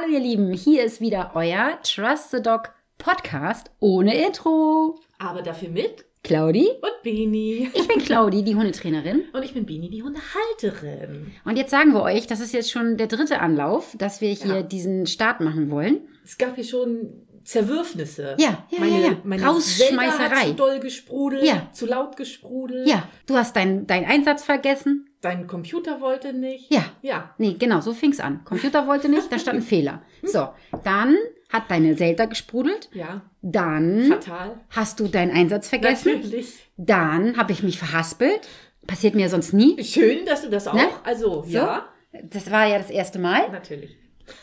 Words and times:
Hallo 0.00 0.12
ihr 0.12 0.20
Lieben, 0.20 0.52
hier 0.52 0.84
ist 0.84 1.00
wieder 1.00 1.32
euer 1.34 1.78
Trust 1.82 2.30
the 2.30 2.40
Dog 2.40 2.72
Podcast 2.98 3.70
ohne 3.80 4.14
Intro. 4.26 5.00
Aber 5.18 5.42
dafür 5.42 5.70
mit 5.70 6.04
Claudi. 6.22 6.68
und 6.68 7.02
Bini. 7.02 7.68
Ich 7.74 7.88
bin 7.88 7.98
Claudi, 7.98 8.44
die 8.44 8.54
Hundetrainerin. 8.54 9.24
Und 9.32 9.42
ich 9.44 9.54
bin 9.54 9.66
Bini, 9.66 9.90
die 9.90 10.02
Hundehalterin. 10.04 11.32
Und 11.44 11.56
jetzt 11.56 11.70
sagen 11.70 11.92
wir 11.94 12.02
euch, 12.02 12.26
das 12.28 12.38
ist 12.40 12.52
jetzt 12.52 12.70
schon 12.70 12.96
der 12.96 13.08
dritte 13.08 13.40
Anlauf, 13.40 13.96
dass 13.98 14.20
wir 14.20 14.30
hier 14.30 14.56
Ja. 14.56 14.62
diesen 14.62 15.06
Start 15.06 15.40
machen 15.40 15.70
wollen. 15.70 16.00
Es 16.24 16.38
gab 16.38 16.54
hier 16.54 16.64
schon 16.64 17.26
Zerwürfnisse. 17.44 18.36
Ja, 18.38 18.66
ja, 18.70 18.78
meine, 18.78 19.00
ja, 19.00 19.06
ja. 19.08 19.16
Meine 19.24 19.46
Rausschmeißerei. 19.46 20.28
Hat 20.36 20.46
zu 20.48 20.54
doll 20.54 20.80
gesprudelt, 20.80 21.44
Ja. 21.44 21.68
zu 21.72 21.86
laut 21.86 22.16
gesprudelt. 22.16 22.86
Ja, 22.86 23.08
du 23.26 23.36
hast 23.36 23.56
deinen 23.56 23.86
dein 23.86 24.04
Einsatz 24.04 24.44
vergessen. 24.44 25.07
Dein 25.20 25.46
Computer 25.46 26.00
wollte 26.00 26.32
nicht. 26.32 26.72
Ja. 26.72 26.84
Ja. 27.02 27.34
Nee, 27.38 27.56
genau, 27.58 27.80
so 27.80 27.92
fing's 27.92 28.20
an. 28.20 28.44
Computer 28.44 28.86
wollte 28.86 29.08
nicht, 29.08 29.30
da 29.32 29.38
stand 29.38 29.58
ein 29.58 29.62
Fehler. 29.74 30.02
So, 30.22 30.48
dann 30.84 31.16
hat 31.52 31.70
deine 31.70 31.96
Zelda 31.96 32.26
gesprudelt. 32.26 32.88
Ja. 32.92 33.22
Dann 33.42 34.04
Fatal. 34.12 34.60
hast 34.70 35.00
du 35.00 35.08
deinen 35.08 35.32
Einsatz 35.32 35.68
vergessen. 35.68 36.16
Natürlich. 36.16 36.70
Dann 36.76 37.36
habe 37.36 37.52
ich 37.52 37.62
mich 37.62 37.78
verhaspelt. 37.78 38.46
Passiert 38.86 39.14
mir 39.14 39.28
sonst 39.28 39.52
nie. 39.52 39.82
Schön, 39.82 40.24
dass 40.24 40.42
du 40.42 40.50
das 40.50 40.68
auch. 40.68 40.74
Ne? 40.74 40.86
Also, 41.04 41.42
So. 41.42 41.48
ja. 41.48 41.88
Das 42.22 42.50
war 42.50 42.66
ja 42.66 42.78
das 42.78 42.90
erste 42.90 43.18
Mal. 43.18 43.50
Natürlich. 43.50 43.96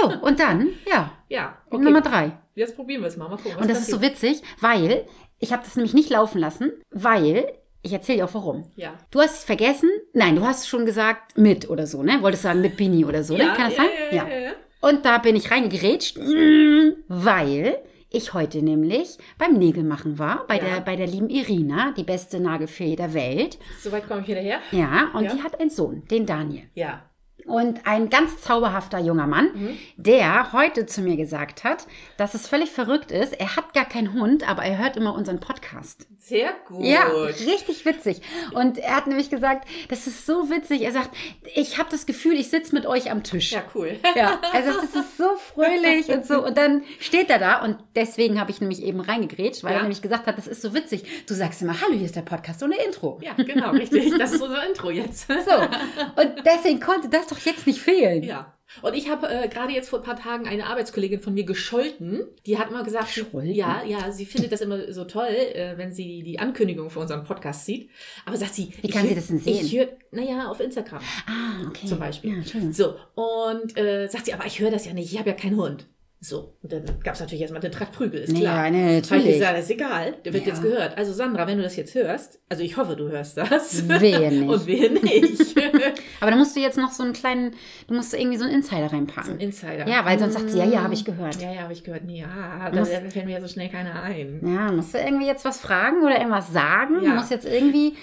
So, 0.00 0.08
und 0.22 0.40
dann, 0.40 0.68
ja, 0.90 1.12
Ja. 1.28 1.58
Okay. 1.70 1.84
Nummer 1.84 2.00
drei. 2.00 2.32
Jetzt 2.54 2.76
probieren 2.76 3.02
wir 3.02 3.08
es 3.08 3.16
mal. 3.18 3.28
Mal 3.28 3.36
gucken. 3.36 3.58
Und 3.60 3.70
das 3.70 3.80
ist 3.80 3.90
so 3.90 3.98
passiert. 3.98 4.22
witzig, 4.22 4.42
weil 4.60 5.04
ich 5.38 5.52
habe 5.52 5.62
das 5.64 5.76
nämlich 5.76 5.92
nicht 5.94 6.08
laufen 6.10 6.38
lassen, 6.38 6.72
weil 6.90 7.52
ich 7.82 7.92
erzähle 7.92 8.18
dir 8.18 8.24
auch 8.24 8.34
warum. 8.34 8.64
Ja. 8.76 8.94
Du 9.10 9.20
hast 9.20 9.38
es 9.38 9.44
vergessen. 9.44 9.90
Nein, 10.12 10.36
du 10.36 10.42
hast 10.42 10.68
schon 10.68 10.86
gesagt 10.86 11.36
mit 11.36 11.68
oder 11.68 11.86
so, 11.86 12.02
ne? 12.02 12.18
Wolltest 12.20 12.44
sagen 12.44 12.60
mit 12.60 12.76
Bini 12.76 13.04
oder 13.04 13.24
so, 13.24 13.36
ne? 13.36 13.44
Ja, 13.44 13.54
Kann 13.54 13.70
das 13.70 13.76
ja, 13.76 13.82
sein? 13.82 13.90
ja, 14.12 14.38
ja. 14.38 14.50
Und 14.80 15.04
da 15.04 15.18
bin 15.18 15.36
ich 15.36 15.50
reingegrätscht, 15.50 16.18
mm, 16.18 17.04
weil 17.08 17.78
ich 18.10 18.34
heute 18.34 18.62
nämlich 18.62 19.18
beim 19.38 19.54
Nägelmachen 19.54 20.18
war, 20.18 20.46
bei, 20.46 20.58
der, 20.58 20.80
bei 20.80 20.96
der 20.96 21.06
lieben 21.06 21.30
Irina, 21.30 21.92
die 21.96 22.04
beste 22.04 22.40
Nagelfee 22.40 22.94
der 22.94 23.14
Welt. 23.14 23.58
Soweit 23.80 24.06
komme 24.06 24.20
ich 24.20 24.28
wieder 24.28 24.40
her. 24.40 24.60
Ja, 24.70 25.10
und 25.14 25.32
die 25.32 25.42
hat 25.42 25.58
einen 25.60 25.70
Sohn, 25.70 26.02
den 26.10 26.26
Daniel. 26.26 26.64
Ja. 26.74 27.02
Und 27.46 27.86
ein 27.86 28.08
ganz 28.10 28.40
zauberhafter 28.40 28.98
junger 28.98 29.26
Mann, 29.26 29.48
Mhm. 29.54 29.78
der 29.96 30.52
heute 30.52 30.86
zu 30.86 31.00
mir 31.02 31.16
gesagt 31.16 31.64
hat, 31.64 31.86
dass 32.16 32.34
es 32.34 32.46
völlig 32.46 32.70
verrückt 32.70 33.10
ist. 33.10 33.32
Er 33.38 33.56
hat 33.56 33.74
gar 33.74 33.84
keinen 33.84 34.12
Hund, 34.14 34.48
aber 34.48 34.62
er 34.62 34.78
hört 34.78 34.96
immer 34.96 35.14
unseren 35.14 35.40
Podcast. 35.40 36.06
Sehr 36.18 36.52
gut. 36.68 36.84
Ja, 36.84 37.02
richtig 37.08 37.84
witzig. 37.84 38.22
Und 38.54 38.78
er 38.78 38.94
hat 38.96 39.06
nämlich 39.08 39.28
gesagt, 39.28 39.68
das 39.88 40.06
ist 40.06 40.24
so 40.24 40.50
witzig. 40.50 40.82
Er 40.82 40.92
sagt, 40.92 41.10
ich 41.54 41.78
habe 41.78 41.88
das 41.90 42.06
Gefühl, 42.06 42.34
ich 42.34 42.48
sitze 42.48 42.74
mit 42.74 42.86
euch 42.86 43.10
am 43.10 43.22
Tisch. 43.24 43.52
Ja, 43.52 43.62
cool. 43.74 43.98
Ja, 44.14 44.38
also 44.52 44.72
das 44.80 44.94
ist 44.94 45.16
so 45.18 45.34
fröhlich 45.36 46.08
und 46.10 46.24
so. 46.24 46.44
Und 46.44 46.56
dann 46.56 46.84
steht 47.00 47.28
er 47.28 47.38
da 47.40 47.62
und 47.64 47.76
deswegen 47.96 48.38
habe 48.40 48.50
ich 48.52 48.60
nämlich 48.60 48.82
eben 48.84 49.00
reingegrätscht, 49.00 49.64
weil 49.64 49.72
Ja. 49.72 49.78
er 49.78 49.82
nämlich 49.82 50.00
gesagt 50.02 50.26
hat, 50.26 50.38
das 50.38 50.46
ist 50.46 50.62
so 50.62 50.74
witzig. 50.74 51.04
Du 51.26 51.34
sagst 51.34 51.60
immer, 51.62 51.80
hallo, 51.80 51.94
hier 51.94 52.04
ist 52.06 52.14
der 52.16 52.22
Podcast 52.22 52.62
ohne 52.62 52.76
Intro. 52.86 53.18
Ja, 53.20 53.32
genau, 53.34 53.70
richtig. 53.70 54.16
Das 54.16 54.32
ist 54.32 54.40
unser 54.42 54.66
Intro 54.68 54.90
jetzt. 54.90 55.26
So. 55.26 56.22
Und 56.22 56.34
deswegen 56.46 56.78
konnte 56.78 57.08
das 57.08 57.31
doch 57.34 57.40
jetzt 57.44 57.66
nicht 57.66 57.80
fehlen. 57.80 58.22
Ja. 58.22 58.54
Und 58.80 58.94
ich 58.94 59.10
habe 59.10 59.28
äh, 59.28 59.48
gerade 59.48 59.72
jetzt 59.72 59.90
vor 59.90 59.98
ein 59.98 60.04
paar 60.04 60.16
Tagen 60.16 60.48
eine 60.48 60.66
Arbeitskollegin 60.66 61.20
von 61.20 61.34
mir 61.34 61.44
gescholten. 61.44 62.24
Die 62.46 62.58
hat 62.58 62.70
mal 62.70 62.82
gesagt, 62.84 63.14
Gescholten? 63.14 63.52
ja, 63.52 63.82
ja, 63.84 64.10
sie 64.10 64.24
findet 64.24 64.50
das 64.50 64.62
immer 64.62 64.90
so 64.92 65.04
toll, 65.04 65.26
äh, 65.28 65.76
wenn 65.76 65.92
sie 65.92 66.22
die 66.22 66.38
Ankündigung 66.38 66.88
für 66.88 67.00
unseren 67.00 67.22
Podcast 67.24 67.66
sieht. 67.66 67.90
Aber 68.24 68.36
sagt 68.36 68.54
sie, 68.54 68.72
Wie 68.80 68.86
ich 68.88 68.92
kann 68.92 69.06
sie 69.06 69.14
das 69.14 69.26
denn 69.26 69.38
sehen? 69.38 69.66
Ich 69.66 69.76
höre, 69.76 69.88
naja, 70.10 70.48
auf 70.48 70.58
Instagram 70.60 71.02
Ah, 71.26 71.66
okay. 71.68 71.86
zum 71.86 71.98
Beispiel. 71.98 72.38
Ja, 72.38 72.42
schön. 72.44 72.72
So, 72.72 72.94
und 73.14 73.76
äh, 73.76 74.06
sagt 74.08 74.24
sie, 74.26 74.32
aber 74.32 74.46
ich 74.46 74.58
höre 74.58 74.70
das 74.70 74.86
ja 74.86 74.94
nicht, 74.94 75.12
ich 75.12 75.18
habe 75.18 75.28
ja 75.28 75.36
keinen 75.36 75.56
Hund. 75.58 75.86
So, 76.24 76.54
und 76.62 76.72
dann 76.72 76.84
gab 77.02 77.14
es 77.14 77.20
natürlich 77.20 77.40
erstmal 77.40 77.60
den 77.60 77.72
Trakt 77.72 77.90
Prügel, 77.96 78.20
ist 78.20 78.36
klar. 78.36 78.66
Ja, 78.66 78.70
ne, 78.70 78.78
Habe 78.78 78.90
ich 78.92 79.10
natürlich. 79.10 79.32
gesagt, 79.40 79.58
ist 79.58 79.70
egal, 79.72 80.14
der 80.24 80.32
wird 80.32 80.46
Ja. 80.46 80.52
jetzt 80.52 80.62
gehört. 80.62 80.96
Also 80.96 81.12
Sandra, 81.12 81.48
wenn 81.48 81.56
du 81.56 81.64
das 81.64 81.74
jetzt 81.74 81.96
hörst, 81.96 82.38
also 82.48 82.62
ich 82.62 82.76
hoffe, 82.76 82.94
du 82.94 83.08
hörst 83.08 83.36
das. 83.38 83.88
Wehe 83.88 84.30
nicht. 84.30 84.48
Und 84.48 84.66
wehe 84.66 84.92
nicht. 84.92 85.56
Aber 86.20 86.30
da 86.30 86.36
musst 86.36 86.54
du 86.54 86.60
jetzt 86.60 86.78
noch 86.78 86.92
so 86.92 87.02
einen 87.02 87.12
kleinen, 87.12 87.56
du 87.88 87.94
musst 87.94 88.14
irgendwie 88.14 88.36
so 88.38 88.44
einen 88.44 88.54
Insider 88.54 88.92
reinpacken. 88.92 89.40
Insider. 89.40 89.88
Ja, 89.88 90.04
weil 90.04 90.16
sonst 90.20 90.34
sagt 90.34 90.48
sie, 90.50 90.58
ja, 90.58 90.64
ja, 90.64 90.82
habe 90.84 90.94
ich 90.94 91.04
gehört. 91.04 91.42
Ja, 91.42 91.52
ja, 91.52 91.62
habe 91.62 91.72
ich 91.72 91.82
gehört. 91.82 92.04
Nee, 92.04 92.20
Ja, 92.20 92.70
da 92.70 92.84
fällt 92.84 93.26
mir 93.26 93.32
ja 93.32 93.40
so 93.40 93.48
schnell 93.48 93.68
keiner 93.68 94.00
ein. 94.04 94.40
Ja, 94.46 94.70
musst 94.70 94.94
du 94.94 94.98
irgendwie 94.98 95.26
jetzt 95.26 95.44
was 95.44 95.58
fragen 95.60 96.04
oder 96.04 96.18
irgendwas 96.18 96.52
sagen? 96.52 97.00
Du 97.00 97.04
Ja. 97.06 97.14
musst 97.16 97.32
jetzt 97.32 97.46
irgendwie 97.46 97.96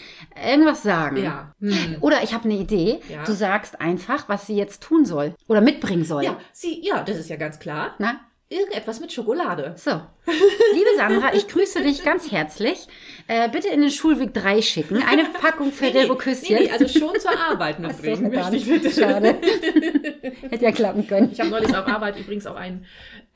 irgendwas 0.45 0.83
sagen. 0.83 1.23
Ja. 1.23 1.53
Hm. 1.61 1.95
Oder 2.01 2.21
ich 2.21 2.33
habe 2.33 2.43
eine 2.43 2.55
Idee. 2.55 2.99
Ja. 3.07 3.23
Du 3.23 3.31
sagst 3.31 3.79
einfach, 3.79 4.27
was 4.27 4.45
sie 4.45 4.57
jetzt 4.57 4.83
tun 4.83 5.05
soll 5.05 5.35
oder 5.47 5.61
mitbringen 5.61 6.03
soll. 6.03 6.25
Ja, 6.25 6.37
sie, 6.51 6.85
ja, 6.85 7.01
das 7.01 7.15
ist 7.17 7.29
ja 7.29 7.37
ganz 7.37 7.59
klar. 7.59 7.95
Na? 7.97 8.08
Irgendetwas 8.51 8.99
mit 8.99 9.13
Schokolade. 9.13 9.75
So. 9.77 9.91
Liebe 10.73 10.89
Sandra, 10.97 11.35
ich 11.35 11.47
grüße 11.47 11.83
dich 11.83 12.03
ganz 12.03 12.31
herzlich. 12.31 12.87
Äh, 13.27 13.47
bitte 13.47 13.67
in 13.67 13.79
den 13.79 13.91
Schulweg 13.91 14.33
3 14.33 14.63
schicken. 14.63 15.03
Eine 15.03 15.25
Packung 15.25 15.71
Ferrero 15.71 16.15
Küsschen. 16.15 16.55
Nee, 16.55 16.63
nee, 16.63 16.71
also 16.71 16.87
schon 16.87 17.19
zur 17.19 17.39
Arbeit 17.39 17.75
Ach 17.75 17.91
so, 17.91 18.01
mitbringen. 18.01 18.31
verdammt. 18.31 18.51
möchte 18.53 18.75
ich 18.75 18.81
bitte. 18.81 19.01
Schade. 19.01 19.37
Hätte 20.49 20.65
ja 20.65 20.71
klappen 20.71 21.07
können. 21.07 21.29
Ich 21.31 21.39
habe 21.39 21.51
neulich 21.51 21.69
auf 21.77 21.85
Arbeit 21.87 22.19
übrigens 22.19 22.47
auch 22.47 22.55
ein, 22.55 22.85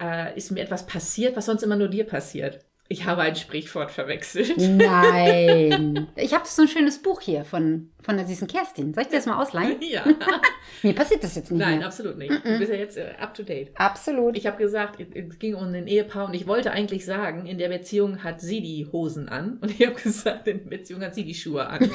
äh, 0.01 0.35
ist 0.35 0.49
mir 0.51 0.61
etwas 0.61 0.87
passiert, 0.87 1.35
was 1.35 1.45
sonst 1.45 1.61
immer 1.61 1.75
nur 1.75 1.89
dir 1.89 2.05
passiert. 2.05 2.61
Ich 2.89 3.05
habe 3.05 3.21
ein 3.21 3.35
Sprichwort 3.35 3.91
verwechselt. 3.91 4.57
Nein. 4.57 6.07
Ich 6.15 6.33
habe 6.33 6.45
so 6.45 6.61
ein 6.63 6.67
schönes 6.67 7.01
Buch 7.01 7.21
hier 7.21 7.43
von, 7.43 7.89
von 8.01 8.17
der 8.17 8.27
süßen 8.27 8.47
Kerstin. 8.47 8.93
Soll 8.93 9.03
ich 9.03 9.09
dir 9.09 9.15
das 9.17 9.25
mal 9.25 9.41
ausleihen? 9.41 9.77
Ja. 9.81 10.03
Mir 10.83 10.93
passiert 10.93 11.23
das 11.23 11.35
jetzt 11.35 11.51
nicht 11.51 11.59
Nein, 11.59 11.79
mehr. 11.79 11.87
absolut 11.87 12.17
nicht. 12.17 12.31
Du 12.31 12.59
bist 12.59 12.71
ja 12.71 12.77
jetzt 12.77 12.97
äh, 12.97 13.13
up 13.19 13.33
to 13.33 13.43
date. 13.43 13.71
Absolut. 13.75 14.37
Ich 14.37 14.45
habe 14.45 14.57
gesagt, 14.57 14.99
es 14.99 15.39
ging 15.39 15.55
um 15.55 15.73
ein 15.73 15.87
Ehepaar 15.87 16.27
und 16.27 16.33
ich 16.33 16.45
wollte 16.45 16.71
eigentlich 16.71 17.05
sagen, 17.05 17.45
in 17.45 17.57
der 17.57 17.69
Beziehung 17.69 18.23
hat 18.23 18.41
sie 18.41 18.61
die 18.61 18.87
Hosen 18.91 19.27
an 19.29 19.57
und 19.61 19.71
ich 19.71 19.85
habe 19.87 19.95
gesagt, 20.01 20.47
in 20.47 20.63
der 20.69 20.77
Beziehung 20.77 21.01
hat 21.01 21.15
sie 21.15 21.23
die 21.25 21.33
Schuhe 21.33 21.65
an. 21.67 21.89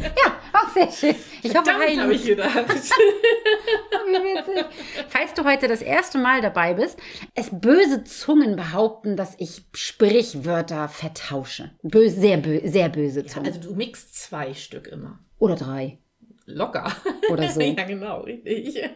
Ja, 0.00 0.38
auch 0.52 0.68
sehr 0.70 0.90
schön. 0.90 1.14
Ich 1.42 1.54
hoffe, 1.54 1.66
Damit 1.70 1.98
habe 2.00 2.14
ich 2.14 2.24
gedacht. 2.24 2.64
Wie 4.06 4.12
witzig. 4.12 4.64
Falls 5.08 5.34
du 5.34 5.44
heute 5.44 5.68
das 5.68 5.82
erste 5.82 6.18
Mal 6.18 6.40
dabei 6.40 6.74
bist, 6.74 6.98
es 7.34 7.50
böse 7.52 8.04
Zungen 8.04 8.56
behaupten, 8.56 9.16
dass 9.16 9.34
ich 9.38 9.64
Sprichwörter 9.74 10.88
vertausche. 10.88 11.70
Böse, 11.82 12.20
sehr, 12.20 12.38
bö 12.38 12.60
sehr 12.64 12.88
böse 12.88 13.24
Zungen. 13.24 13.46
Also 13.46 13.60
du 13.60 13.74
mixt 13.74 14.14
zwei 14.14 14.54
Stück 14.54 14.88
immer. 14.88 15.18
Oder 15.38 15.56
drei. 15.56 15.98
Locker. 16.46 16.90
Oder 17.30 17.48
so. 17.52 17.60
ja, 17.60 17.84
genau, 17.84 18.20
richtig. 18.22 18.82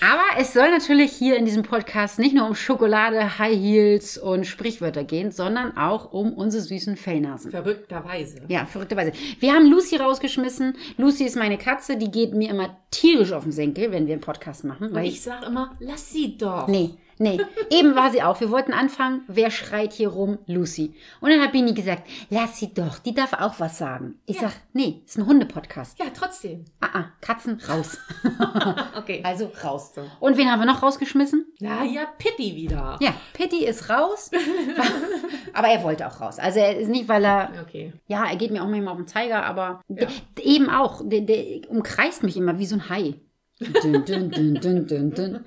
Aber 0.00 0.38
es 0.38 0.52
soll 0.52 0.70
natürlich 0.70 1.12
hier 1.12 1.36
in 1.36 1.46
diesem 1.46 1.62
Podcast 1.62 2.18
nicht 2.18 2.34
nur 2.34 2.46
um 2.46 2.54
Schokolade, 2.54 3.38
High 3.38 3.56
Heels 3.56 4.18
und 4.18 4.44
Sprichwörter 4.44 5.04
gehen, 5.04 5.30
sondern 5.30 5.76
auch 5.78 6.12
um 6.12 6.34
unsere 6.34 6.62
süßen 6.62 6.96
Fellnasen. 6.96 7.50
Verrückterweise. 7.50 8.42
Ja, 8.48 8.66
verrückterweise. 8.66 9.12
Wir 9.38 9.54
haben 9.54 9.66
Lucy 9.70 9.96
rausgeschmissen. 9.96 10.76
Lucy 10.98 11.24
ist 11.24 11.36
meine 11.36 11.56
Katze, 11.56 11.96
die 11.96 12.10
geht 12.10 12.34
mir 12.34 12.50
immer 12.50 12.76
tierisch 12.90 13.32
auf 13.32 13.44
den 13.44 13.52
Senkel, 13.52 13.92
wenn 13.92 14.06
wir 14.06 14.14
einen 14.14 14.20
Podcast 14.20 14.64
machen. 14.64 14.88
Und 14.88 14.94
Weil 14.94 15.06
ich 15.06 15.22
sag 15.22 15.46
immer, 15.46 15.74
lass 15.78 16.12
sie 16.12 16.36
doch. 16.36 16.68
Nee, 16.68 16.90
nee. 17.18 17.40
Eben 17.70 17.94
war 17.96 18.10
sie 18.10 18.22
auch. 18.22 18.40
Wir 18.40 18.50
wollten 18.50 18.72
anfangen, 18.72 19.22
wer 19.26 19.50
schreit 19.50 19.92
hier 19.92 20.08
rum? 20.08 20.38
Lucy. 20.46 20.94
Und 21.20 21.30
dann 21.30 21.40
hat 21.40 21.52
Bini 21.52 21.72
gesagt, 21.74 22.02
lass 22.30 22.58
sie 22.58 22.72
doch, 22.74 22.98
die 22.98 23.14
darf 23.14 23.32
auch 23.34 23.58
was 23.60 23.78
sagen. 23.78 24.20
Ich 24.26 24.36
Ja. 24.36 24.48
sag, 24.48 24.52
nee, 24.72 25.02
ist 25.06 25.18
ein 25.18 25.26
Hundepodcast. 25.26 25.98
Ja, 25.98 26.06
trotzdem. 26.14 26.64
Ah, 26.80 26.88
ah, 26.92 27.04
Katzen 27.20 27.60
raus. 27.68 27.98
Okay. 28.96 29.20
Also 29.24 29.50
raus. 29.62 29.92
Und 30.20 30.36
wen 30.36 30.50
haben 30.50 30.60
wir 30.60 30.66
noch 30.66 30.82
rausgeschmissen? 30.82 31.46
Na 31.60 31.84
ja, 31.84 32.06
Pitti 32.18 32.54
wieder. 32.56 32.96
Ja, 33.00 33.12
Pitti 33.34 33.64
ist 33.66 33.90
raus. 33.90 34.30
aber 35.52 35.68
er 35.68 35.82
wollte 35.82 36.06
auch 36.06 36.20
raus. 36.20 36.38
Also 36.38 36.60
er 36.60 36.76
ist 36.78 36.88
nicht, 36.88 37.08
weil 37.08 37.24
er, 37.24 37.50
Okay. 37.62 37.92
ja, 38.06 38.24
er 38.24 38.36
geht 38.36 38.50
mir 38.50 38.62
auch 38.62 38.68
manchmal 38.68 38.92
auf 38.92 38.98
den 38.98 39.06
Zeiger, 39.06 39.44
aber 39.44 39.82
Ja. 39.88 40.06
der, 40.36 40.44
eben 40.46 40.70
auch, 40.70 41.02
der, 41.04 41.20
der 41.22 41.68
umkreist 41.70 42.22
mich 42.22 42.36
immer 42.36 42.58
wie 42.58 42.66
so 42.66 42.76
ein 42.76 42.88
Hai. 42.88 43.14
Dün, 43.82 44.04
dün, 44.06 44.30
dün, 44.30 44.54
dün, 44.60 44.88
dün, 44.88 45.10
dün. 45.16 45.44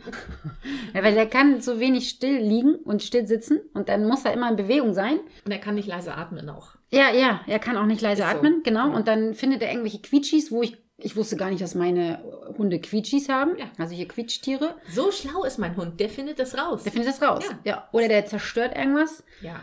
Ja, 0.94 1.04
weil 1.04 1.14
der 1.16 1.30
kann 1.30 1.62
so 1.62 1.80
wenig 1.80 2.10
still 2.10 2.38
liegen 2.40 2.76
und 2.76 3.04
still 3.04 3.28
sitzen 3.28 3.60
und 3.74 3.90
dann 3.90 4.06
muss 4.08 4.26
er 4.26 4.34
immer 4.34 4.50
in 4.50 4.56
Bewegung 4.56 4.94
sein. 4.94 5.20
Und 5.46 5.52
er 5.52 5.60
kann 5.60 5.76
nicht 5.76 5.88
leise 5.88 6.16
atmen 6.16 6.50
auch. 6.50 6.76
Ja, 6.90 7.12
ja, 7.12 7.42
er 7.48 7.60
kann 7.60 7.78
auch 7.78 7.86
nicht 7.86 8.02
leise 8.02 8.24
Ist 8.24 8.30
so. 8.32 8.38
atmen, 8.38 8.62
genau. 8.64 8.90
Ja. 8.90 8.96
Und 8.96 9.08
dann 9.08 9.34
findet 9.34 9.62
er 9.62 9.70
irgendwelche 9.70 10.02
Quietschis, 10.02 10.52
wo 10.52 10.62
ich, 10.64 10.78
ich 10.98 11.16
wusste 11.16 11.36
gar 11.36 11.50
nicht, 11.50 11.62
dass 11.62 11.76
meine 11.76 12.24
Hunde 12.58 12.80
Quietschis 12.80 13.30
haben. 13.30 13.58
Ja. 13.58 13.66
Also 13.78 13.94
hier 13.94 14.08
Quietschtiere. 14.08 14.76
So 14.90 15.12
schlau 15.12 15.44
ist 15.44 15.60
mein 15.60 15.76
Hund, 15.76 16.00
der 16.00 16.10
findet 16.10 16.40
das 16.40 16.58
raus. 16.58 16.84
Der 16.84 16.92
findet 16.92 17.10
das 17.10 17.22
raus. 17.22 17.44
Ja. 17.48 17.60
Ja. 17.72 17.90
Oder 17.92 18.08
der 18.08 18.26
zerstört 18.26 18.76
irgendwas. 18.76 19.24
ja. 19.42 19.56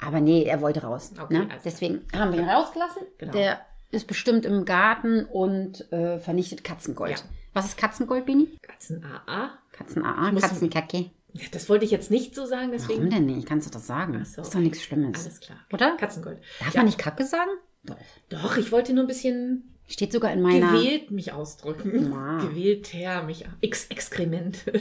Aber 0.00 0.20
nee, 0.20 0.42
er 0.42 0.60
wollte 0.60 0.82
raus. 0.82 1.12
Okay, 1.18 1.32
ne? 1.32 1.46
klar. 1.46 1.58
Deswegen 1.64 2.04
haben 2.14 2.32
wir 2.32 2.40
ihn 2.40 2.48
rausgelassen. 2.48 3.02
Genau. 3.16 3.32
Der 3.32 3.60
ist 3.90 4.06
bestimmt 4.06 4.44
im 4.44 4.64
Garten 4.66 5.24
und 5.24 5.90
äh, 5.92 6.18
vernichtet 6.18 6.62
Katzengold. 6.64 7.20
Ja. 7.20 7.24
Was 7.54 7.66
ist 7.66 7.76
Katzengold, 7.78 8.26
Bini? 8.26 8.58
Katzen 8.62 9.02
AA. 9.04 9.50
Katzen-AA, 9.72 10.32
muss- 10.32 10.42
Katzenkacke. 10.42 11.10
Das 11.52 11.68
wollte 11.68 11.84
ich 11.84 11.90
jetzt 11.90 12.10
nicht 12.12 12.34
so 12.34 12.46
sagen, 12.46 12.70
Warum 12.70 12.72
deswegen. 12.72 13.10
denn 13.10 13.26
nicht? 13.26 13.48
Kannst 13.48 13.66
du 13.66 13.72
das 13.72 13.86
sagen? 13.86 14.24
So. 14.24 14.42
Ist 14.42 14.54
doch 14.54 14.60
nichts 14.60 14.82
Schlimmes. 14.82 15.24
Alles 15.24 15.40
klar. 15.40 15.58
Oder? 15.72 15.96
Katzengold. 15.96 16.38
Darf 16.60 16.74
Ja. 16.74 16.80
man 16.80 16.86
nicht 16.86 16.98
Kacke 16.98 17.24
sagen? 17.24 17.50
Doch. 17.84 17.96
Doch, 18.28 18.56
ich 18.56 18.70
wollte 18.70 18.92
nur 18.92 19.04
ein 19.04 19.08
bisschen 19.08 19.70
Steht 19.86 20.12
sogar 20.12 20.32
in 20.32 20.40
meiner. 20.40 20.72
Gewählt 20.72 21.10
mich 21.10 21.32
ausdrücken. 21.32 22.10
Ja. 22.10 22.38
Gewählter 22.48 23.22
mich. 23.24 23.44
Ex 23.60 23.86
Exkremente. 23.88 24.72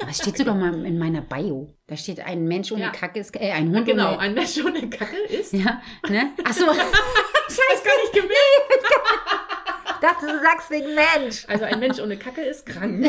Das 0.00 0.16
steht 0.22 0.38
sogar 0.38 0.56
mal 0.56 0.84
in 0.84 0.98
meiner 0.98 1.20
Bio. 1.20 1.72
Da 1.86 1.96
steht 1.96 2.18
ein 2.18 2.44
Mensch 2.46 2.72
ohne 2.72 2.80
Ja. 2.82 2.90
Kacke 2.90 3.20
ist. 3.20 3.36
Äh, 3.36 3.52
ein 3.52 3.70
Hund 3.72 3.86
genau, 3.86 4.08
ohne. 4.14 4.18
ein 4.18 4.34
Mensch 4.34 4.58
ohne 4.64 4.90
Kacke 4.90 5.16
ist. 5.28 5.52
Ja, 5.52 5.80
ne? 6.08 6.32
Achso, 6.44 6.64
Das 7.46 7.84
gar 7.84 7.96
nicht 8.02 8.12
gemerkt. 8.12 8.84
Dachte, 10.00 10.26
du 10.26 10.40
sagst 10.40 10.70
wegen 10.70 10.94
Mensch. 10.94 11.44
Also 11.48 11.64
ein 11.64 11.78
Mensch 11.80 11.98
ohne 12.00 12.16
Kacke 12.16 12.42
ist 12.42 12.66
krank. 12.66 13.06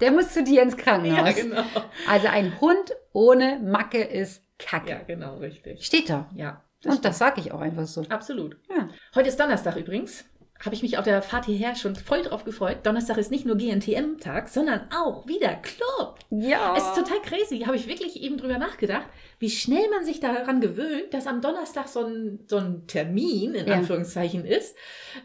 Der 0.00 0.10
muss 0.12 0.32
zu 0.32 0.42
dir 0.42 0.62
ins 0.62 0.76
ja, 0.76 0.82
Krankenhaus. 0.82 1.34
genau. 1.34 1.62
Also 2.08 2.28
ein 2.28 2.60
Hund 2.60 2.94
ohne 3.12 3.58
Macke 3.62 4.02
ist 4.02 4.44
Kacke. 4.58 4.90
Ja, 4.90 5.02
genau, 5.06 5.36
richtig. 5.38 5.84
Steht 5.84 6.10
da. 6.10 6.28
Ja. 6.34 6.62
Und 6.84 7.04
das 7.04 7.18
sage 7.18 7.40
ich 7.40 7.52
auch 7.52 7.60
einfach 7.60 7.86
so. 7.86 8.02
Absolut. 8.08 8.56
Ja. 8.68 8.88
Heute 9.14 9.28
ist 9.28 9.38
Donnerstag 9.38 9.76
übrigens. 9.76 10.24
Habe 10.64 10.74
ich 10.74 10.82
mich 10.82 10.98
auf 10.98 11.04
der 11.04 11.22
Fahrt 11.22 11.46
hierher 11.46 11.74
schon 11.74 11.96
voll 11.96 12.22
drauf 12.22 12.44
gefreut. 12.44 12.78
Donnerstag 12.82 13.16
ist 13.16 13.30
nicht 13.30 13.46
nur 13.46 13.56
GNTM-Tag, 13.56 14.48
sondern 14.50 14.82
auch 14.94 15.26
wieder 15.26 15.54
Club. 15.56 16.18
Ja. 16.28 16.74
Es 16.76 16.84
ist 16.84 16.96
total 16.96 17.22
crazy. 17.22 17.60
Habe 17.60 17.76
ich 17.76 17.86
wirklich 17.88 18.22
eben 18.22 18.36
drüber 18.36 18.58
nachgedacht, 18.58 19.06
wie 19.38 19.48
schnell 19.48 19.88
man 19.88 20.04
sich 20.04 20.20
daran 20.20 20.60
gewöhnt, 20.60 21.12
dass 21.14 21.26
am 21.26 21.40
Donnerstag 21.40 21.88
so 21.88 22.04
ein, 22.04 22.40
so 22.46 22.58
ein 22.58 22.86
Termin 22.86 23.54
in 23.54 23.66
Ja. 23.66 23.74
Anführungszeichen 23.76 24.44
ist. 24.44 24.76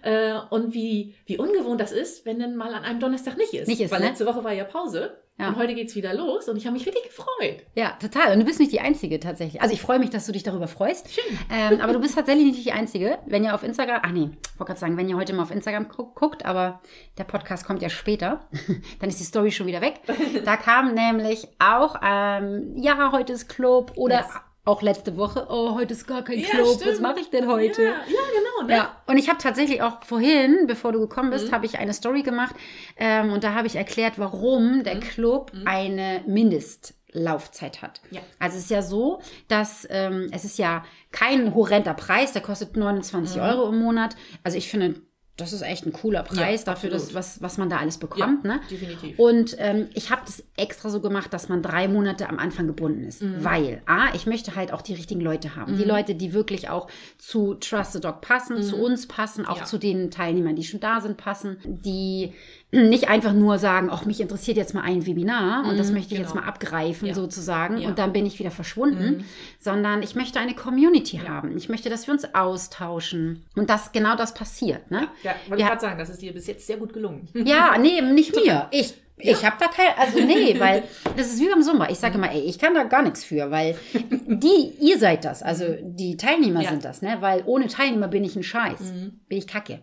Äh, 0.04 0.36
und 0.52 0.74
wie, 0.74 1.16
wie 1.26 1.38
ungewohnt 1.38 1.82
das 1.82 1.92
ist, 1.92 2.26
wenn 2.26 2.40
dann 2.40 2.56
mal 2.56 2.74
an 2.74 2.84
einem 2.84 3.02
Donnerstag 3.02 3.38
nicht 3.38 3.54
ist. 3.54 3.68
Nicht 3.68 3.82
ist, 3.82 3.92
Weil 3.92 4.00
ne? 4.00 4.08
letzte 4.08 4.26
Woche 4.26 4.44
war 4.44 4.54
ja 4.54 4.64
Pause. 4.64 5.18
Ja. 5.38 5.50
Und 5.50 5.58
heute 5.58 5.76
geht's 5.76 5.96
wieder 5.96 6.14
los 6.14 6.48
und 6.48 6.56
ich 6.56 6.66
habe 6.66 6.76
mich 6.76 6.86
wirklich 6.86 7.04
gefreut. 7.04 7.66
Ja, 7.76 7.98
total. 8.00 8.32
Und 8.32 8.40
du 8.40 8.46
bist 8.46 8.60
nicht 8.60 8.72
die 8.72 8.80
Einzige 8.80 9.20
tatsächlich. 9.20 9.62
Also 9.62 9.74
ich 9.74 9.82
freue 9.82 10.00
mich, 10.00 10.10
dass 10.10 10.26
du 10.26 10.32
dich 10.32 10.44
darüber 10.44 10.70
freust. 10.70 11.14
Schön. 11.14 11.38
Ähm, 11.52 11.82
aber 11.82 11.92
du 11.92 12.00
bist 12.00 12.16
tatsächlich 12.16 12.46
nicht 12.46 12.66
die 12.66 12.72
Einzige. 12.72 13.20
Wenn 13.26 13.44
ihr 13.44 13.54
auf 13.54 13.64
Instagram, 13.64 14.00
ach 14.02 14.12
nee, 14.12 14.30
ich 14.32 14.60
wollte 14.60 14.70
gerade 14.70 14.80
sagen, 14.80 14.96
wenn 14.96 15.10
ihr 15.10 15.18
heute 15.18 15.34
mal 15.34 15.44
auf 15.44 15.52
Instagram 15.52 15.90
gu 15.90 16.06
guckt, 16.14 16.46
aber 16.46 16.82
der 17.18 17.26
Podcast 17.26 17.66
kommt 17.66 17.82
ja 17.82 17.90
später, 17.90 18.48
dann 19.00 19.10
ist 19.10 19.20
die 19.20 19.26
Story 19.26 19.52
schon 19.52 19.68
wieder 19.68 19.82
weg. 19.82 20.00
Da 20.46 20.56
kam 20.56 20.94
nämlich 20.94 21.50
auch, 21.60 21.98
ähm, 22.02 22.74
ja, 22.78 23.12
heute 23.12 23.34
ist 23.34 23.50
Club 23.50 23.92
oder 23.96 24.20
Yes. 24.20 24.28
Auch 24.66 24.82
letzte 24.82 25.16
Woche, 25.16 25.48
oh, 25.50 25.76
heute 25.76 25.94
ist 25.94 26.08
gar 26.08 26.24
kein 26.24 26.40
Ja, 26.40 26.48
Club, 26.50 26.66
was 26.68 26.76
stimmt. 26.82 27.02
mache 27.02 27.20
ich 27.20 27.30
denn 27.30 27.48
heute? 27.48 27.84
Ja, 27.84 27.90
ja 27.90 27.96
genau. 28.08 28.68
Ne? 28.68 28.74
Ja, 28.76 28.96
und 29.06 29.18
ich 29.18 29.30
habe 29.30 29.38
tatsächlich 29.38 29.82
auch 29.84 30.04
vorhin, 30.04 30.66
bevor 30.68 30.92
du 30.92 31.00
gekommen 31.00 31.30
bist, 31.30 31.48
Mhm. 31.48 31.52
habe 31.52 31.66
ich 31.68 31.78
eine 31.78 31.94
Story 31.94 32.24
gemacht 32.24 32.56
ähm, 32.98 33.32
und 33.32 33.44
da 33.44 33.54
habe 33.54 33.68
ich 33.68 33.76
erklärt, 33.76 34.14
warum 34.18 34.80
Mhm. 34.80 34.84
der 34.84 35.00
Club 35.00 35.52
eine 35.66 36.24
Mindestlaufzeit 36.26 37.82
hat. 37.82 38.02
Ja. 38.12 38.22
Also 38.40 38.58
es 38.58 38.64
ist 38.66 38.70
ja 38.72 38.82
so, 38.82 39.22
dass 39.48 39.88
ähm, 39.90 40.30
es 40.32 40.46
ist 40.46 40.58
ja 40.58 40.84
kein 41.12 41.54
horrender 41.54 41.94
Preis, 41.94 42.34
der 42.34 42.42
kostet 42.42 42.76
29 42.76 43.38
Mhm. 43.38 43.42
Euro 43.44 43.70
im 43.70 43.80
Monat. 43.80 44.16
Also 44.44 44.58
ich 44.58 44.70
finde, 44.70 44.96
das 45.38 45.52
ist 45.52 45.62
echt 45.64 45.86
ein 45.86 45.92
cooler 45.92 46.24
Preis 46.24 46.62
Ja, 46.62 46.66
dafür, 46.74 46.90
dass, 46.90 47.14
was, 47.14 47.42
was 47.42 47.58
man 47.58 47.70
da 47.70 47.78
alles 47.78 47.98
bekommt. 47.98 48.46
Ja, 48.46 48.54
ne? 48.56 48.62
definitiv. 48.72 49.20
Und 49.20 49.56
ähm, 49.60 49.88
ich 49.94 50.10
habe 50.10 50.22
das 50.26 50.44
extra 50.56 50.90
so 50.90 51.02
gemacht, 51.02 51.34
dass 51.34 51.50
man 51.50 51.62
drei 51.62 51.88
Monate 51.90 52.30
am 52.30 52.40
Anfang 52.40 52.68
gebunden 52.68 53.04
ist. 53.04 53.22
Mhm. 53.22 53.44
Weil, 53.44 53.82
A, 53.86 54.14
ich 54.14 54.26
möchte 54.28 54.56
halt 54.56 54.72
auch 54.72 54.82
die 54.82 54.94
richtigen 54.94 55.20
Leute 55.20 55.56
haben. 55.58 55.78
Die 55.78 55.84
Leute, 55.84 56.16
die 56.16 56.34
wirklich 56.34 56.70
auch 56.70 56.88
zu 57.18 57.56
Trust 57.56 57.94
the 57.94 58.00
Dog 58.00 58.22
passen, 58.22 58.64
zu 58.64 58.78
uns 58.78 59.08
passen, 59.08 59.46
auch 59.46 59.56
Mhm. 59.56 59.60
Ja. 59.60 59.66
zu 59.66 59.78
den 59.78 60.10
Teilnehmern, 60.12 60.56
die 60.56 60.64
schon 60.64 60.80
da 60.80 61.02
sind, 61.02 61.18
passen, 61.18 61.58
die 61.66 62.34
nicht 62.76 63.08
einfach 63.10 63.34
nur 63.34 63.58
sagen, 63.58 63.90
ach, 63.92 64.06
mich 64.06 64.20
interessiert 64.22 64.58
jetzt 64.58 64.74
mal 64.74 64.82
ein 64.82 65.06
Webinar 65.06 65.68
und 65.68 65.78
das 65.80 65.92
möchte 65.92 66.14
ich 66.14 66.20
jetzt 66.20 66.32
genau. 66.34 66.44
mal 66.44 66.48
abgreifen 66.50 67.08
Ja. 67.08 67.14
sozusagen 67.14 67.78
Ja. 67.78 67.88
und 67.88 67.98
dann 68.00 68.14
bin 68.14 68.26
ich 68.26 68.38
wieder 68.40 68.52
verschwunden, 68.52 69.26
sondern 69.60 70.04
ich 70.04 70.16
möchte 70.16 70.40
eine 70.40 70.54
Community 70.54 71.18
haben. 71.28 71.56
Ich 71.58 71.70
möchte, 71.70 71.90
dass 71.90 72.06
wir 72.08 72.14
uns 72.14 72.34
austauschen 72.36 73.44
und 73.56 73.70
dass 73.70 73.92
genau 73.92 74.16
das 74.16 74.34
passiert. 74.34 74.92
Ne? 74.92 75.08
Ja, 75.24 75.36
wollte 75.48 75.64
ich 75.64 75.68
gerade 75.70 75.82
sagen, 75.82 75.98
das 76.00 76.10
ist 76.10 76.22
dir 76.22 76.34
bis 76.34 76.48
jetzt 76.48 76.68
sehr 76.68 76.78
gut 76.78 76.94
gelungen. 76.94 77.28
ja, 77.34 77.78
nee, 77.78 78.02
nicht 78.02 78.36
mir. 78.36 78.68
Ich, 78.72 78.94
ich 79.18 79.46
habe 79.46 79.56
da 79.60 79.68
kein, 79.68 79.98
also 79.98 80.20
nee, 80.20 80.56
weil 80.60 80.84
das 81.16 81.28
ist 81.34 81.40
wie 81.40 81.48
beim 81.50 81.62
Zumba. 81.62 81.88
Ich 81.90 81.98
sage 82.00 82.16
immer, 82.18 82.32
ey, 82.32 82.42
ich 82.42 82.60
kann 82.60 82.74
da 82.74 82.84
gar 82.84 83.02
nichts 83.04 83.24
für, 83.24 83.50
weil 83.52 83.78
die, 83.94 84.74
ihr 84.82 85.00
seid 85.00 85.24
das, 85.24 85.42
also 85.44 85.66
die 85.82 86.18
Teilnehmer 86.18 86.62
Ja. 86.62 86.72
sind 86.72 86.84
das, 86.84 87.02
ne? 87.02 87.18
Weil 87.22 87.44
ohne 87.46 87.68
Teilnehmer 87.68 88.08
bin 88.10 88.24
ich 88.26 88.36
ein 88.36 88.44
Scheiß. 88.44 88.92
Bin 89.30 89.38
ich 89.38 89.48
Kacke. 89.48 89.80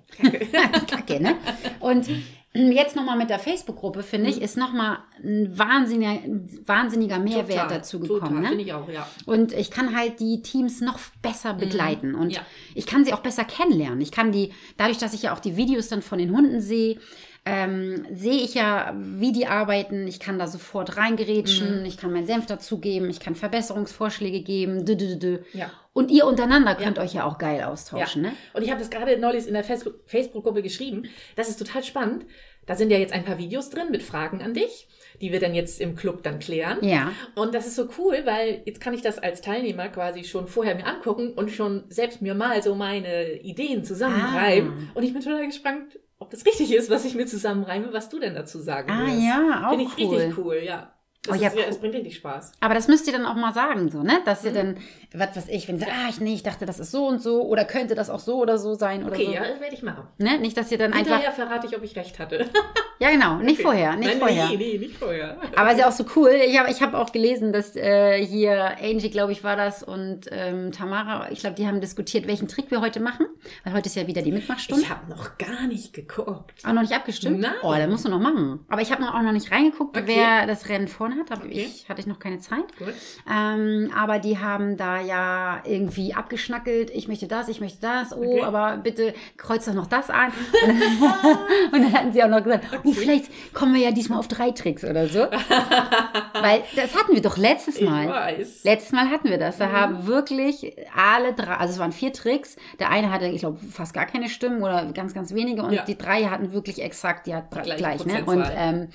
Kacke, 0.86 1.20
ne? 1.22 1.36
Und 1.80 2.08
jetzt 2.54 2.96
nochmal 2.96 3.16
mit 3.16 3.30
der 3.30 3.38
Facebook-Gruppe, 3.38 4.02
finde 4.02 4.28
ich, 4.30 4.42
ist 4.42 4.56
nochmal 4.56 4.98
ein 5.22 5.58
wahnsinniger, 5.58 6.18
wahnsinniger 6.66 7.18
Mehrwert 7.18 7.48
Total, 7.48 7.68
dazu 7.68 7.98
total, 7.98 8.20
gekommen. 8.20 8.42
Ne? 8.42 8.48
Finde 8.48 8.64
ich 8.64 8.72
auch, 8.74 8.88
ja. 8.88 9.08
Und 9.26 9.52
ich 9.52 9.70
kann 9.70 9.96
halt 9.96 10.20
die 10.20 10.42
Teams 10.42 10.80
noch 10.80 10.98
besser 11.22 11.54
begleiten 11.54 12.14
und 12.14 12.30
Ja. 12.30 12.40
ich 12.74 12.86
kann 12.86 13.04
sie 13.04 13.12
auch 13.14 13.20
besser 13.20 13.44
kennenlernen. 13.44 14.00
Ich 14.00 14.12
kann 14.12 14.32
die, 14.32 14.52
dadurch, 14.76 14.98
dass 14.98 15.14
ich 15.14 15.22
ja 15.22 15.34
auch 15.34 15.40
die 15.40 15.56
Videos 15.56 15.88
dann 15.88 16.02
von 16.02 16.18
den 16.18 16.36
Hunden 16.36 16.60
sehe, 16.60 16.98
ähm, 17.44 18.06
sehe 18.12 18.34
ich 18.40 18.54
ja, 18.54 18.94
wie 18.96 19.32
die 19.32 19.46
arbeiten. 19.48 20.06
Ich 20.06 20.20
kann 20.20 20.38
da 20.38 20.46
sofort 20.46 20.96
reingerätschen, 20.96 21.80
Mhm. 21.80 21.84
ich 21.86 21.96
kann 21.96 22.12
meinen 22.12 22.26
Senf 22.26 22.46
dazugeben, 22.46 23.10
ich 23.10 23.18
kann 23.18 23.34
Verbesserungsvorschläge 23.34 24.42
geben. 24.42 24.84
Dü, 24.84 24.96
dü, 24.96 25.18
dü. 25.18 25.38
Ja. 25.52 25.70
Und 25.94 26.10
ihr 26.10 26.26
untereinander 26.26 26.74
könnt 26.74 26.98
euch 26.98 27.12
ja 27.14 27.24
auch 27.24 27.36
geil 27.38 27.58
Ja. 27.58 27.68
austauschen. 27.70 28.22
Ne? 28.22 28.32
Und 28.54 28.62
ich 28.62 28.70
habe 28.70 28.80
das 28.80 28.88
gerade 28.90 29.18
neulich 29.18 29.46
in 29.46 29.52
der 29.54 29.62
Facebook- 29.64 30.00
Facebook-Gruppe 30.06 30.62
geschrieben. 30.62 31.04
Das 31.36 31.48
ist 31.50 31.58
total 31.58 31.84
spannend. 31.84 32.24
Da 32.64 32.76
sind 32.76 32.90
ja 32.90 32.98
jetzt 32.98 33.12
ein 33.12 33.24
paar 33.24 33.38
Videos 33.38 33.70
drin 33.70 33.90
mit 33.90 34.02
Fragen 34.02 34.40
an 34.40 34.54
dich, 34.54 34.86
die 35.20 35.32
wir 35.32 35.40
dann 35.40 35.52
jetzt 35.54 35.80
im 35.80 35.96
Club 35.96 36.22
dann 36.22 36.38
klären. 36.38 36.78
Ja. 36.82 37.10
Und 37.34 37.54
das 37.54 37.66
ist 37.66 37.74
so 37.76 37.88
cool, 37.98 38.22
weil 38.24 38.62
jetzt 38.64 38.80
kann 38.80 38.94
ich 38.94 39.02
das 39.02 39.18
als 39.18 39.40
Teilnehmer 39.42 39.88
quasi 39.88 40.24
schon 40.24 40.46
vorher 40.46 40.76
mir 40.76 40.86
angucken 40.86 41.32
und 41.34 41.50
schon 41.50 41.84
selbst 41.88 42.22
mir 42.22 42.34
mal 42.34 42.62
so 42.62 42.74
meine 42.76 43.32
Ideen 43.40 43.84
zusammenreiben. 43.84 44.72
Ah. 44.72 44.92
Und 44.96 45.02
ich 45.02 45.12
bin 45.12 45.22
total 45.22 45.44
gespannt, 45.46 45.98
ob 46.20 46.30
das 46.30 46.46
richtig 46.46 46.72
ist, 46.72 46.88
was 46.88 47.04
ich 47.04 47.16
mir 47.16 47.26
zusammenreime, 47.26 47.92
was 47.92 48.08
du 48.08 48.20
denn 48.20 48.34
dazu 48.34 48.60
sagen 48.60 48.90
Ah 48.90 49.00
würdest. 49.00 49.22
ja, 49.24 49.64
auch 49.66 49.70
Finde 49.76 49.84
ich 49.98 50.08
cool. 50.08 50.16
richtig 50.16 50.38
cool, 50.38 50.60
ja. 50.64 50.91
Das, 51.24 51.36
Oh, 51.38 51.40
ja, 51.40 51.48
ist, 51.48 51.56
cool. 51.56 51.62
das 51.68 51.78
bringt 51.78 51.94
richtig 51.94 52.16
Spaß. 52.16 52.50
Aber 52.58 52.74
das 52.74 52.88
müsst 52.88 53.06
ihr 53.06 53.12
dann 53.12 53.26
auch 53.26 53.36
mal 53.36 53.52
sagen, 53.54 53.88
so, 53.90 54.02
ne? 54.02 54.18
Dass 54.24 54.44
ihr 54.44 54.52
dann, 54.52 54.76
was 55.14 55.36
weiß 55.36 55.48
ich, 55.50 55.68
wenn 55.68 55.76
ihr 55.76 55.82
sagt, 55.82 55.92
ah, 55.92 56.08
ich, 56.10 56.20
nee, 56.20 56.34
ich 56.34 56.42
dachte, 56.42 56.66
das 56.66 56.80
ist 56.80 56.90
so 56.90 57.06
und 57.06 57.22
so, 57.22 57.42
oder 57.42 57.64
könnte 57.64 57.94
das 57.94 58.10
auch 58.10 58.18
so 58.18 58.38
oder 58.40 58.58
so 58.58 58.74
sein 58.74 59.04
oder 59.04 59.12
Okay, 59.14 59.26
so. 59.26 59.32
ja, 59.32 59.42
das 59.46 59.60
werde 59.60 59.72
ich 59.74 59.84
machen. 59.84 60.02
Ne? 60.18 60.38
Nicht, 60.40 60.56
dass 60.56 60.72
ihr 60.72 60.78
dann 60.78 60.92
einfach. 60.92 61.12
Hinterher 61.20 61.30
verrate 61.30 61.68
ich, 61.68 61.76
ob 61.76 61.84
ich 61.84 61.94
recht 61.96 62.18
hatte. 62.18 62.46
Ja, 62.98 63.10
genau, 63.10 63.38
nicht 63.38 63.54
Okay. 63.54 63.62
vorher, 63.62 63.96
nicht 63.96 64.10
Nein, 64.10 64.18
vorher. 64.20 64.48
Nee, 64.50 64.56
nee, 64.56 64.78
nicht 64.78 64.96
vorher. 64.96 65.36
Aber 65.56 65.70
es 65.70 65.74
ist 65.74 65.80
ja 65.80 65.88
auch 65.88 65.92
so 65.92 66.04
cool. 66.14 66.30
Ich 66.46 66.56
habe 66.56 66.70
ich 66.70 66.80
hab 66.82 66.94
auch 66.94 67.10
gelesen, 67.10 67.52
dass 67.52 67.74
äh, 67.74 68.24
hier 68.24 68.76
Angie, 68.80 69.10
glaube 69.10 69.32
ich, 69.32 69.42
war 69.42 69.56
das 69.56 69.82
und 69.82 70.26
ähm, 70.30 70.70
Tamara, 70.70 71.28
ich 71.32 71.40
glaube, 71.40 71.56
die 71.56 71.66
haben 71.66 71.80
diskutiert, 71.80 72.28
welchen 72.28 72.46
Trick 72.46 72.70
wir 72.70 72.80
heute 72.80 73.00
machen. 73.00 73.26
Weil 73.64 73.72
heute 73.74 73.86
ist 73.88 73.96
ja 73.96 74.06
wieder 74.06 74.22
die 74.22 74.32
Mitmachstunde. 74.32 74.82
Ich 74.84 74.90
habe 74.90 75.08
noch 75.10 75.36
gar 75.38 75.66
nicht 75.66 75.92
geguckt. 75.92 76.52
Auch 76.64 76.72
noch 76.72 76.82
nicht 76.82 76.92
abgestimmt? 76.94 77.40
Nein. 77.40 77.52
Oh, 77.62 77.72
da 77.74 77.86
musst 77.86 78.04
du 78.04 78.08
noch 78.08 78.20
machen. 78.20 78.64
Aber 78.68 78.80
ich 78.82 78.92
habe 78.92 79.02
auch 79.04 79.22
noch 79.22 79.32
nicht 79.32 79.50
reingeguckt, 79.50 79.96
Okay. 79.96 80.06
wer 80.06 80.46
das 80.46 80.68
Rennen 80.68 80.88
vorne 80.88 81.16
hat. 81.16 81.30
Aber 81.32 81.44
Okay. 81.44 81.68
ich 81.68 81.88
hatte 81.88 82.00
ich 82.00 82.06
noch 82.06 82.18
keine 82.18 82.38
Zeit. 82.38 82.64
Gut. 82.78 82.94
Ähm, 83.30 83.90
aber 83.96 84.18
die 84.18 84.38
haben 84.38 84.76
da 84.76 85.00
ja 85.00 85.62
irgendwie 85.64 86.14
abgeschnackelt. 86.14 86.90
Ich 86.90 87.08
möchte 87.08 87.26
das, 87.26 87.48
ich 87.48 87.60
möchte 87.60 87.80
das. 87.80 88.12
Oh, 88.12 88.22
Okay. 88.22 88.42
aber 88.42 88.76
bitte 88.78 89.14
kreuz 89.36 89.64
doch 89.64 89.74
noch 89.74 89.86
das 89.86 90.08
an. 90.10 90.32
und 91.72 91.82
dann 91.82 91.92
hatten 91.92 92.12
sie 92.12 92.22
auch 92.22 92.28
noch 92.28 92.42
gesagt, 92.42 92.66
oh, 92.84 92.92
vielleicht 92.92 93.26
kommen 93.54 93.74
wir 93.74 93.80
ja 93.80 93.90
diesmal 93.90 94.18
auf 94.18 94.28
drei 94.28 94.50
Tricks 94.52 94.84
oder 94.84 95.08
so. 95.08 95.20
Weil 96.40 96.62
das 96.76 96.94
hatten 96.96 97.14
wir 97.14 97.22
doch 97.22 97.36
letztes 97.36 97.76
Ich 97.78 97.88
Mal. 97.88 98.08
weiß. 98.08 98.64
Letztes 98.64 98.92
Mal 98.92 99.10
hatten 99.10 99.28
wir 99.30 99.38
das. 99.38 99.58
Da 99.58 99.70
haben 99.70 100.06
wirklich 100.06 100.74
alle 100.96 101.32
drei, 101.32 101.56
also 101.56 101.74
es 101.74 101.78
waren 101.78 101.92
vier 101.92 102.12
Tricks. 102.12 102.56
Der 102.78 102.90
eine 102.90 103.10
hatte, 103.10 103.26
ich 103.32 103.40
glaube, 103.40 103.58
fast 103.70 103.94
gar 103.94 104.06
keine 104.06 104.28
Stimmen 104.28 104.62
oder 104.62 104.84
ganz, 104.92 105.14
ganz 105.14 105.34
wenige. 105.34 105.62
Und 105.62 105.72
Ja. 105.72 105.84
die 105.84 105.96
drei 105.96 106.24
hatten 106.24 106.52
wirklich 106.52 106.82
exakt, 106.82 107.26
ja, 107.26 107.40
gleich, 107.40 108.04
ne? 108.04 108.24
Und 108.24 108.44
ähm, 108.54 108.88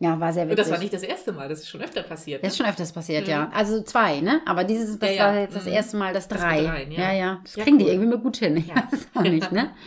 ja, 0.00 0.18
war 0.18 0.32
sehr 0.32 0.44
Und 0.44 0.48
witzig. 0.50 0.64
das 0.64 0.72
war 0.72 0.78
nicht 0.78 0.92
das 0.94 1.02
erste 1.02 1.30
Mal, 1.32 1.48
das 1.48 1.60
ist 1.60 1.68
schon 1.68 1.80
öfter 1.82 2.02
passiert. 2.02 2.42
Das 2.42 2.52
ist 2.52 2.56
schon 2.58 2.66
öfters 2.66 2.90
passiert, 2.92 3.28
ja. 3.28 3.50
Also 3.54 3.82
zwei, 3.82 4.20
ne? 4.20 4.40
Aber 4.46 4.64
dieses, 4.64 4.98
das 4.98 5.14
Ja, 5.14 5.26
war 5.26 5.38
jetzt 5.40 5.54
das 5.54 5.66
Mhm. 5.66 5.72
erste 5.72 5.96
Mal 5.98 6.12
das 6.14 6.26
Das 6.26 6.40
drei. 6.40 6.62
mit 6.62 6.70
dreien, 6.70 6.92
ja. 6.92 7.00
ja. 7.00 7.12
ja, 7.12 7.40
Das 7.44 7.54
kriegen 7.54 7.78
die 7.78 7.84
cool. 7.84 7.90
irgendwie 7.92 8.08
mal 8.10 8.18
gut 8.18 8.38
hin. 8.38 8.56
Ja. 8.66 8.88
es 8.90 9.06
auch 9.14 9.22
nicht, 9.22 9.52
ne? 9.52 9.70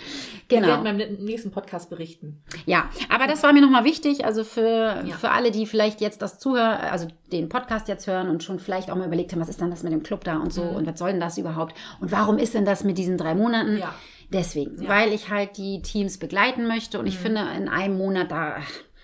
Wir 0.50 0.60
Genau. 0.60 0.84
werden 0.84 0.84
beim 0.84 1.26
nächsten 1.26 1.50
Podcast 1.50 1.90
berichten. 1.90 2.44
Ja, 2.68 2.90
aber 3.10 3.26
das 3.26 3.42
war 3.42 3.54
mir 3.54 3.62
nochmal 3.62 3.86
wichtig, 3.86 4.24
also 4.24 4.44
für, 4.44 5.04
für 5.20 5.32
alle, 5.32 5.50
die 5.50 5.66
vielleicht 5.66 6.00
jetzt 6.00 6.22
das 6.22 6.38
zuhören, 6.38 6.78
also 6.92 7.08
den 7.32 7.50
Podcast 7.50 7.88
jetzt 7.88 8.06
hören 8.06 8.30
und 8.30 8.44
schon 8.44 8.60
vielleicht 8.60 8.92
auch 8.92 8.96
mal 8.96 9.08
überlegt 9.08 9.32
haben, 9.32 9.40
was 9.40 9.50
ist 9.50 9.62
denn 9.62 9.72
das 9.72 9.82
mit 9.82 9.94
dem 9.94 10.04
Club 10.04 10.24
da 10.26 10.38
und 10.38 10.54
so 10.54 10.62
und 10.62 10.86
was 10.86 11.00
soll 11.00 11.12
denn 11.12 11.20
das 11.22 11.40
überhaupt 11.40 11.74
und 12.02 12.12
warum 12.12 12.38
ist 12.38 12.54
denn 12.54 12.66
das 12.66 12.84
mit 12.84 13.00
diesen 13.00 13.18
drei 13.18 13.34
Monaten? 13.34 13.74
Mhm. 13.76 13.80
Ja. 13.80 13.96
Deswegen. 14.32 14.76
Mhm. 14.76 14.88
weil 14.88 15.12
ich 15.14 15.30
halt 15.32 15.58
die 15.58 15.82
Teams 15.82 16.18
begleiten 16.20 16.68
möchte 16.68 17.00
und 17.00 17.08
ich 17.08 17.18
finde, 17.18 17.42
in 17.58 17.68
einem 17.68 17.98
Monat, 17.98 18.30
da, 18.32 18.58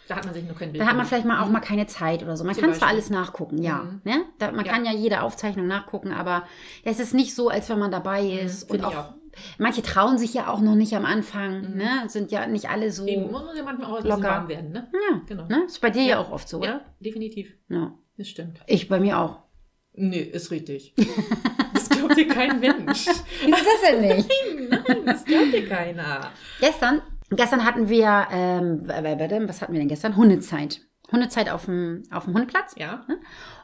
Da 0.10 0.16
hat 0.18 0.25
man 0.25 0.34
sich 0.34 0.44
noch 0.44 0.58
kein 0.58 0.72
Bild 0.72 0.84
da 0.84 0.88
hat 0.88 0.98
man 0.98 1.06
vielleicht 1.06 1.25
mal 1.25 1.42
auch 1.42 1.50
mal 1.50 1.60
keine 1.62 1.86
Zeit 1.88 2.24
oder 2.24 2.36
so. 2.36 2.44
Man 2.44 2.56
Zum 2.56 2.63
kann 2.66 2.74
zwar 2.74 2.88
alles 2.89 3.10
nachgucken, 3.10 3.62
ja. 3.62 3.84
Mhm. 3.84 4.01
Ne? 4.04 4.25
Da, 4.39 4.51
man 4.51 4.66
Ja. 4.66 4.72
kann 4.74 4.84
ja 4.84 4.92
jede 4.92 5.22
Aufzeichnung 5.22 5.68
nachgucken, 5.68 6.12
aber 6.12 6.44
es 6.84 7.00
ist 7.00 7.13
nicht 7.13 7.36
so, 7.36 7.48
als 7.50 7.70
wenn 7.70 7.80
man 7.80 7.92
dabei 7.92 8.25
ist. 8.25 8.63
und 8.70 8.80
Mhm. 8.82 8.88
ich 8.89 8.96
auch, 8.96 8.96
auch. 8.98 9.13
manche 9.60 9.82
trauen 9.84 10.18
sich 10.18 10.34
ja 10.34 10.48
auch 10.50 10.60
noch 10.62 10.75
nicht 10.75 10.94
am 10.96 11.06
Anfang. 11.06 11.75
Ne? 11.78 11.88
Sind 12.08 12.32
ja 12.32 12.46
nicht 12.48 12.70
alle 12.70 12.92
so. 12.92 13.06
Eben, 13.06 13.30
muss 13.32 13.44
ja 13.56 13.63
manchmal 13.63 13.92
auch 13.92 14.04
Locker. 14.04 14.24
warm 14.24 14.48
werden, 14.50 14.72
ne? 14.72 14.89
Ja, 15.12 15.22
Genau. 15.28 15.46
Ne? 15.48 15.63
Ist 15.68 15.80
bei 15.80 15.92
dir 15.92 16.01
ja, 16.01 16.08
Ja. 16.10 16.20
auch 16.20 16.32
oft 16.32 16.50
so, 16.50 16.63
Ja, 16.63 16.82
definitiv. 17.00 17.54
Ja. 17.70 17.94
Das 18.18 18.28
stimmt. 18.28 18.60
Ich 18.68 18.89
bei 18.89 19.00
mir 19.00 19.18
auch. 19.20 19.39
Nee, 19.94 20.20
ist 20.22 20.51
richtig. 20.51 20.94
Das 21.74 21.88
glaubt 21.89 22.18
dir 22.18 22.28
kein 22.28 22.60
Mensch. 22.60 23.06
Wieso 23.46 23.56
ist 23.58 23.66
das 23.66 23.92
denn 23.92 24.01
nicht? 24.01 24.30
Nein, 24.70 25.06
das 25.06 25.24
glaubt 25.25 25.54
dir 25.54 25.68
keiner. 25.68 26.32
Gestern, 26.60 27.01
gestern 27.31 27.65
hatten 27.65 27.89
wir, 27.89 28.27
ähm, 28.31 28.83
was 28.88 29.62
hatten 29.62 29.74
wir 29.74 29.79
denn 29.79 29.88
gestern? 29.89 30.15
Hundezeit. 30.15 30.81
Hundezeit 31.12 31.50
auf 31.50 31.65
dem, 31.65 32.03
auf 32.12 32.25
dem 32.25 32.36
Hundeplatz. 32.36 32.75
Ja. 32.77 33.03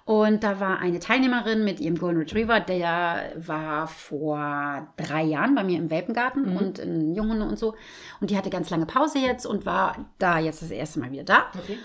Und 0.06 0.44
da 0.44 0.60
war 0.60 0.80
eine 0.80 1.00
Teilnehmerin 1.00 1.64
mit 1.64 1.80
ihrem 1.80 1.98
Golden 1.98 2.20
Retriever, 2.20 2.60
der 2.60 3.32
war 3.38 3.88
vor 3.88 4.88
drei 4.98 5.24
Jahren 5.24 5.56
bei 5.56 5.64
mir 5.64 5.78
im 5.80 5.90
Welpengarten 5.90 6.52
Mhm. 6.52 6.58
und 6.58 6.80
in 6.80 7.16
Junghunde 7.16 7.46
und 7.46 7.58
so. 7.58 7.76
Und 8.20 8.30
die 8.32 8.38
hatte 8.38 8.50
ganz 8.50 8.70
lange 8.70 8.86
Pause 8.86 9.20
jetzt 9.20 9.46
und 9.46 9.66
war 9.66 10.06
da 10.20 10.40
jetzt 10.40 10.62
das 10.62 10.72
erste 10.72 11.00
Mal 11.00 11.12
wieder 11.12 11.24
da. 11.24 11.46
Okay. 11.58 11.78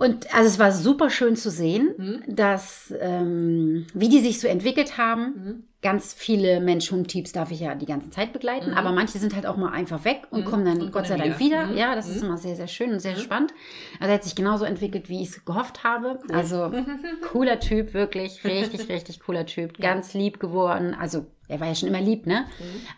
Und 0.00 0.34
also 0.34 0.48
es 0.48 0.58
war 0.58 0.72
super 0.72 1.10
schön 1.10 1.36
zu 1.36 1.50
sehen, 1.50 1.90
Mhm. 1.98 2.22
dass 2.26 2.92
ähm, 3.00 3.86
wie 3.92 4.08
die 4.08 4.20
sich 4.20 4.40
so 4.40 4.48
entwickelt 4.48 4.96
haben. 4.96 5.22
Mhm. 5.24 5.64
Ganz 5.82 6.12
viele 6.14 6.60
Mensch-Hund-Typs 6.60 7.32
darf 7.32 7.50
ich 7.50 7.60
ja 7.60 7.74
die 7.74 7.86
ganze 7.86 8.10
Zeit 8.10 8.32
begleiten, 8.34 8.74
aber 8.74 8.92
manche 8.92 9.18
sind 9.18 9.34
halt 9.34 9.46
auch 9.46 9.56
mal 9.56 9.72
einfach 9.72 10.04
weg 10.04 10.22
und 10.30 10.44
kommen 10.44 10.64
dann 10.64 10.76
Mhm. 10.78 10.82
Und 10.84 10.92
Gott 10.92 11.06
sei 11.06 11.16
Dank 11.16 11.38
wieder. 11.38 11.62
wieder. 11.64 11.66
Mhm. 11.72 11.76
Ja, 11.76 11.94
das 11.94 12.08
ist 12.08 12.22
immer 12.22 12.36
sehr, 12.38 12.56
sehr 12.56 12.66
schön 12.66 12.92
und 12.92 13.00
sehr 13.00 13.16
spannend. 13.16 13.52
Also 13.98 14.10
er 14.10 14.14
hat 14.14 14.24
sich 14.24 14.34
genauso 14.34 14.64
entwickelt, 14.64 15.08
wie 15.10 15.22
ich 15.22 15.28
es 15.28 15.44
gehofft 15.44 15.84
habe. 15.84 16.18
Also 16.32 16.70
cooler 17.32 17.60
Typ, 17.60 17.92
wirklich, 17.94 18.42
richtig, 18.44 18.88
richtig 18.88 19.20
cooler 19.20 19.44
Typ. 19.46 19.78
Ganz 19.78 20.14
lieb 20.14 20.40
geworden. 20.40 20.94
Also 20.98 21.26
er 21.48 21.60
war 21.60 21.66
ja 21.68 21.74
schon 21.74 21.88
immer 21.88 22.00
lieb, 22.00 22.26
ne? 22.26 22.44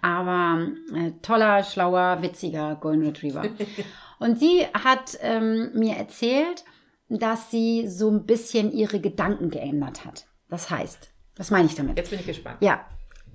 Aber 0.02 0.66
äh, 0.94 1.12
toller, 1.22 1.62
schlauer, 1.64 2.18
witziger 2.22 2.76
Golden 2.80 3.04
Retriever. 3.06 3.42
Und 4.18 4.38
sie 4.38 4.66
hat 4.72 5.18
ähm, 5.20 5.70
mir 5.74 5.96
erzählt, 5.96 6.64
dass 7.18 7.50
sie 7.50 7.88
so 7.88 8.10
ein 8.10 8.24
bisschen 8.26 8.72
ihre 8.72 9.00
Gedanken 9.00 9.50
geändert 9.50 10.04
hat. 10.04 10.26
Das 10.48 10.70
heißt, 10.70 11.10
was 11.36 11.50
meine 11.50 11.66
ich 11.66 11.74
damit? 11.74 11.96
Jetzt 11.96 12.10
bin 12.10 12.20
ich 12.20 12.26
gespannt. 12.26 12.58
Ja, 12.60 12.84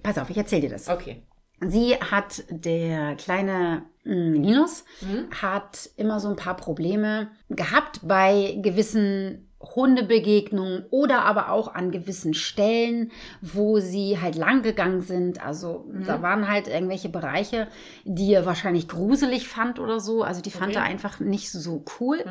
pass 0.03 0.17
auf, 0.17 0.29
ich 0.29 0.37
erzähle 0.37 0.61
dir 0.63 0.69
das. 0.69 0.87
Okay. 0.89 1.23
Sie 1.59 1.95
hat, 1.95 2.43
der 2.49 3.15
kleine 3.15 3.83
mm, 4.03 4.33
Linus, 4.33 4.85
Mhm. 5.01 5.29
hat 5.41 5.89
immer 5.95 6.19
so 6.19 6.27
ein 6.29 6.35
paar 6.35 6.55
Probleme 6.55 7.29
gehabt 7.49 8.01
bei 8.03 8.59
gewissen 8.61 9.46
Hundebegegnungen 9.61 10.85
oder 10.91 11.23
aber 11.25 11.51
auch 11.51 11.73
an 11.73 11.91
gewissen 11.91 12.33
Stellen, 12.33 13.11
wo 13.41 13.79
sie 13.79 14.19
halt 14.21 14.35
lang 14.35 14.61
gegangen 14.61 15.01
sind. 15.01 15.43
Also 15.43 15.85
Mhm. 15.89 16.05
da 16.05 16.21
waren 16.21 16.47
halt 16.47 16.67
irgendwelche 16.67 17.09
Bereiche, 17.09 17.67
die 18.03 18.33
er 18.33 18.45
wahrscheinlich 18.45 18.87
gruselig 18.87 19.47
fand 19.47 19.79
oder 19.79 19.99
so. 19.99 20.23
Also 20.23 20.41
die 20.41 20.51
fand 20.51 20.71
Okay. 20.73 20.79
er 20.79 20.83
einfach 20.83 21.19
nicht 21.19 21.51
so 21.51 21.83
cool. 21.99 22.17
Mhm. 22.17 22.29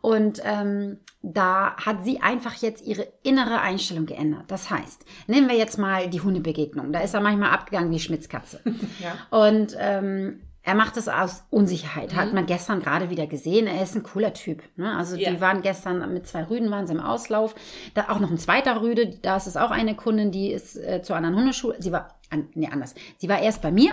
Und 0.00 0.40
ähm, 0.44 0.98
da 1.22 1.74
hat 1.76 2.04
sie 2.04 2.20
einfach 2.20 2.54
jetzt 2.54 2.86
ihre 2.86 3.08
innere 3.22 3.60
Einstellung 3.60 4.06
geändert. 4.06 4.44
Das 4.48 4.70
heißt, 4.70 5.04
nehmen 5.26 5.48
wir 5.48 5.56
jetzt 5.56 5.78
mal 5.78 6.08
die 6.08 6.20
Hundebegegnung. 6.20 6.92
Da 6.92 7.00
ist 7.00 7.14
er 7.14 7.20
manchmal 7.20 7.50
abgegangen 7.50 7.90
wie 7.90 7.98
Schmitzkatze. 7.98 8.60
Ja. 9.00 9.14
Und 9.36 9.76
ähm, 9.78 10.40
er 10.68 10.74
macht 10.74 10.98
es 10.98 11.08
aus 11.08 11.44
Unsicherheit. 11.48 12.14
Hat 12.14 12.34
man 12.34 12.44
gestern 12.44 12.80
gerade 12.80 13.08
wieder 13.08 13.26
gesehen. 13.26 13.66
Er 13.66 13.82
ist 13.82 13.96
ein 13.96 14.02
cooler 14.02 14.34
Typ. 14.34 14.62
Ne? 14.76 14.94
Also 14.94 15.16
Ja. 15.16 15.30
die 15.30 15.40
waren 15.40 15.62
gestern 15.62 16.12
mit 16.12 16.26
zwei 16.26 16.44
Rüden 16.44 16.70
waren 16.70 16.86
sie 16.86 16.92
im 16.92 17.00
Auslauf. 17.00 17.54
Da 17.94 18.10
auch 18.10 18.20
noch 18.20 18.30
ein 18.30 18.36
zweiter 18.36 18.82
Rüde. 18.82 19.06
Da 19.22 19.36
ist 19.38 19.46
es 19.46 19.56
auch 19.56 19.70
eine 19.70 19.94
Kundin, 19.96 20.30
die 20.30 20.52
ist 20.52 20.76
äh, 20.76 21.00
zur 21.02 21.16
anderen 21.16 21.36
Hundeschule. 21.36 21.76
Sie 21.80 21.90
war 21.90 22.18
an, 22.30 22.48
nee, 22.54 22.68
anders. 22.70 22.94
Sie 23.16 23.28
war 23.30 23.40
erst 23.40 23.62
bei 23.62 23.72
mir. 23.72 23.92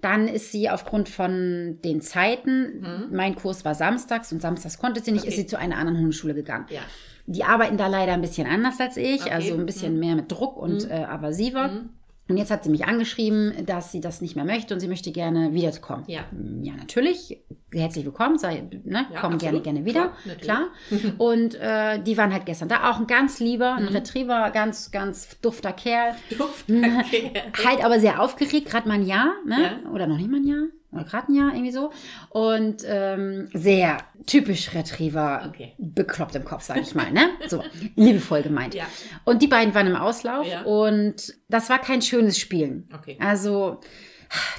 Dann 0.00 0.26
ist 0.26 0.50
sie 0.50 0.68
aufgrund 0.68 1.08
von 1.08 1.78
den 1.84 2.00
Zeiten, 2.00 3.08
mein 3.12 3.34
Kurs 3.36 3.64
war 3.64 3.74
samstags 3.74 4.32
und 4.32 4.40
samstags 4.42 4.78
konnte 4.78 5.00
sie 5.02 5.12
nicht, 5.12 5.24
ist 5.26 5.34
Okay. 5.34 5.42
sie 5.42 5.46
zu 5.46 5.58
einer 5.58 5.76
anderen 5.76 5.98
Hundeschule 5.98 6.34
gegangen. 6.34 6.66
Ja. 6.70 6.80
Die 7.26 7.44
arbeiten 7.44 7.76
da 7.76 7.86
leider 7.86 8.14
ein 8.14 8.22
bisschen 8.22 8.46
anders 8.48 8.80
als 8.80 8.96
ich, 8.96 9.20
Okay. 9.22 9.30
also 9.30 9.54
ein 9.54 9.66
bisschen 9.66 10.00
mehr 10.00 10.16
mit 10.16 10.32
Druck 10.32 10.56
und 10.56 10.90
äh, 10.90 11.04
aversiver. 11.04 11.82
Und 12.30 12.36
jetzt 12.36 12.50
hat 12.50 12.62
sie 12.64 12.70
mich 12.70 12.84
angeschrieben, 12.86 13.66
dass 13.66 13.90
sie 13.92 14.00
das 14.00 14.20
nicht 14.20 14.36
mehr 14.36 14.44
möchte 14.44 14.72
und 14.72 14.80
sie 14.80 14.88
möchte 14.88 15.10
gerne 15.12 15.52
wiederkommen. 15.52 16.04
Ja. 16.06 16.20
Ja, 16.62 16.74
natürlich. 16.74 17.40
Herzlich 17.72 18.04
willkommen, 18.04 18.38
sei, 18.38 18.62
ne, 18.84 19.06
Ja, 19.12 19.20
komm 19.20 19.38
gerne, 19.38 19.58
absolut. 19.58 19.64
gerne 19.64 19.84
wieder. 19.84 20.00
Klar, 20.00 20.12
natürlich. 20.26 20.42
Klar. 20.42 21.14
Und 21.18 21.54
äh, 21.56 22.02
die 22.02 22.16
waren 22.18 22.32
halt 22.32 22.46
gestern 22.46 22.68
da. 22.68 22.90
Auch 22.90 22.98
ein 22.98 23.06
ganz 23.06 23.38
lieber, 23.40 23.74
Mhm. 23.74 23.86
ein 23.88 23.92
Retriever, 23.94 24.50
ganz, 24.50 24.90
ganz 24.90 25.38
dufter 25.40 25.72
Kerl. 25.72 26.14
Duft. 26.36 26.66
Okay. 26.68 27.32
Halt 27.64 27.84
aber 27.84 28.00
sehr 28.00 28.20
aufgeregt, 28.20 28.68
gerade 28.70 28.88
mal 28.88 28.94
ein 28.94 29.06
Jahr, 29.06 29.34
ne? 29.46 29.78
Ja. 29.84 29.90
Oder 29.90 30.06
noch 30.06 30.16
nicht 30.16 30.30
mal 30.30 30.38
ein 30.38 30.46
Jahr. 30.46 30.64
Oder 30.92 31.04
gerade 31.04 31.30
ein 31.30 31.34
Jahr, 31.36 31.52
irgendwie 31.52 31.70
so. 31.70 31.90
Und 32.30 32.82
ähm, 32.86 33.48
sehr 33.54 33.98
typisch 34.26 34.74
Retriever, 34.74 35.44
Okay. 35.48 35.72
bekloppt 35.78 36.34
im 36.34 36.44
Kopf, 36.44 36.62
sage 36.64 36.80
ich 36.80 36.94
mal, 36.94 37.10
ne? 37.12 37.28
So, 37.48 37.62
liebevoll 37.96 38.42
gemeint. 38.42 38.74
Ja. 38.74 38.84
Und 39.24 39.40
die 39.42 39.46
beiden 39.46 39.74
waren 39.74 39.86
im 39.86 39.96
Auslauf 39.96 40.46
Ja. 40.46 40.62
und 40.62 41.34
das 41.48 41.70
war 41.70 41.78
kein 41.80 42.02
schönes 42.02 42.38
Spielen. 42.38 42.88
Okay. 42.94 43.16
Also 43.20 43.80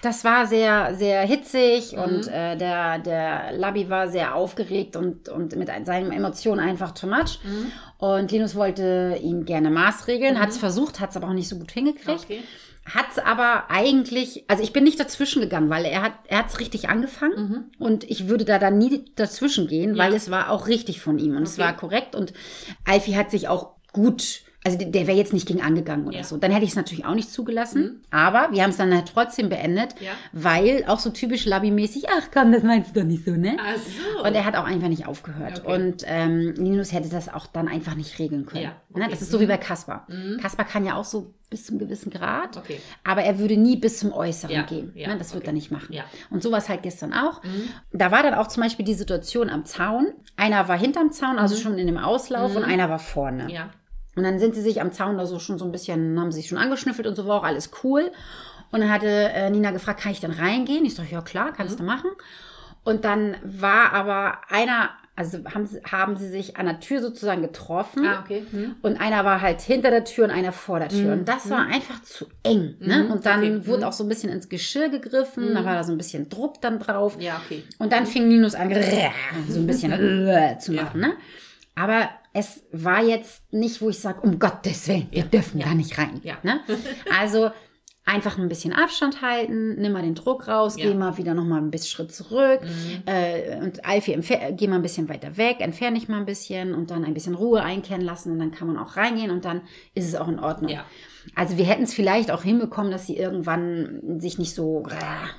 das 0.01 0.23
war 0.25 0.47
sehr, 0.47 0.95
sehr 0.95 1.21
hitzig 1.21 1.93
Mhm. 1.93 1.99
und 2.01 2.27
äh, 2.27 2.57
der, 2.57 2.99
der 2.99 3.51
Labby 3.53 3.89
war 3.89 4.07
sehr 4.09 4.35
aufgeregt 4.35 4.95
und, 4.97 5.29
und 5.29 5.55
mit 5.55 5.69
ein- 5.69 5.85
seinen 5.85 6.11
Emotionen 6.11 6.59
einfach 6.59 6.91
too 6.91 7.07
much. 7.07 7.39
Mhm. 7.43 7.71
Und 7.97 8.31
Linus 8.31 8.55
wollte 8.55 9.17
ihn 9.21 9.45
gerne 9.45 9.69
maßregeln, 9.69 10.39
hat 10.39 10.49
es 10.49 10.57
versucht, 10.57 10.99
hat 10.99 11.11
es 11.11 11.17
aber 11.17 11.27
auch 11.27 11.33
nicht 11.33 11.47
so 11.47 11.57
gut 11.57 11.71
hingekriegt. 11.71 12.23
Okay. 12.25 12.41
Hat 12.85 13.05
es 13.11 13.19
aber 13.19 13.69
eigentlich, 13.69 14.43
also 14.47 14.63
ich 14.63 14.73
bin 14.73 14.83
nicht 14.83 14.99
dazwischen 14.99 15.39
gegangen, 15.41 15.69
weil 15.69 15.85
er 15.85 16.01
hat 16.01 16.13
er 16.27 16.39
hat's 16.39 16.59
richtig 16.59 16.89
angefangen 16.89 17.71
und 17.77 18.03
ich 18.09 18.27
würde 18.27 18.43
da 18.43 18.57
dann 18.57 18.77
nie 18.79 19.05
dazwischen 19.15 19.67
gehen, 19.67 19.97
weil 19.97 20.07
Mhm. 20.09 20.13
Ja. 20.13 20.17
es 20.17 20.31
war 20.31 20.49
auch 20.49 20.67
richtig 20.67 20.99
von 20.99 21.19
ihm 21.19 21.37
und 21.37 21.43
es 21.43 21.53
Okay. 21.53 21.61
war 21.67 21.77
korrekt 21.77 22.15
und 22.15 22.33
Alfie 22.85 23.15
hat 23.15 23.29
sich 23.29 23.47
auch 23.47 23.75
gut, 23.93 24.41
also 24.63 24.77
der- 24.77 24.89
der 24.89 25.07
wäre 25.07 25.17
jetzt 25.17 25.33
nicht 25.33 25.47
gegen 25.47 25.61
angegangen 25.61 26.05
oder 26.07 26.17
Ja. 26.17 26.23
so. 26.23 26.37
Dann 26.37 26.51
hätte 26.51 26.63
ich 26.65 26.71
es 26.71 26.75
natürlich 26.75 27.03
auch 27.05 27.15
nicht 27.15 27.31
zugelassen, 27.31 28.01
aber 28.11 28.49
wir 28.51 28.61
haben 28.63 28.69
es 28.69 28.77
dann 28.77 28.93
halt 28.93 29.11
trotzdem 29.13 29.49
beendet, 29.49 29.95
Ja. 29.99 30.11
weil 30.33 30.83
auch 30.87 30.99
so 30.99 31.09
typisch 31.09 31.45
Labby-mäßig, 31.45 32.05
ach 32.09 32.27
komm, 32.33 32.51
das 32.51 32.61
meinst 32.63 32.95
du 32.95 32.99
doch 33.01 33.07
nicht 33.07 33.25
so, 33.25 33.31
ne? 33.31 33.57
Ach 33.59 33.75
so. 33.77 34.23
Und 34.27 34.35
er 34.35 34.45
hat 34.45 34.55
auch 34.55 34.65
einfach 34.65 34.87
nicht 34.89 35.07
aufgehört. 35.07 35.63
Okay. 35.65 35.73
Und 35.73 36.03
ähm, 36.05 36.53
Linus 36.57 36.93
hätte 36.93 37.09
das 37.09 37.27
auch 37.33 37.47
dann 37.47 37.67
einfach 37.67 37.95
nicht 37.95 38.19
regeln 38.19 38.45
können. 38.45 38.63
Ja, 38.63 38.69
Ne? 38.69 38.75
okay. 38.93 39.05
Mhm. 39.07 39.09
Das 39.11 39.21
ist 39.21 39.31
so 39.31 39.39
wie 39.39 39.45
bei 39.47 39.57
Kaspar. 39.57 40.05
Kaspar 40.41 40.65
kann 40.65 40.85
ja 40.85 40.95
auch 40.95 41.05
so 41.05 41.33
bis 41.49 41.65
zum 41.65 41.79
gewissen 41.79 42.09
Grad, 42.11 42.55
Okay. 42.55 42.79
aber 43.03 43.23
er 43.23 43.37
würde 43.39 43.57
nie 43.57 43.75
bis 43.75 43.99
zum 43.99 44.13
Äußeren 44.13 44.55
Ja, 44.55 44.61
gehen. 44.61 44.91
ja, 44.95 45.09
ne? 45.09 45.17
Das 45.17 45.33
wird 45.33 45.45
er 45.47 45.51
nicht 45.53 45.69
machen. 45.69 45.91
Ja. 45.91 46.03
Und 46.29 46.41
so 46.43 46.49
war 46.51 46.59
es 46.59 46.69
halt 46.69 46.81
gestern 46.81 47.13
auch. 47.13 47.41
Da 47.91 48.09
war 48.11 48.23
dann 48.23 48.35
auch 48.35 48.47
zum 48.47 48.63
Beispiel 48.63 48.85
die 48.85 48.93
Situation 48.93 49.49
am 49.49 49.65
Zaun. 49.65 50.07
Einer 50.37 50.67
war 50.69 50.77
hinterm 50.79 51.11
Zaun, 51.11 51.37
also 51.39 51.57
schon 51.57 51.77
in 51.77 51.87
dem 51.87 51.97
Auslauf, 51.97 52.55
und 52.55 52.63
einer 52.63 52.89
war 52.89 52.99
vorne. 52.99 53.43
Mhm. 53.45 53.49
Ja. 53.49 53.69
Und 54.15 54.23
dann 54.23 54.39
sind 54.39 54.55
sie 54.55 54.61
sich 54.61 54.81
am 54.81 54.91
Zaun 54.91 55.17
da 55.17 55.25
so 55.25 55.39
schon 55.39 55.57
so 55.57 55.65
ein 55.65 55.71
bisschen, 55.71 56.19
haben 56.19 56.31
sich 56.31 56.47
schon 56.49 56.57
angeschnüffelt 56.57 57.07
und 57.07 57.15
so 57.15 57.27
war 57.27 57.37
auch 57.39 57.43
alles 57.45 57.71
cool. 57.83 58.11
Und 58.71 58.81
dann 58.81 58.89
hatte 58.91 59.07
äh, 59.07 59.49
Nina 59.49 59.71
gefragt, 59.71 60.01
kann 60.01 60.11
ich 60.11 60.19
denn 60.21 60.31
reingehen? 60.31 60.85
Ich 60.85 60.95
sag, 60.95 61.11
ja 61.11 61.21
klar, 61.21 61.53
kannst 61.53 61.75
Mhm. 61.75 61.79
du 61.79 61.83
machen. 61.85 62.09
Und 62.83 63.05
dann 63.05 63.35
war 63.43 63.93
aber 63.93 64.39
einer, 64.49 64.89
also 65.15 65.37
haben, 65.53 65.65
sie- 65.67 65.81
haben 65.83 66.17
sie 66.17 66.27
sich 66.29 66.57
an 66.57 66.65
der 66.65 66.79
Tür 66.79 66.99
sozusagen 67.01 67.41
getroffen. 67.41 68.05
Ah, 68.05 68.21
okay. 68.23 68.43
Hm. 68.49 68.75
Und 68.81 68.99
einer 68.99 69.23
war 69.23 69.41
halt 69.41 69.61
hinter 69.61 69.91
der 69.91 70.03
Tür 70.03 70.23
und 70.25 70.31
einer 70.31 70.51
vor 70.51 70.79
der 70.79 70.89
Tür. 70.89 71.13
Und 71.13 71.27
das 71.27 71.49
war 71.49 71.67
einfach 71.67 72.01
zu 72.01 72.25
eng. 72.43 72.75
Ne? 72.79 73.07
Und 73.11 73.25
dann 73.25 73.41
Mhm. 73.41 73.57
okay. 73.59 73.67
wurde 73.67 73.87
auch 73.87 73.93
so 73.93 74.03
ein 74.03 74.09
bisschen 74.09 74.29
ins 74.31 74.49
Geschirr 74.49 74.89
gegriffen. 74.89 75.53
Da 75.53 75.63
war 75.63 75.75
da 75.75 75.83
so 75.83 75.91
ein 75.91 75.97
bisschen 75.97 76.27
Druck 76.29 76.59
dann 76.61 76.79
drauf. 76.79 77.17
Ja, 77.19 77.39
okay. 77.45 77.63
Und 77.77 77.91
dann 77.93 78.05
fing 78.07 78.27
Linus 78.29 78.55
an, 78.55 78.69
so 79.47 79.59
ein 79.59 79.67
bisschen 79.67 79.91
zu 80.59 80.71
machen. 80.73 81.01
Ne? 81.01 81.13
Aber 81.75 82.09
es 82.33 82.63
war 82.71 83.03
jetzt 83.03 83.51
nicht, 83.53 83.81
wo 83.81 83.89
ich 83.89 83.99
sage, 83.99 84.21
um 84.21 84.39
Gottes 84.39 84.87
Willen, 84.87 85.07
wir 85.11 85.23
dürfen 85.23 85.59
da 85.59 85.73
nicht 85.73 85.97
rein. 85.97 86.19
Ja. 86.23 86.35
Ne? 86.43 86.59
Also 87.19 87.51
einfach 88.03 88.37
ein 88.39 88.49
bisschen 88.49 88.73
Abstand 88.73 89.21
halten, 89.21 89.75
nimm 89.79 89.91
mal 89.93 90.01
den 90.01 90.15
Druck 90.15 90.47
raus, 90.47 90.75
Ja. 90.75 90.85
Mhm. 90.87 90.89
geh 90.89 90.97
mal 90.97 91.17
wieder 91.17 91.33
noch 91.35 91.43
mal 91.45 91.59
ein 91.61 91.69
bisschen 91.69 91.89
Schritt 91.91 92.11
zurück 92.13 92.59
äh, 93.05 93.57
und 93.61 93.85
Alfie, 93.85 94.17
geh 94.57 94.67
mal 94.67 94.77
ein 94.77 94.81
bisschen 94.81 95.07
weiter 95.07 95.37
weg, 95.37 95.57
entferne 95.59 95.99
dich 95.99 96.09
mal 96.09 96.17
ein 96.17 96.25
bisschen 96.25 96.73
und 96.73 96.89
dann 96.89 97.05
ein 97.05 97.13
bisschen 97.13 97.35
Ruhe 97.35 97.61
einkehren 97.61 98.01
lassen 98.01 98.31
und 98.31 98.39
dann 98.39 98.51
kann 98.51 98.67
man 98.67 98.77
auch 98.77 98.97
reingehen 98.97 99.29
und 99.29 99.45
dann 99.45 99.61
ist 99.93 100.07
es 100.07 100.15
auch 100.15 100.27
in 100.27 100.39
Ordnung. 100.39 100.71
Ja. 100.71 100.83
Also 101.35 101.57
wir 101.57 101.65
hätten 101.65 101.83
es 101.83 101.93
vielleicht 101.93 102.31
auch 102.31 102.41
hinbekommen, 102.41 102.91
dass 102.91 103.05
sie 103.05 103.15
irgendwann 103.17 104.19
sich 104.19 104.39
nicht 104.39 104.55
so, 104.55 104.83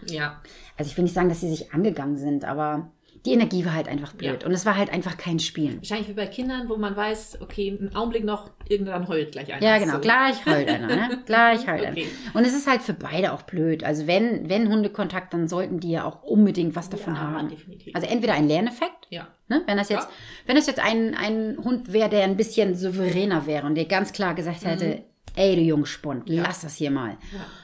Ja. 0.07 0.41
also 0.79 0.89
ich 0.89 0.97
will 0.97 1.03
nicht 1.05 1.15
sagen, 1.15 1.29
dass 1.29 1.41
sie 1.41 1.51
sich 1.51 1.75
angegangen 1.75 2.17
sind, 2.17 2.45
aber 2.45 2.93
die 3.25 3.33
Energie 3.35 3.65
war 3.65 3.75
halt 3.75 3.87
einfach 3.89 4.13
blöd 4.15 4.43
Ja. 4.43 4.47
und 4.49 4.53
es 4.53 4.67
war 4.67 4.77
halt 4.77 4.91
einfach 4.93 5.17
kein 5.17 5.39
Spielen. 5.39 5.77
Wahrscheinlich 5.77 6.09
wie 6.09 6.13
bei 6.15 6.27
Kindern, 6.27 6.69
wo 6.69 6.77
man 6.77 6.97
weiß, 6.97 7.39
okay, 7.41 7.77
einen 7.81 7.95
Augenblick 7.95 8.25
noch, 8.25 8.51
irgendwann 8.69 9.07
heult 9.07 9.31
gleich 9.33 9.53
einer. 9.53 9.63
Ja, 9.65 9.79
genau, 9.79 9.95
So. 9.95 10.01
gleich 10.01 10.45
heult 10.45 10.69
einer, 10.69 10.87
ne? 10.89 11.19
Gleich 11.27 11.61
heult 11.69 11.83
einer. 11.83 11.93
Okay. 11.93 12.07
Und 12.35 12.45
es 12.45 12.53
ist 12.55 12.67
halt 12.69 12.83
für 12.83 12.95
beide 12.95 13.33
auch 13.33 13.43
blöd. 13.43 13.85
Also 13.85 14.07
wenn, 14.09 14.49
wenn 14.49 14.69
Hundekontakt, 14.69 15.33
dann 15.35 15.47
sollten 15.47 15.79
die 15.79 15.93
ja 15.93 16.05
auch 16.05 16.23
unbedingt 16.25 16.75
was 16.75 16.91
davon 16.91 17.15
Ja, 17.15 17.21
haben. 17.21 17.49
definitiv. 17.49 17.95
Also 17.95 18.09
entweder 18.09 18.35
ein 18.35 18.49
Lerneffekt, 18.49 19.07
Ja. 19.11 19.29
ne? 19.49 19.63
Wenn 19.67 19.77
das 19.77 19.89
jetzt, 19.89 20.05
Ja. 20.05 20.11
wenn 20.47 20.57
das 20.57 20.67
jetzt 20.67 20.81
ein, 20.85 21.15
ein 21.15 21.59
Hund 21.63 21.93
wäre, 21.93 22.09
der 22.09 22.25
ein 22.25 22.37
bisschen 22.37 22.75
souveräner 22.75 23.47
wäre 23.47 23.67
und 23.67 23.77
der 23.77 23.85
ganz 23.85 24.13
klar 24.13 24.35
gesagt 24.35 24.65
hätte, 24.65 24.87
Mhm. 24.87 25.01
Ey 25.37 25.57
du 25.57 25.63
Jungspund, 25.63 26.25
lass 26.27 26.61
das 26.63 26.75
hier 26.77 26.91
mal. 26.91 27.17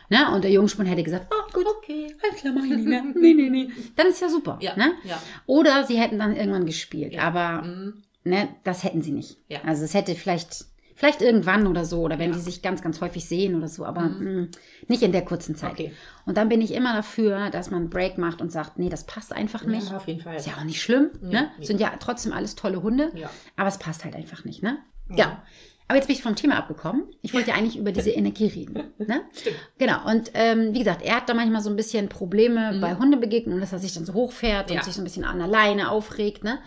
Ne? 0.09 0.19
Und 0.35 0.43
der 0.45 0.51
Jungspund 0.51 0.89
hätte 0.89 1.03
gesagt, 1.03 1.27
oh 1.33 1.53
gut, 1.53 1.67
Okay. 1.79 2.15
alles 2.23 2.41
klar, 2.41 2.53
mach 2.55 2.65
ich 2.65 2.71
nicht 2.71 2.87
mehr. 2.87 3.03
Nee, 3.15 3.35
nee, 3.35 3.49
nee. 3.51 3.69
Dann 3.97 4.07
ist 4.09 4.21
ja 4.21 4.29
super. 4.29 4.59
Ja, 4.61 4.77
Ne? 4.77 4.93
ja. 5.05 5.21
Oder 5.47 5.85
sie 5.85 5.99
hätten 5.99 6.19
dann 6.19 6.37
irgendwann 6.37 6.67
gespielt. 6.67 7.19
Aber 7.19 7.63
Mhm. 7.63 8.03
ne, 8.25 8.49
das 8.65 8.85
hätten 8.85 9.03
sie 9.03 9.13
nicht. 9.13 9.39
Ja. 9.49 9.61
Also 9.65 9.85
es 9.85 9.95
hätte 9.95 10.15
vielleicht, 10.15 10.67
Vielleicht 10.95 11.23
irgendwann 11.23 11.69
oder 11.69 11.85
so, 11.85 12.01
oder 12.01 12.19
wenn 12.19 12.33
die 12.33 12.41
sich 12.41 12.61
ganz, 12.61 12.83
ganz 12.83 13.01
häufig 13.01 13.25
sehen 13.29 13.55
oder 13.55 13.69
so, 13.69 13.85
aber 13.87 14.01
mh, 14.01 14.49
nicht 14.89 15.01
in 15.05 15.13
der 15.13 15.25
kurzen 15.25 15.55
Zeit. 15.55 15.79
Mhm. 15.79 15.85
Okay. 15.85 15.93
Und 16.27 16.37
dann 16.37 16.49
bin 16.49 16.61
ich 16.61 16.75
immer 16.75 16.93
dafür, 16.93 17.51
dass 17.51 17.71
man 17.71 17.83
einen 17.83 17.91
Break 17.91 18.19
macht 18.19 18.41
und 18.43 18.51
sagt, 18.51 18.81
nee, 18.81 18.89
das 18.89 19.07
passt 19.07 19.33
einfach 19.33 19.65
nicht. 19.65 19.91
Ja, 19.91 19.97
auf 19.99 20.09
jeden 20.09 20.21
Fall. 20.23 20.35
Ist 20.35 20.49
ja 20.49 20.55
auch 20.59 20.65
nicht 20.65 20.83
schlimm, 20.83 21.11
ne? 21.23 21.53
nee. 21.57 21.65
Sind 21.65 21.81
ja 21.81 21.93
trotzdem 22.01 22.33
alles 22.33 22.57
tolle 22.57 22.83
Hunde, 22.83 23.13
Ja. 23.15 23.31
aber 23.55 23.69
es 23.69 23.79
passt 23.79 24.05
halt 24.05 24.17
einfach 24.17 24.45
nicht, 24.45 24.65
ne? 24.65 24.79
Ja. 25.15 25.45
Aber 25.89 25.97
jetzt 25.97 26.07
bin 26.07 26.17
ich 26.17 26.23
vom 26.23 26.37
Thema 26.37 26.57
abgekommen. 26.59 27.05
Ich 27.23 27.33
wollte 27.33 27.49
ja 27.51 27.57
eigentlich 27.57 27.79
über 27.79 27.93
diese 27.93 28.11
Energie 28.11 28.47
reden. 28.47 28.75
Ne? 28.99 29.23
Stimmt. 29.33 29.57
Genau. 29.79 30.07
Und 30.07 30.31
ähm, 30.35 30.75
wie 30.75 30.79
gesagt, 30.81 31.03
er 31.03 31.17
hat 31.17 31.29
da 31.29 31.35
manchmal 31.35 31.63
so 31.63 31.71
ein 31.71 31.77
bisschen 31.77 32.09
Probleme 32.11 32.79
bei 32.81 32.95
Hundebegegnungen, 32.97 33.61
dass 33.61 33.73
er 33.73 33.79
sich 33.79 33.95
dann 33.95 34.05
so 34.05 34.13
hochfährt 34.13 34.69
Mhm. 34.69 34.75
Ja. 34.75 34.81
und 34.81 34.85
sich 34.85 34.95
so 34.95 35.01
ein 35.01 35.05
bisschen 35.05 35.25
an 35.25 35.39
der 35.39 35.49
Leine 35.49 35.91
aufregt. 35.91 36.45
Ne? 36.45 36.59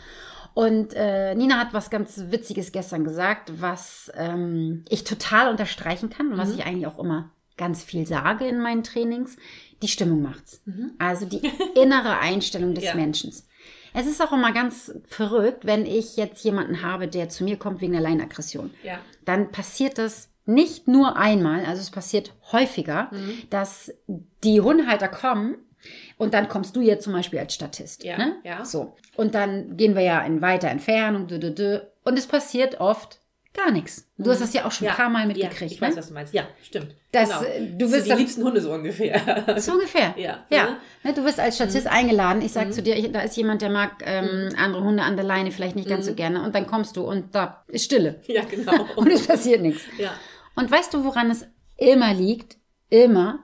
Und 0.56 0.94
äh, 0.96 1.36
Nina 1.36 1.60
hat 1.60 1.74
was 1.74 1.90
ganz 1.92 2.24
Witziges 2.30 2.72
gestern 2.72 3.04
gesagt, 3.04 3.62
was 3.62 4.12
ähm, 4.16 4.84
ich 4.90 5.04
total 5.04 5.50
unterstreichen 5.50 6.10
kann 6.10 6.32
und 6.32 6.38
was 6.38 6.50
Mhm. 6.50 6.56
ich 6.56 6.66
eigentlich 6.66 6.88
auch 6.88 6.98
immer 7.00 7.30
ganz 7.58 7.84
viel 7.84 8.08
sage 8.08 8.46
in 8.48 8.60
meinen 8.60 8.84
Trainings. 8.84 9.38
Die 9.84 9.88
Stimmung 9.88 10.22
macht's. 10.24 10.64
Also 10.98 11.26
die 11.28 11.42
innere 11.82 12.18
Einstellung 12.20 12.74
des 12.74 12.84
Mhm. 12.86 12.88
Ja. 12.90 12.96
Menschen. 12.96 13.34
Es 13.94 14.08
ist 14.08 14.22
auch 14.22 14.32
immer 14.32 14.52
ganz 14.52 14.92
verrückt, 15.08 15.66
wenn 15.66 15.86
ich 15.86 16.18
jetzt 16.18 16.44
jemanden 16.44 16.82
habe, 16.82 17.08
der 17.08 17.30
zu 17.30 17.44
mir 17.44 17.58
kommt 17.58 17.82
wegen 17.82 17.94
der 17.94 18.02
Leinenaggression 18.02 18.72
Ja. 18.84 19.00
dann 19.26 19.52
passiert 19.52 19.98
das 19.98 20.30
nicht 20.46 20.88
nur 20.88 21.18
einmal, 21.18 21.66
also 21.66 21.82
es 21.82 21.92
passiert 21.92 22.34
häufiger, 22.52 23.10
Mhm. 23.12 23.44
dass 23.50 23.94
die 24.44 24.60
Hundehalter 24.60 25.08
kommen 25.08 25.56
und 26.18 26.34
dann 26.34 26.48
kommst 26.50 26.76
du 26.76 26.82
jetzt 26.82 27.04
zum 27.04 27.14
Beispiel 27.14 27.40
als 27.40 27.54
Statist. 27.54 28.04
Ja, 28.04 28.18
ne? 28.18 28.36
ja. 28.44 28.66
So. 28.66 28.96
Und 29.16 29.36
dann 29.36 29.78
gehen 29.78 29.96
wir 29.96 30.02
ja 30.02 30.20
in 30.22 30.42
weiter 30.42 30.70
Entfernung, 30.70 31.28
dü, 31.28 31.40
dü, 31.40 31.54
dü, 31.54 31.80
und 32.04 32.18
es 32.18 32.28
passiert 32.28 32.80
oft 32.82 33.21
gar 33.54 33.72
nichts. 33.72 34.08
Du 34.18 34.30
hast 34.30 34.42
das 34.42 34.54
ja 34.54 34.66
auch 34.66 34.72
schon 34.72 34.88
ein 34.88 34.96
paar 34.96 35.10
Mal 35.10 35.28
mitgekriegt. 35.28 35.62
Mhm. 35.62 35.68
Ja, 35.68 35.74
ich 35.74 35.82
ne? 35.82 35.88
weiß, 35.88 35.98
was 35.98 36.08
du 36.08 36.14
meinst. 36.14 36.34
Ja, 36.34 36.48
stimmt. 36.64 36.96
Das, 37.12 37.30
genau. 37.30 37.44
äh, 37.44 37.68
du 37.78 37.92
wirst 37.92 38.06
sind 38.06 38.18
die 38.18 38.22
liebsten 38.22 38.44
Hunde 38.44 38.62
so 38.62 38.72
ungefähr. 38.72 39.56
So 39.60 39.74
ungefähr. 39.74 40.14
Ja. 40.18 40.46
ja. 40.50 40.70
Mhm. 40.70 40.76
Ne, 41.04 41.14
du 41.14 41.26
wirst 41.26 41.40
als 41.40 41.56
Statist 41.56 41.88
eingeladen. 41.88 42.42
Ich 42.42 42.54
sag 42.54 42.74
zu 42.74 42.82
dir, 42.82 42.96
ich, 42.96 43.12
da 43.12 43.22
ist 43.22 43.36
jemand, 43.36 43.62
der 43.62 43.70
mag 43.70 44.04
ähm, 44.06 44.50
andere 44.58 44.84
Hunde 44.84 45.04
an 45.04 45.16
der 45.16 45.26
Leine 45.26 45.52
vielleicht 45.52 45.76
nicht 45.76 45.90
ganz 45.90 46.06
so 46.06 46.14
gerne. 46.14 46.44
Und 46.44 46.56
dann 46.56 46.68
kommst 46.68 46.96
du 46.98 47.04
und 47.04 47.36
da 47.36 47.64
ist 47.68 47.86
Stille. 47.86 48.22
Ja, 48.28 48.44
genau. 48.46 48.86
Und 48.96 49.12
es 49.12 49.28
passiert 49.28 49.62
nichts. 49.62 49.82
ja. 49.98 50.14
Und 50.56 50.72
weißt 50.72 50.94
du, 50.94 51.04
woran 51.04 51.30
es 51.30 51.46
immer 51.76 52.14
liegt? 52.14 52.58
Immer. 52.90 53.40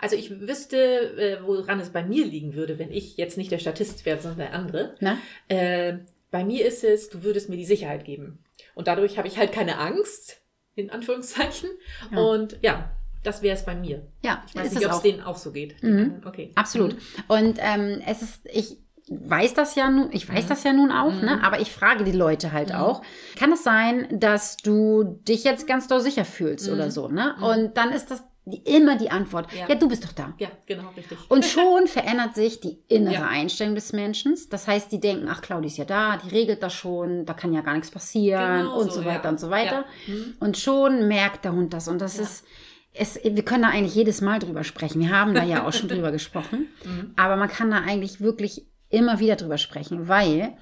Also 0.00 0.16
ich 0.16 0.40
wüsste, 0.40 0.76
äh, 1.16 1.38
woran 1.46 1.80
es 1.80 1.90
bei 1.90 2.02
mir 2.02 2.26
liegen 2.26 2.54
würde, 2.54 2.78
wenn 2.78 2.90
ich 2.90 3.16
jetzt 3.16 3.38
nicht 3.38 3.50
der 3.50 3.58
Statist 3.58 4.04
wäre, 4.04 4.20
sondern 4.20 4.38
der 4.40 4.54
andere. 4.54 4.94
Na? 5.00 5.18
Äh, 5.48 5.98
bei 6.30 6.44
mir 6.44 6.66
ist 6.66 6.84
es, 6.84 7.08
du 7.08 7.22
würdest 7.22 7.48
mir 7.48 7.56
die 7.56 7.64
Sicherheit 7.64 8.04
geben. 8.04 8.38
Und 8.74 8.88
dadurch 8.88 9.18
habe 9.18 9.28
ich 9.28 9.38
halt 9.38 9.52
keine 9.52 9.78
Angst, 9.78 10.40
in 10.74 10.90
Anführungszeichen. 10.90 11.70
Ja. 12.12 12.18
Und 12.18 12.58
ja, 12.62 12.90
das 13.22 13.42
wäre 13.42 13.54
es 13.56 13.64
bei 13.64 13.74
mir. 13.74 14.06
Ja, 14.24 14.42
Ich 14.48 14.54
weiß 14.54 14.72
nicht, 14.72 14.84
ob 14.86 14.92
es 14.92 14.98
auch. 14.98 15.02
denen 15.02 15.20
auch 15.22 15.36
so 15.36 15.52
geht. 15.52 15.82
Mhm. 15.82 16.22
Okay. 16.24 16.52
Absolut. 16.54 16.96
Und 17.28 17.58
ähm, 17.60 18.00
es 18.06 18.22
ist, 18.22 18.46
ich 18.50 18.78
weiß 19.10 19.54
das 19.54 19.74
ja 19.74 19.90
nun, 19.90 20.10
ich 20.12 20.28
Mhm. 20.28 20.36
weiß 20.36 20.46
das 20.46 20.62
ja 20.64 20.72
nun 20.72 20.90
auch, 20.92 21.20
ne? 21.20 21.42
Aber 21.42 21.60
ich 21.60 21.72
frage 21.72 22.04
die 22.04 22.12
Leute 22.12 22.52
halt 22.52 22.72
auch. 22.74 23.02
Kann 23.36 23.52
es 23.52 23.64
sein, 23.64 24.06
dass 24.20 24.56
du 24.56 25.20
dich 25.28 25.42
jetzt 25.44 25.66
ganz 25.66 25.88
doll 25.88 26.00
sicher 26.00 26.24
fühlst 26.24 26.68
oder 26.70 26.90
so, 26.90 27.08
ne? 27.08 27.34
Und 27.42 27.76
dann 27.76 27.90
ist 27.92 28.10
das 28.10 28.22
immer 28.58 28.96
die 28.96 29.10
Antwort. 29.10 29.52
Ja. 29.52 29.68
Ja. 29.68 29.74
du 29.74 29.88
bist 29.88 30.04
doch 30.04 30.12
da. 30.12 30.34
Ja, 30.38 30.48
genau, 30.66 30.90
richtig. 30.96 31.18
Und 31.28 31.44
schon 31.44 31.86
verändert 31.86 32.34
sich 32.34 32.60
die 32.60 32.78
innere 32.88 33.14
Ja. 33.14 33.26
Einstellung 33.28 33.74
des 33.74 33.92
Menschen. 33.92 34.36
Das 34.50 34.68
heißt, 34.68 34.90
die 34.92 35.00
denken, 35.00 35.28
ach, 35.30 35.40
Claudia 35.42 35.68
ist 35.68 35.76
ja 35.78 35.84
da, 35.84 36.16
die 36.18 36.28
regelt 36.28 36.62
das 36.62 36.74
schon, 36.74 37.26
da 37.26 37.34
kann 37.34 37.52
ja 37.52 37.60
gar 37.60 37.74
nichts 37.74 37.90
passieren 37.90 38.64
Genau 38.66 38.78
und 38.80 38.92
so, 38.92 39.00
so 39.00 39.04
weiter 39.04 39.24
ja. 39.24 39.30
und 39.30 39.40
so 39.40 39.50
weiter. 39.50 39.84
Mhm. 40.06 40.34
Und 40.40 40.58
schon 40.58 41.08
merkt 41.08 41.44
der 41.44 41.52
Hund 41.52 41.72
das. 41.72 41.88
Und 41.88 42.00
das 42.00 42.18
ist, 42.18 42.44
es, 42.92 43.20
wir 43.22 43.44
können 43.44 43.62
da 43.62 43.68
eigentlich 43.68 43.94
jedes 43.94 44.20
Mal 44.20 44.38
drüber 44.38 44.64
sprechen. 44.64 45.00
Wir 45.00 45.10
haben 45.16 45.34
da 45.34 45.44
ja 45.44 45.66
auch 45.66 45.72
schon 45.72 45.88
drüber 45.90 46.10
gesprochen. 46.12 46.66
Mhm. 46.84 47.14
Aber 47.16 47.36
man 47.36 47.48
kann 47.48 47.70
da 47.70 47.78
eigentlich 47.78 48.20
wirklich 48.20 48.66
immer 48.88 49.20
wieder 49.20 49.36
drüber 49.36 49.58
sprechen, 49.58 50.08
weil 50.08 50.56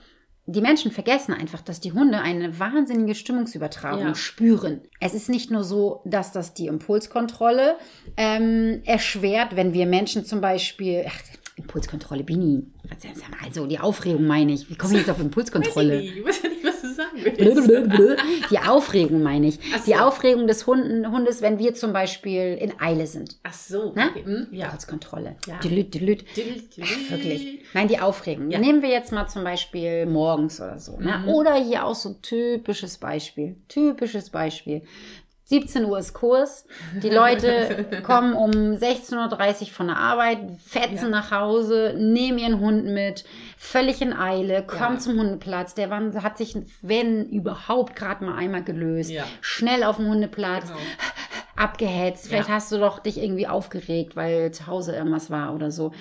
die 0.50 0.62
Menschen 0.62 0.90
vergessen 0.90 1.34
einfach, 1.34 1.60
dass 1.60 1.78
die 1.78 1.92
Hunde 1.92 2.20
eine 2.20 2.58
wahnsinnige 2.58 3.14
Stimmungsübertragung 3.14 4.00
Ja. 4.08 4.14
spüren. 4.14 4.80
Es 4.98 5.12
ist 5.12 5.28
nicht 5.28 5.50
nur 5.50 5.62
so, 5.62 6.00
dass 6.06 6.32
das 6.32 6.54
die 6.54 6.66
Impulskontrolle 6.68 7.76
ähm, 8.16 8.80
erschwert, 8.86 9.56
wenn 9.56 9.74
wir 9.74 9.84
Menschen 9.86 10.24
zum 10.24 10.40
Beispiel, 10.40 11.04
ach, 11.06 11.20
Impulskontrolle, 11.56 12.24
Bini, 12.24 12.62
also 13.44 13.66
die 13.66 13.78
Aufregung 13.78 14.26
meine 14.26 14.52
ich. 14.52 14.70
Wie 14.70 14.76
komme 14.76 14.92
ich 14.94 15.00
jetzt 15.00 15.10
auf 15.10 15.20
Impulskontrolle? 15.20 15.98
Weiß 15.98 16.04
ich, 16.38 16.42
nicht. 16.44 16.57
Die 18.50 18.58
Aufregung 18.58 19.22
meine 19.22 19.48
ich. 19.48 19.54
So. 19.56 19.84
Die 19.86 19.96
Aufregung 19.96 20.46
des 20.46 20.66
Hunden, 20.66 21.10
Hundes, 21.10 21.42
wenn 21.42 21.58
wir 21.58 21.74
zum 21.74 21.92
Beispiel 21.92 22.56
in 22.60 22.80
Eile 22.80 23.06
sind. 23.06 23.36
Ach 23.42 23.52
so, 23.52 23.92
Ne? 23.94 24.10
okay. 24.10 24.24
hm, 24.24 24.46
ja. 24.50 24.66
Impulskontrolle. 24.66 25.36
Ja. 25.46 25.58
Dülüt, 25.58 25.94
dülüt. 25.94 26.24
Ach, 26.82 27.10
wirklich. 27.10 27.60
Nein, 27.74 27.88
die 27.88 27.98
Aufregung. 27.98 28.50
Ja. 28.50 28.58
Nehmen 28.58 28.82
wir 28.82 28.90
jetzt 28.90 29.12
mal 29.12 29.26
zum 29.28 29.44
Beispiel 29.44 30.06
morgens 30.06 30.60
oder 30.60 30.78
so. 30.78 30.98
Ne? 30.98 31.18
Mhm. 31.24 31.28
Oder 31.28 31.54
hier 31.54 31.84
auch 31.84 31.94
so 31.94 32.14
typisches 32.14 32.98
Beispiel. 32.98 33.56
Typisches 33.68 34.30
Beispiel. 34.30 34.82
17 35.50 35.86
Uhr 35.86 35.98
ist 35.98 36.12
Kurs. 36.12 36.66
Die 37.02 37.08
Leute 37.08 37.86
kommen 38.02 38.34
um 38.34 38.50
16.30 38.50 39.60
Uhr 39.62 39.66
von 39.68 39.86
der 39.86 39.96
Arbeit, 39.96 40.40
fetzen 40.62 41.04
Ja. 41.04 41.08
nach 41.08 41.30
Hause, 41.30 41.94
nehmen 41.96 42.36
ihren 42.38 42.60
Hund 42.60 42.84
mit, 42.84 43.24
völlig 43.56 44.02
in 44.02 44.12
Eile, 44.12 44.62
kommen 44.62 44.96
Ja. 44.96 44.98
zum 44.98 45.18
Hundeplatz. 45.18 45.74
Der 45.74 45.88
Mann 45.88 46.22
hat 46.22 46.36
sich, 46.36 46.54
wenn 46.82 47.24
überhaupt, 47.30 47.96
gerade 47.96 48.26
mal 48.26 48.36
einmal 48.36 48.62
gelöst. 48.62 49.10
Ja. 49.10 49.24
Schnell 49.40 49.84
auf 49.84 49.96
dem 49.96 50.08
Hundeplatz 50.08 50.66
Genau. 50.66 50.78
abgehetzt. 51.56 52.28
Vielleicht 52.28 52.48
hast 52.50 52.70
du 52.70 52.78
doch 52.78 52.98
dich 52.98 53.18
irgendwie 53.18 53.46
aufgeregt, 53.46 54.16
weil 54.16 54.50
zu 54.52 54.66
Hause 54.66 54.94
irgendwas 54.94 55.30
war 55.30 55.54
oder 55.54 55.70
so. 55.70 55.92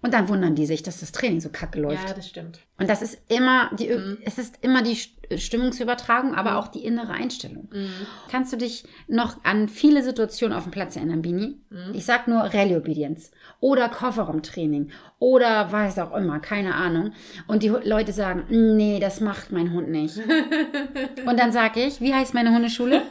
Und 0.00 0.14
dann 0.14 0.28
wundern 0.28 0.54
die 0.54 0.66
sich, 0.66 0.82
dass 0.82 1.00
das 1.00 1.12
Training 1.12 1.40
so 1.40 1.48
kacke 1.48 1.80
läuft. 1.80 2.08
Ja, 2.08 2.14
das 2.14 2.28
stimmt. 2.28 2.58
Und 2.82 2.90
das 2.90 3.00
ist 3.02 3.18
immer 3.28 3.70
die, 3.78 3.88
Mhm. 3.88 4.18
es 4.24 4.38
ist 4.38 4.58
immer 4.62 4.82
die 4.82 4.94
St- 4.96 5.10
Stimmungsübertragung, 5.38 6.34
aber 6.34 6.58
auch 6.58 6.68
die 6.68 6.84
innere 6.84 7.12
Einstellung. 7.12 7.68
Mhm. 7.72 7.88
Kannst 8.30 8.52
du 8.52 8.58
dich 8.58 8.84
noch 9.08 9.42
an 9.44 9.68
viele 9.68 10.02
Situationen 10.02 10.54
auf 10.56 10.64
dem 10.64 10.72
Platz 10.72 10.94
erinnern, 10.96 11.22
Bini? 11.22 11.58
Mhm. 11.70 11.94
Ich 11.94 12.04
sag 12.04 12.28
nur 12.28 12.40
Rallye-Obedience 12.42 13.30
oder 13.60 13.88
Kofferraumtraining 13.88 14.90
oder 15.20 15.72
weiß 15.72 16.00
auch 16.00 16.14
immer, 16.14 16.38
keine 16.40 16.74
Ahnung. 16.74 17.12
Und 17.46 17.62
die 17.62 17.68
Leute 17.68 18.12
sagen, 18.12 18.44
nee, 18.50 18.98
das 19.00 19.20
macht 19.22 19.52
mein 19.52 19.72
Hund 19.72 19.88
nicht. 19.88 20.18
Und 21.26 21.38
dann 21.40 21.50
sage 21.52 21.82
ich, 21.84 22.00
wie 22.02 22.12
heißt 22.12 22.34
meine 22.34 22.52
Hundeschule? 22.54 23.02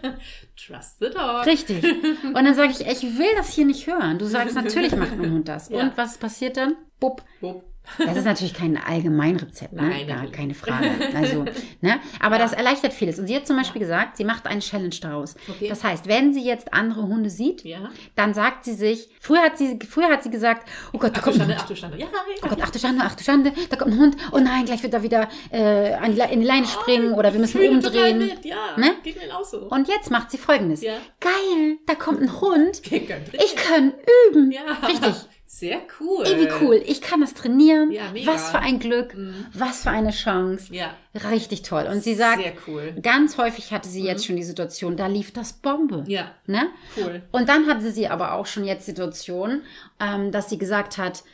Trust 0.56 0.98
the 1.00 1.08
dog. 1.10 1.46
Richtig. 1.46 1.82
Und 2.24 2.34
dann 2.44 2.54
sage 2.54 2.72
ich, 2.72 2.80
ich 2.86 3.02
will 3.18 3.30
das 3.36 3.48
hier 3.54 3.64
nicht 3.64 3.86
hören. 3.86 4.18
Du 4.18 4.26
sagst, 4.26 4.54
natürlich 4.62 4.94
macht 4.96 5.16
mein 5.16 5.32
Hund 5.32 5.48
das. 5.48 5.68
Ja. 5.70 5.80
Und 5.80 5.96
was 5.96 6.18
passiert 6.18 6.56
dann? 6.58 6.74
Bupp. 6.98 7.22
Wupp. 7.40 7.64
Das 7.98 8.16
ist 8.16 8.24
natürlich 8.24 8.54
kein 8.54 8.76
Allgemeinrezept, 8.76 9.72
ne? 9.72 9.82
Nein, 9.82 10.06
Gar 10.06 10.26
keine 10.28 10.54
Frage. 10.54 10.88
Also, 11.14 11.44
ne? 11.80 11.98
Aber 12.20 12.38
das 12.38 12.52
erleichtert 12.52 12.92
vieles. 12.92 13.18
Und 13.18 13.26
sie 13.26 13.34
hat 13.34 13.46
zum 13.48 13.56
Beispiel 13.56 13.80
gesagt, 13.80 14.16
sie 14.16 14.24
macht 14.24 14.46
eine 14.46 14.60
Challenge 14.60 14.94
daraus. 15.00 15.34
Okay. 15.48 15.68
Das 15.68 15.82
heißt, 15.82 16.06
wenn 16.06 16.32
sie 16.32 16.44
jetzt 16.44 16.72
andere 16.72 17.02
Hunde 17.02 17.30
sieht, 17.30 17.64
Ja. 17.64 17.90
dann 18.14 18.32
sagt 18.32 18.64
sie 18.64 18.74
sich, 18.74 19.08
früher 19.20 19.40
hat 19.42 19.58
sie, 19.58 19.76
früher 19.88 20.08
hat 20.08 20.22
sie 20.22 20.30
gesagt, 20.30 20.68
oh 20.92 20.98
Gott, 20.98 21.16
da 21.16 21.20
Ach 21.20 21.24
kommt 21.24 21.36
ein 21.36 21.40
Schande, 21.40 21.54
Hund. 21.54 21.62
ach 21.64 21.68
du 21.68 21.76
Schande. 21.76 21.98
Ja, 21.98 22.06
Oh 22.42 22.48
Gott, 22.48 22.58
ach 22.62 22.70
du 22.70 22.78
Schande, 22.78 23.02
ach 23.04 23.14
du 23.16 23.24
Schande, 23.24 23.52
da 23.70 23.76
kommt 23.76 23.92
ein 23.94 23.98
Hund. 23.98 24.16
Oh 24.32 24.38
nein, 24.38 24.64
gleich 24.66 24.82
wird 24.84 24.94
er 24.94 25.02
wieder 25.02 25.28
äh, 25.52 26.06
in 26.32 26.40
die 26.40 26.46
Leine 26.46 26.66
springen 26.66 27.12
oder 27.14 27.32
wir 27.32 27.40
müssen 27.40 27.60
Oh, 27.60 27.68
umdrehen. 27.70 28.18
Mit. 28.18 28.44
Ja, 28.44 28.76
Ne? 28.76 28.94
geht 29.02 29.16
mir 29.16 29.36
auch 29.36 29.44
so. 29.44 29.62
Und 29.68 29.88
jetzt 29.88 30.10
macht 30.12 30.30
sie 30.30 30.38
folgendes. 30.38 30.80
Ja. 30.82 30.94
Geil, 31.18 31.78
da 31.86 31.94
kommt 31.96 32.20
ein 32.22 32.40
Hund. 32.40 32.82
Ich 32.90 33.56
kann 33.56 33.92
üben. 34.30 34.52
Ja. 34.52 34.60
Richtig. 34.86 35.14
Sehr 35.60 35.82
cool. 36.00 36.24
Ey, 36.26 36.40
wie 36.40 36.48
cool. 36.64 36.82
Ich 36.86 37.02
kann 37.02 37.20
das 37.20 37.34
trainieren. 37.34 37.92
Ja, 37.92 38.04
mega. 38.12 38.32
Was 38.32 38.50
für 38.50 38.58
ein 38.60 38.78
Glück. 38.78 39.14
Mhm. 39.14 39.44
Was 39.52 39.82
für 39.82 39.90
eine 39.90 40.10
Chance. 40.10 40.74
Ja. 40.74 40.94
Richtig 41.30 41.60
toll. 41.62 41.86
Und 41.90 42.02
sie 42.02 42.14
sagt, 42.14 42.42
cool. 42.66 42.94
ganz 43.02 43.36
häufig 43.36 43.70
hatte 43.70 43.88
sie 43.88 44.02
jetzt 44.02 44.24
schon 44.24 44.36
die 44.36 44.42
Situation, 44.42 44.96
da 44.96 45.06
lief 45.06 45.32
das 45.32 45.52
Bombe. 45.52 46.04
Ja. 46.06 46.30
Ne? 46.46 46.68
Cool. 46.96 47.22
Und 47.30 47.48
dann 47.50 47.66
hatte 47.68 47.90
sie 47.92 48.08
aber 48.08 48.32
auch 48.32 48.46
schon 48.46 48.64
jetzt 48.64 48.86
Situationen, 48.86 49.62
ähm, 50.00 50.32
dass 50.32 50.48
sie 50.48 50.56
gesagt 50.58 50.96
hat, 50.96 51.24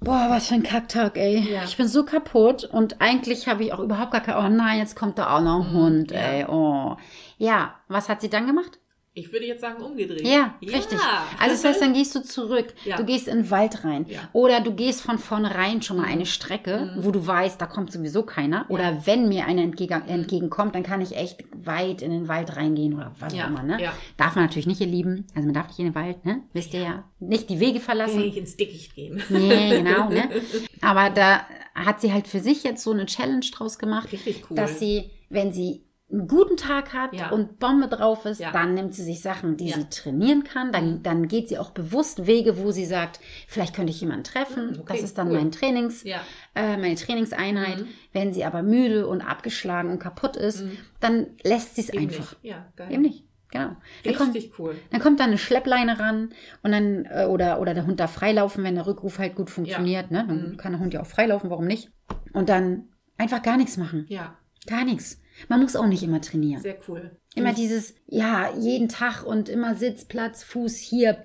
boah, 0.00 0.26
was 0.30 0.48
für 0.48 0.54
ein 0.54 0.62
Kacktag, 0.62 1.16
ey. 1.16 1.38
Ja. 1.52 1.62
Ich 1.64 1.76
bin 1.76 1.86
so 1.86 2.04
kaputt 2.04 2.64
und 2.64 3.00
eigentlich 3.00 3.46
habe 3.46 3.62
ich 3.62 3.72
auch 3.72 3.80
überhaupt 3.80 4.10
gar 4.12 4.22
kein, 4.22 4.36
oh 4.44 4.48
nein, 4.48 4.78
jetzt 4.78 4.96
kommt 4.96 5.18
da 5.18 5.36
auch 5.36 5.42
noch 5.42 5.64
ein 5.66 5.72
Hund, 5.72 6.10
Mhm. 6.10 6.16
ja. 6.16 6.22
ey, 6.22 6.44
oh. 6.48 6.96
Ja, 7.38 7.74
was 7.88 8.08
hat 8.08 8.20
sie 8.20 8.30
dann 8.30 8.46
gemacht? 8.46 8.78
Ich 9.20 9.32
würde 9.32 9.46
jetzt 9.46 9.60
sagen 9.60 9.82
umgedreht. 9.82 10.26
Ja, 10.26 10.54
richtig. 10.62 10.98
Also 11.38 11.52
das 11.52 11.64
heißt, 11.64 11.80
dann 11.82 11.92
gehst 11.92 12.14
du 12.14 12.22
zurück, 12.22 12.74
Ja. 12.84 12.96
du 12.96 13.04
gehst 13.04 13.28
in 13.28 13.36
den 13.42 13.50
Wald 13.50 13.84
rein 13.84 14.06
Ja. 14.08 14.22
Mhm. 14.22 14.28
oder 14.32 14.60
du 14.60 14.74
gehst 14.74 15.02
von 15.02 15.18
vornherein 15.18 15.82
schon 15.82 15.98
mal 15.98 16.06
eine 16.06 16.26
Strecke, 16.26 16.94
wo 16.98 17.10
du 17.10 17.26
weißt, 17.26 17.60
da 17.60 17.66
kommt 17.66 17.92
sowieso 17.92 18.22
keiner. 18.22 18.66
Oder 18.68 19.02
wenn 19.06 19.28
mir 19.28 19.46
einer 19.46 19.62
entgegen, 19.62 20.02
entgegenkommt, 20.08 20.74
dann 20.74 20.82
kann 20.82 21.00
ich 21.00 21.16
echt 21.16 21.44
weit 21.54 22.02
in 22.02 22.10
den 22.10 22.28
Wald 22.28 22.56
reingehen 22.56 22.94
oder 22.94 23.12
was 23.20 23.34
Ja, 23.34 23.44
auch 23.44 23.48
immer. 23.50 23.62
Ne? 23.62 23.80
ja. 23.82 23.92
Darf 24.16 24.34
man 24.34 24.44
natürlich 24.44 24.66
nicht, 24.66 24.80
ihr 24.80 24.86
Lieben. 24.86 25.26
Also 25.34 25.46
man 25.46 25.54
darf 25.54 25.68
nicht 25.68 25.78
in 25.78 25.86
den 25.86 25.94
Wald, 25.94 26.24
ne? 26.24 26.42
Wisst 26.52 26.72
ihr 26.74 26.80
ja. 26.80 27.04
Nicht 27.18 27.50
die 27.50 27.60
Wege 27.60 27.80
verlassen. 27.80 28.20
nicht 28.20 28.36
ins 28.36 28.56
Dickicht 28.56 28.94
gehen. 28.94 29.22
Nee, 29.28 29.68
genau, 29.82 30.08
ne? 30.08 30.28
Aber 30.80 31.10
da 31.10 31.42
hat 31.74 32.00
sie 32.00 32.12
halt 32.12 32.26
für 32.26 32.40
sich 32.40 32.64
jetzt 32.64 32.82
so 32.82 32.92
eine 32.92 33.06
Challenge 33.06 33.44
draus 33.52 33.78
gemacht, 33.78 34.12
Richtig 34.12 34.44
cool. 34.50 34.56
dass 34.56 34.78
sie, 34.78 35.10
wenn 35.28 35.52
sie 35.52 35.82
einen 36.12 36.26
guten 36.26 36.56
Tag 36.56 36.92
hat 36.92 37.14
Ja. 37.14 37.30
und 37.30 37.58
Bombe 37.58 37.86
drauf 37.88 38.24
ist, 38.24 38.40
Ja. 38.40 38.50
dann 38.52 38.74
nimmt 38.74 38.94
sie 38.94 39.04
sich 39.04 39.20
Sachen, 39.20 39.56
die 39.56 39.68
Ja. 39.68 39.76
sie 39.76 39.88
trainieren 39.88 40.42
kann. 40.44 40.72
Dann, 40.72 41.02
dann 41.02 41.28
geht 41.28 41.48
sie 41.48 41.58
auch 41.58 41.70
bewusst 41.70 42.26
Wege, 42.26 42.58
wo 42.58 42.70
sie 42.72 42.84
sagt, 42.84 43.20
vielleicht 43.46 43.74
könnte 43.76 43.90
ich 43.92 44.00
jemanden 44.00 44.24
treffen. 44.24 44.70
Hm, 44.74 44.80
okay, 44.80 44.94
das 44.94 45.02
ist 45.02 45.18
dann 45.18 45.28
cool. 45.28 45.34
mein 45.38 45.52
Trainings, 45.52 46.04
äh, 46.04 46.16
meine 46.54 46.96
Trainingseinheit. 46.96 47.78
Mhm. 47.80 47.86
Wenn 48.12 48.32
sie 48.32 48.44
aber 48.44 48.62
müde 48.62 49.06
und 49.06 49.20
abgeschlagen 49.20 49.90
und 49.90 49.98
kaputt 50.00 50.36
ist, 50.36 50.62
Mhm. 50.64 50.76
dann 51.00 51.26
lässt 51.44 51.76
sie 51.76 51.82
es 51.82 51.90
einfach. 51.90 52.32
nicht. 52.32 52.36
Ja, 52.42 52.66
geil. 52.76 52.92
Eben 52.92 53.02
nicht. 53.02 53.24
Genau. 53.52 53.76
Dann 54.04 54.14
kommt, 54.14 54.34
Richtig 54.36 54.58
cool. 54.60 54.76
dann 54.90 55.00
kommt 55.00 55.18
da 55.18 55.24
eine 55.24 55.36
Schleppleine 55.38 55.98
ran 55.98 56.30
und 56.62 56.70
dann, 56.70 57.04
äh, 57.06 57.24
oder, 57.26 57.60
oder 57.60 57.74
der 57.74 57.84
Hund 57.84 57.98
darf 57.98 58.12
freilaufen, 58.12 58.62
wenn 58.62 58.76
der 58.76 58.86
Rückruf 58.86 59.18
halt 59.18 59.34
gut 59.34 59.50
funktioniert. 59.50 60.12
Ne? 60.12 60.24
Dann 60.28 60.50
Mhm. 60.52 60.56
kann 60.56 60.70
der 60.72 60.80
Hund 60.80 60.94
ja 60.94 61.00
auch 61.02 61.06
freilaufen, 61.06 61.50
warum 61.50 61.66
nicht? 61.66 61.90
Und 62.32 62.48
dann 62.48 62.90
einfach 63.18 63.42
gar 63.42 63.56
nichts 63.56 63.76
machen. 63.76 64.06
Ja, 64.08 64.36
Gar 64.66 64.84
nichts. 64.84 65.22
Man 65.48 65.60
muss 65.62 65.76
auch 65.76 65.86
nicht 65.86 66.02
immer 66.02 66.20
trainieren. 66.20 66.60
sehr 66.62 66.78
cool. 66.88 67.10
Immer 67.34 67.52
dieses, 67.52 67.94
ja, 68.06 68.52
jeden 68.58 68.88
Tag 68.88 69.22
und 69.24 69.48
immer 69.48 69.74
Sitz, 69.74 70.04
Platz, 70.04 70.42
Fuß 70.42 70.76
hier. 70.76 71.22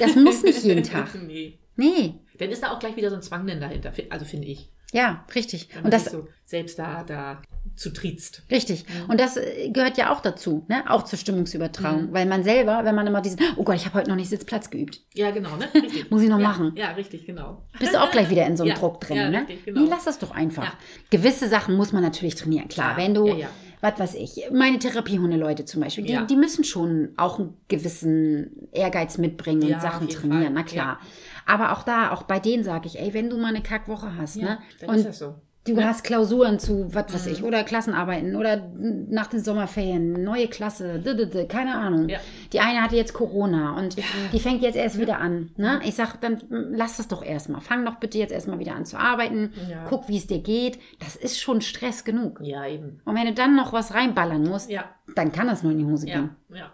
Das 0.00 0.14
muss 0.16 0.42
nicht 0.42 0.62
jeden 0.62 0.82
Tag. 0.84 1.14
nee. 1.26 1.58
Nee. 1.76 2.14
Dann 2.38 2.50
ist 2.50 2.62
da 2.62 2.72
auch 2.72 2.78
gleich 2.78 2.96
wieder 2.96 3.10
so 3.10 3.16
ein 3.16 3.22
Zwang 3.22 3.46
denn 3.46 3.60
dahinter, 3.60 3.92
also 4.10 4.24
finde 4.24 4.48
ich. 4.48 4.70
Ja, 4.92 5.26
richtig. 5.34 5.68
Wenn 5.74 5.84
Und 5.84 5.92
das, 5.92 6.06
so 6.06 6.26
selbst 6.44 6.78
da, 6.78 7.02
da 7.04 7.42
zu 7.76 7.90
triezt. 7.90 8.42
Richtig. 8.50 8.84
Mhm. 8.88 9.10
Und 9.10 9.20
das 9.20 9.36
äh, 9.36 9.68
gehört 9.70 9.98
ja 9.98 10.12
auch 10.12 10.20
dazu, 10.20 10.64
ne? 10.68 10.82
Auch 10.90 11.02
zur 11.04 11.18
Stimmungsübertragung. 11.18 12.06
Mhm. 12.06 12.12
Weil 12.14 12.26
man 12.26 12.42
selber, 12.42 12.80
wenn 12.84 12.94
man 12.94 13.06
immer 13.06 13.20
diesen, 13.20 13.38
oh 13.56 13.64
Gott, 13.64 13.76
ich 13.76 13.84
habe 13.86 13.96
heute 13.98 14.08
noch 14.08 14.16
nicht 14.16 14.28
Sitzplatz 14.30 14.70
geübt. 14.70 15.00
Ja, 15.14 15.30
genau, 15.30 15.56
ne? 15.56 15.66
Muss 16.10 16.22
ich 16.22 16.28
noch 16.28 16.40
ja, 16.40 16.48
machen. 16.48 16.72
Ja, 16.76 16.90
richtig, 16.92 17.26
genau. 17.26 17.62
Bist 17.78 17.94
du 17.94 18.00
auch 18.02 18.10
gleich 18.10 18.30
wieder 18.30 18.46
in 18.46 18.56
so 18.56 18.62
einem 18.64 18.72
Ja, 18.74 18.78
Druck 18.78 19.00
drin, 19.00 19.16
ja, 19.16 19.28
ne? 19.30 19.40
richtig, 19.40 19.64
genau. 19.66 19.80
Nee, 19.82 19.86
lass 19.90 20.04
das 20.04 20.18
doch 20.18 20.30
einfach. 20.30 20.64
Ja. 20.64 20.72
Gewisse 21.10 21.48
Sachen 21.48 21.76
muss 21.76 21.92
man 21.92 22.02
natürlich 22.02 22.34
trainieren. 22.34 22.68
Klar, 22.68 22.96
wenn 22.96 23.12
du, 23.14 23.26
ja, 23.26 23.34
ja. 23.34 23.48
was 23.82 23.98
weiß 23.98 24.14
ich, 24.14 24.44
meine 24.52 24.78
Therapiehunde-Leute 24.78 25.64
zum 25.66 25.82
Beispiel, 25.82 26.04
die, 26.04 26.12
Ja. 26.12 26.24
die 26.24 26.36
müssen 26.36 26.64
schon 26.64 27.10
auch 27.16 27.38
einen 27.38 27.54
gewissen 27.68 28.68
Ehrgeiz 28.72 29.18
mitbringen 29.18 29.68
Ja, 29.68 29.76
und 29.76 29.82
Sachen 29.82 30.08
trainieren, 30.08 30.42
Fall. 30.44 30.52
na 30.52 30.62
klar. 30.62 31.00
Aber 31.44 31.72
auch 31.72 31.82
da, 31.84 32.10
auch 32.10 32.24
bei 32.24 32.40
denen 32.40 32.64
sage 32.64 32.88
ich, 32.88 32.98
ey, 32.98 33.14
wenn 33.14 33.30
du 33.30 33.36
mal 33.36 33.48
eine 33.48 33.62
Kackwoche 33.62 34.16
hast, 34.16 34.36
Ja, 34.36 34.42
ne? 34.44 34.58
dann 34.80 34.88
Und 34.90 34.96
ist 34.96 35.06
das 35.06 35.18
so. 35.20 35.34
Du 35.66 35.82
hast 35.82 36.04
Klausuren 36.04 36.58
zu, 36.58 36.92
was 36.94 37.12
weiß 37.12 37.26
Mhm. 37.26 37.32
ich, 37.32 37.42
oder 37.42 37.64
Klassenarbeiten 37.64 38.36
oder 38.36 38.68
nach 38.78 39.26
den 39.26 39.42
Sommerferien, 39.42 40.12
neue 40.22 40.48
Klasse, 40.48 41.02
keine 41.48 41.74
Ahnung. 41.74 42.08
Ja. 42.08 42.18
Die 42.52 42.60
eine 42.60 42.82
hatte 42.82 42.96
jetzt 42.96 43.12
Corona 43.14 43.76
und 43.76 43.96
Ja. 43.96 44.04
die 44.32 44.38
fängt 44.40 44.62
jetzt 44.62 44.76
erst 44.76 44.98
wieder 45.00 45.18
an. 45.18 45.50
Ne? 45.56 45.80
Ich 45.84 45.94
sag, 45.96 46.20
dann 46.20 46.42
lass 46.48 46.96
das 46.98 47.08
doch 47.08 47.24
erstmal. 47.24 47.60
Fang 47.60 47.84
doch 47.84 47.96
bitte 47.96 48.18
jetzt 48.18 48.32
erstmal 48.32 48.58
wieder 48.58 48.74
an 48.74 48.84
zu 48.84 48.96
arbeiten. 48.98 49.52
Ja. 49.68 49.84
Guck, 49.88 50.08
wie 50.08 50.16
es 50.18 50.26
dir 50.26 50.40
geht. 50.40 50.78
Das 51.00 51.16
ist 51.16 51.40
schon 51.40 51.60
Stress 51.60 52.04
genug. 52.04 52.40
Ja, 52.42 52.66
eben. 52.66 53.00
Und 53.04 53.14
wenn 53.16 53.26
du 53.26 53.34
dann 53.34 53.56
noch 53.56 53.72
was 53.72 53.92
reinballern 53.94 54.44
musst, 54.44 54.70
Ja, 54.70 54.84
dann 55.14 55.32
kann 55.32 55.46
das 55.48 55.62
nur 55.62 55.72
in 55.72 55.78
die 55.78 55.84
Hose 55.84 56.06
gehen. 56.06 56.30
ja. 56.54 56.72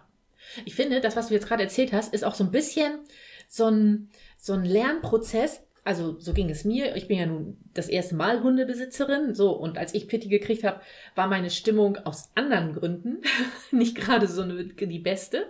Ich 0.65 0.75
finde, 0.75 1.01
das, 1.01 1.15
was 1.15 1.29
du 1.29 1.33
jetzt 1.33 1.47
gerade 1.47 1.63
erzählt 1.63 1.93
hast, 1.93 2.13
ist 2.13 2.23
auch 2.23 2.35
so 2.35 2.43
ein 2.43 2.51
bisschen 2.51 2.99
so 3.47 3.65
ein, 3.65 4.09
so 4.37 4.53
ein 4.53 4.63
Lernprozess. 4.65 5.63
Also 5.85 6.17
so 6.17 6.33
ging 6.33 6.49
es 6.49 6.63
mir. 6.63 6.95
Ich 6.95 7.07
bin 7.07 7.17
ja 7.17 7.25
nun 7.25 7.57
das 7.73 7.89
erste 7.89 8.15
Mal 8.15 8.41
Hundebesitzerin. 8.41 9.35
So, 9.35 9.51
und 9.51 9.77
als 9.77 9.93
ich 9.93 10.07
Pitti 10.07 10.29
gekriegt 10.29 10.63
habe, 10.63 10.79
war 11.15 11.27
meine 11.27 11.49
Stimmung 11.49 11.97
aus 12.05 12.29
anderen 12.35 12.73
Gründen 12.73 13.21
nicht 13.71 13.95
gerade 13.95 14.27
so 14.27 14.43
eine, 14.43 14.63
die 14.63 14.99
beste. 14.99 15.45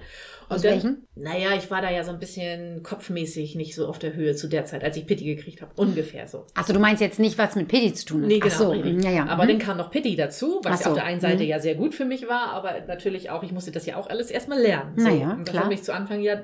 Und 0.50 0.56
Aus 0.56 0.62
dann, 0.63 0.72
welchen? 0.72 1.08
Naja, 1.15 1.56
ich 1.56 1.69
war 1.69 1.82
da 1.82 1.91
ja 1.91 2.04
so 2.04 2.12
ein 2.12 2.19
bisschen 2.19 2.82
kopfmäßig 2.82 3.56
nicht 3.56 3.76
so 3.76 3.88
auf 3.88 4.00
der 4.00 4.15
Höhe 4.15 4.36
zu 4.36 4.48
der 4.48 4.65
Zeit, 4.65 4.84
als 4.84 4.98
ich 4.98 5.06
Pitti 5.06 5.24
gekriegt 5.24 5.62
habe. 5.62 5.72
Ungefähr 5.76 6.28
so. 6.28 6.48
Achso, 6.56 6.74
du 6.74 6.80
meinst 6.80 7.02
jetzt 7.02 7.19
nicht, 7.19 7.38
was 7.38 7.56
mit 7.56 7.67
Pedi 7.67 7.93
zu 7.93 8.06
tun 8.06 8.22
hat. 8.24 8.28
Nee, 8.28 8.39
genau. 8.39 8.54
Ach 8.54 8.58
so, 8.58 8.74
ja, 8.74 9.12
ja. 9.12 9.28
Aber 9.28 9.43
mhm. 9.43 9.50
dann 9.50 9.60
kam 9.60 9.78
noch 9.78 9.91
Pitti 9.91 10.15
dazu, 10.15 10.62
was 10.63 10.84
so, 10.84 10.89
auf 10.89 10.96
der 10.96 11.06
einen 11.06 11.22
Seite 11.22 11.43
mhm. 11.43 11.50
ja 11.50 11.60
sehr 11.60 11.76
gut 11.76 11.93
für 11.93 12.06
mich 12.06 12.28
war, 12.28 12.54
aber 12.54 12.82
natürlich 12.88 13.30
auch, 13.30 13.43
ich 13.43 13.52
musste 13.52 13.72
das 13.72 13.86
ja 13.86 13.98
auch 13.98 14.10
alles 14.10 14.32
erstmal 14.32 14.60
lernen. 14.60 14.93
Na 14.96 15.12
ja, 15.12 15.32
und 15.34 15.48
das 15.48 15.52
klar. 15.52 15.63
hat 15.63 15.69
mich 15.69 15.84
zu 15.84 15.93
Anfang 15.93 16.22
ja 16.22 16.41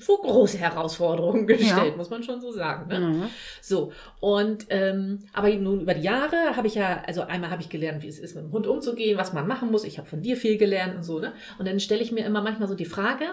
vor 0.00 0.20
große 0.22 0.58
Herausforderungen 0.58 1.46
gestellt, 1.48 1.90
Ja. 1.92 1.96
muss 1.96 2.10
man 2.10 2.22
schon 2.22 2.40
so 2.40 2.52
sagen. 2.52 2.88
Ne? 2.88 3.00
Mhm. 3.00 3.22
So, 3.60 3.92
und 4.20 4.66
ähm, 4.70 5.20
aber 5.32 5.48
nun 5.50 5.80
über 5.80 5.94
die 5.94 6.02
Jahre 6.02 6.56
habe 6.56 6.66
ich 6.66 6.74
ja, 6.74 7.02
also 7.06 7.22
einmal 7.22 7.50
habe 7.50 7.62
ich 7.62 7.68
gelernt, 7.68 8.02
wie 8.02 8.08
es 8.08 8.18
ist, 8.18 8.34
mit 8.34 8.44
dem 8.44 8.52
Hund 8.52 8.66
umzugehen, 8.66 9.18
was 9.18 9.32
man 9.32 9.46
machen 9.46 9.70
muss. 9.70 9.84
Ich 9.84 9.98
habe 9.98 10.08
von 10.08 10.22
dir 10.22 10.36
viel 10.36 10.58
gelernt 10.58 10.94
und 10.96 11.02
so, 11.02 11.18
ne? 11.18 11.32
Und 11.58 11.66
dann 11.68 11.80
stelle 11.80 12.02
ich 12.02 12.12
mir 12.12 12.24
immer 12.24 12.42
manchmal 12.42 12.68
so 12.68 12.74
die 12.74 12.84
Frage, 12.84 13.24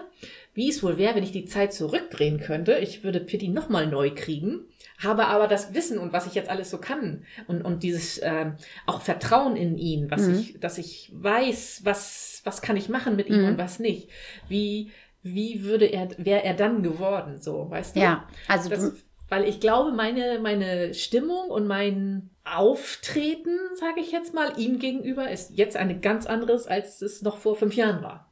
wie 0.53 0.69
es 0.69 0.81
wohl 0.83 0.97
wäre, 0.97 1.15
wenn 1.15 1.23
ich 1.23 1.31
die 1.31 1.45
Zeit 1.45 1.73
zurückdrehen 1.73 2.39
könnte. 2.39 2.73
Ich 2.79 3.03
würde 3.03 3.19
Pitti 3.19 3.47
nochmal 3.47 3.87
neu 3.87 4.11
kriegen, 4.13 4.61
habe 4.97 5.27
aber 5.27 5.47
das 5.47 5.73
Wissen 5.73 5.97
und 5.99 6.11
was 6.11 6.25
ich 6.27 6.33
jetzt 6.35 6.49
alles 6.49 6.69
so 6.69 6.77
kann 6.79 7.23
und, 7.47 7.61
und 7.61 7.83
dieses 7.83 8.19
ähm, 8.21 8.55
auch 8.85 9.01
Vertrauen 9.01 9.55
in 9.55 9.77
ihn, 9.77 10.11
was 10.11 10.23
Mhm. 10.27 10.33
ich, 10.39 10.59
dass 10.59 10.77
ich 10.77 11.11
weiß, 11.13 11.81
was, 11.85 12.41
was 12.43 12.61
kann 12.61 12.75
ich 12.77 12.89
machen 12.89 13.15
mit 13.15 13.29
ihm 13.29 13.41
Mhm. 13.43 13.47
und 13.49 13.57
was 13.57 13.79
nicht. 13.79 14.09
Wie, 14.49 14.91
wie 15.21 15.63
würde 15.63 15.86
er, 15.86 16.10
wäre 16.17 16.43
er 16.43 16.53
dann 16.53 16.84
geworden, 16.84 17.41
so, 17.41 17.69
weißt 17.69 17.95
du? 17.95 17.99
Ja, 17.99 18.27
also 18.47 18.69
Das, 18.69 18.79
du, 18.79 18.93
weil 19.29 19.47
ich 19.47 19.60
glaube, 19.60 19.91
meine, 19.91 20.39
meine 20.39 20.93
Stimmung 20.93 21.49
und 21.49 21.67
mein 21.67 22.29
Auftreten, 22.43 23.58
sage 23.75 23.99
ich 23.99 24.12
jetzt 24.12 24.34
mal, 24.34 24.53
ihm 24.58 24.79
gegenüber 24.79 25.29
ist 25.29 25.51
jetzt 25.55 25.77
eine 25.77 25.99
ganz 25.99 26.25
anderes, 26.25 26.67
als 26.67 27.01
es 27.01 27.21
noch 27.21 27.38
vor 27.38 27.55
fünf 27.55 27.75
Jahren 27.75 28.01
war. 28.01 28.29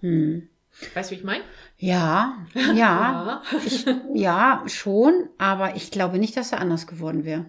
hm. 0.00 0.48
Weißt 0.94 1.10
du, 1.10 1.14
wie 1.14 1.18
ich 1.18 1.24
meine? 1.24 1.42
ja, 1.78 2.36
ja, 2.74 3.42
ich, 3.66 3.84
ja, 4.14 4.62
schon, 4.66 5.28
aber 5.36 5.74
ich 5.74 5.90
glaube 5.90 6.18
nicht, 6.18 6.36
dass 6.36 6.52
er 6.52 6.60
anders 6.60 6.86
geworden 6.86 7.24
wäre. 7.24 7.46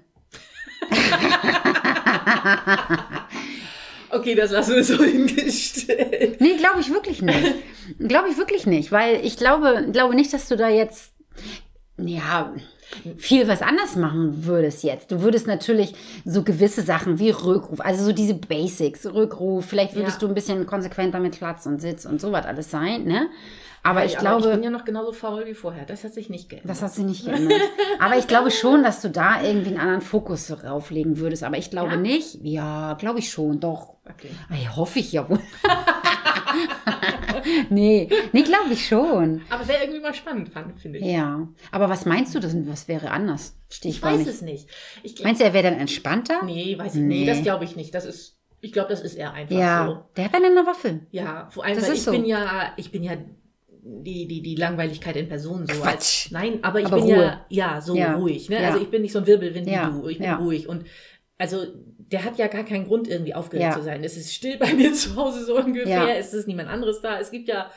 Okay, 4.13 4.35
das 4.35 4.51
lassen 4.51 4.75
wir 4.75 4.83
so 4.83 4.97
hingestellt. 5.03 6.39
Nee, 6.41 6.57
glaube 6.57 6.79
ich 6.81 6.89
wirklich 6.91 7.21
nicht. 7.21 7.53
glaube 8.07 8.29
ich 8.29 8.37
wirklich 8.37 8.65
nicht, 8.65 8.91
weil 8.91 9.25
ich 9.25 9.37
glaube, 9.37 9.87
glaube 9.91 10.15
nicht, 10.15 10.33
dass 10.33 10.47
du 10.47 10.55
da 10.57 10.69
jetzt, 10.69 11.13
ja, 11.97 12.53
viel 13.17 13.47
was 13.47 13.61
anders 13.61 13.95
machen 13.95 14.45
würdest 14.45 14.83
jetzt. 14.83 15.11
Du 15.11 15.21
würdest 15.21 15.47
natürlich 15.47 15.93
so 16.25 16.43
gewisse 16.43 16.81
Sachen 16.81 17.19
wie 17.19 17.29
Rückruf, 17.29 17.79
also 17.79 18.03
so 18.03 18.11
diese 18.11 18.33
Basics, 18.33 19.05
Rückruf, 19.05 19.65
vielleicht 19.65 19.95
würdest 19.95 20.15
Ja. 20.21 20.27
du 20.27 20.31
ein 20.31 20.35
bisschen 20.35 20.65
konsequenter 20.65 21.19
mit 21.19 21.37
Platz 21.37 21.65
und 21.65 21.79
Sitz 21.79 22.05
und 22.05 22.19
sowas 22.19 22.45
alles 22.45 22.69
sein, 22.69 23.05
ne? 23.05 23.27
Aber 23.83 24.05
ich 24.05 24.13
Ja, 24.13 24.19
glaube, 24.19 24.47
ich 24.47 24.53
bin 24.53 24.63
ja 24.63 24.69
noch 24.69 24.85
genauso 24.85 25.11
faul 25.11 25.45
wie 25.47 25.55
vorher. 25.55 25.85
Das 25.85 26.03
hat 26.03 26.13
sich 26.13 26.29
nicht 26.29 26.49
geändert. 26.49 26.69
das 26.69 26.81
hat 26.83 26.93
sich 26.93 27.03
nicht 27.05 27.25
geändert. 27.25 27.61
Aber 27.99 28.15
ich 28.17 28.27
glaube 28.27 28.51
schon, 28.51 28.83
dass 28.83 29.01
du 29.01 29.09
da 29.09 29.41
irgendwie 29.41 29.69
einen 29.69 29.79
anderen 29.79 30.01
Fokus 30.01 30.47
drauflegen 30.47 31.17
würdest. 31.17 31.43
Aber 31.43 31.57
ich 31.57 31.71
glaube 31.71 31.91
Ja? 31.91 31.97
nicht. 31.97 32.37
Ja, 32.43 32.93
glaube 32.99 33.19
ich 33.19 33.31
schon, 33.31 33.59
doch. 33.59 33.95
okay. 34.07 34.29
Ey, 34.51 34.67
hoffe 34.75 34.99
ich 34.99 35.11
ja 35.13 35.27
wohl. 35.27 35.39
nee, 37.69 38.09
nee, 38.33 38.41
glaube 38.43 38.73
ich 38.73 38.87
schon. 38.87 39.41
Aber 39.49 39.67
wäre 39.67 39.83
irgendwie 39.83 40.01
mal 40.01 40.13
spannend, 40.13 40.49
fand- 40.49 40.79
finde 40.79 40.99
ich. 40.99 41.05
Ja. 41.05 41.47
Aber 41.71 41.89
was 41.89 42.05
meinst 42.05 42.35
du 42.35 42.39
denn, 42.39 42.67
was 42.69 42.87
wäre 42.87 43.11
anders? 43.11 43.57
Steh 43.69 43.89
Ich 43.89 44.01
weiß 44.01 44.19
nicht. 44.19 44.27
es 44.27 44.41
nicht. 44.41 44.69
Ich, 45.03 45.23
Meinst 45.23 45.41
du, 45.41 45.45
er 45.45 45.53
wäre 45.53 45.69
dann 45.71 45.79
entspannter? 45.79 46.43
nee, 46.45 46.77
weiß 46.77 46.95
ich 46.95 47.01
Nee. 47.01 47.21
Nee, 47.21 47.25
das 47.25 47.41
glaube 47.41 47.63
ich 47.65 47.75
nicht. 47.75 47.93
Das 47.95 48.05
ist, 48.05 48.37
ich 48.59 48.71
glaube, 48.73 48.89
das 48.89 49.01
ist 49.01 49.15
eher 49.15 49.33
einfach 49.33 49.55
ja. 49.55 49.85
so. 49.87 50.05
Der 50.17 50.25
hat 50.25 50.33
dann 50.33 50.45
eine 50.45 50.65
Waffe. 50.65 51.01
Ja, 51.11 51.47
vor 51.51 51.63
allem, 51.65 51.75
Das 51.75 51.87
weil 51.87 51.95
ich 51.95 52.03
so. 52.03 52.11
bin 52.11 52.25
ja, 52.25 52.73
ich 52.77 52.91
bin 52.91 53.03
ja 53.03 53.13
die, 53.83 54.27
die, 54.27 54.41
die 54.41 54.55
Langweiligkeit 54.55 55.15
in 55.15 55.27
Person 55.27 55.65
so. 55.67 55.81
Als, 55.83 56.29
nein, 56.31 56.59
aber 56.61 56.79
ich 56.79 56.85
Aber 56.85 56.97
bin 56.97 57.05
Ruhe. 57.05 57.23
ja, 57.23 57.45
ja, 57.49 57.81
so 57.81 57.95
Ja. 57.95 58.15
ruhig. 58.15 58.49
Ne? 58.49 58.61
Ja. 58.61 58.69
Also 58.69 58.79
ich 58.81 58.89
bin 58.89 59.01
nicht 59.01 59.11
so 59.11 59.19
ein 59.19 59.27
Wirbelwind 59.27 59.65
wie 59.67 59.75
du. 60.01 60.07
Ich 60.07 60.19
bin 60.19 60.29
ruhig. 60.33 60.67
Und 60.69 60.85
also 61.37 61.65
der 61.97 62.23
hat 62.23 62.37
ja 62.37 62.47
gar 62.47 62.63
keinen 62.63 62.85
Grund, 62.87 63.07
irgendwie 63.07 63.33
aufgeregt 63.33 63.73
zu 63.73 63.81
sein. 63.83 64.03
Es 64.03 64.17
ist 64.17 64.33
still 64.33 64.57
bei 64.57 64.73
mir 64.75 64.93
zu 64.93 65.15
Hause 65.15 65.45
so 65.45 65.57
ungefähr. 65.57 66.17
Es 66.17 66.33
ist 66.33 66.47
niemand 66.47 66.69
anderes 66.69 67.01
da. 67.01 67.19
Es 67.19 67.31
gibt 67.31 67.47
ja, 67.47 67.71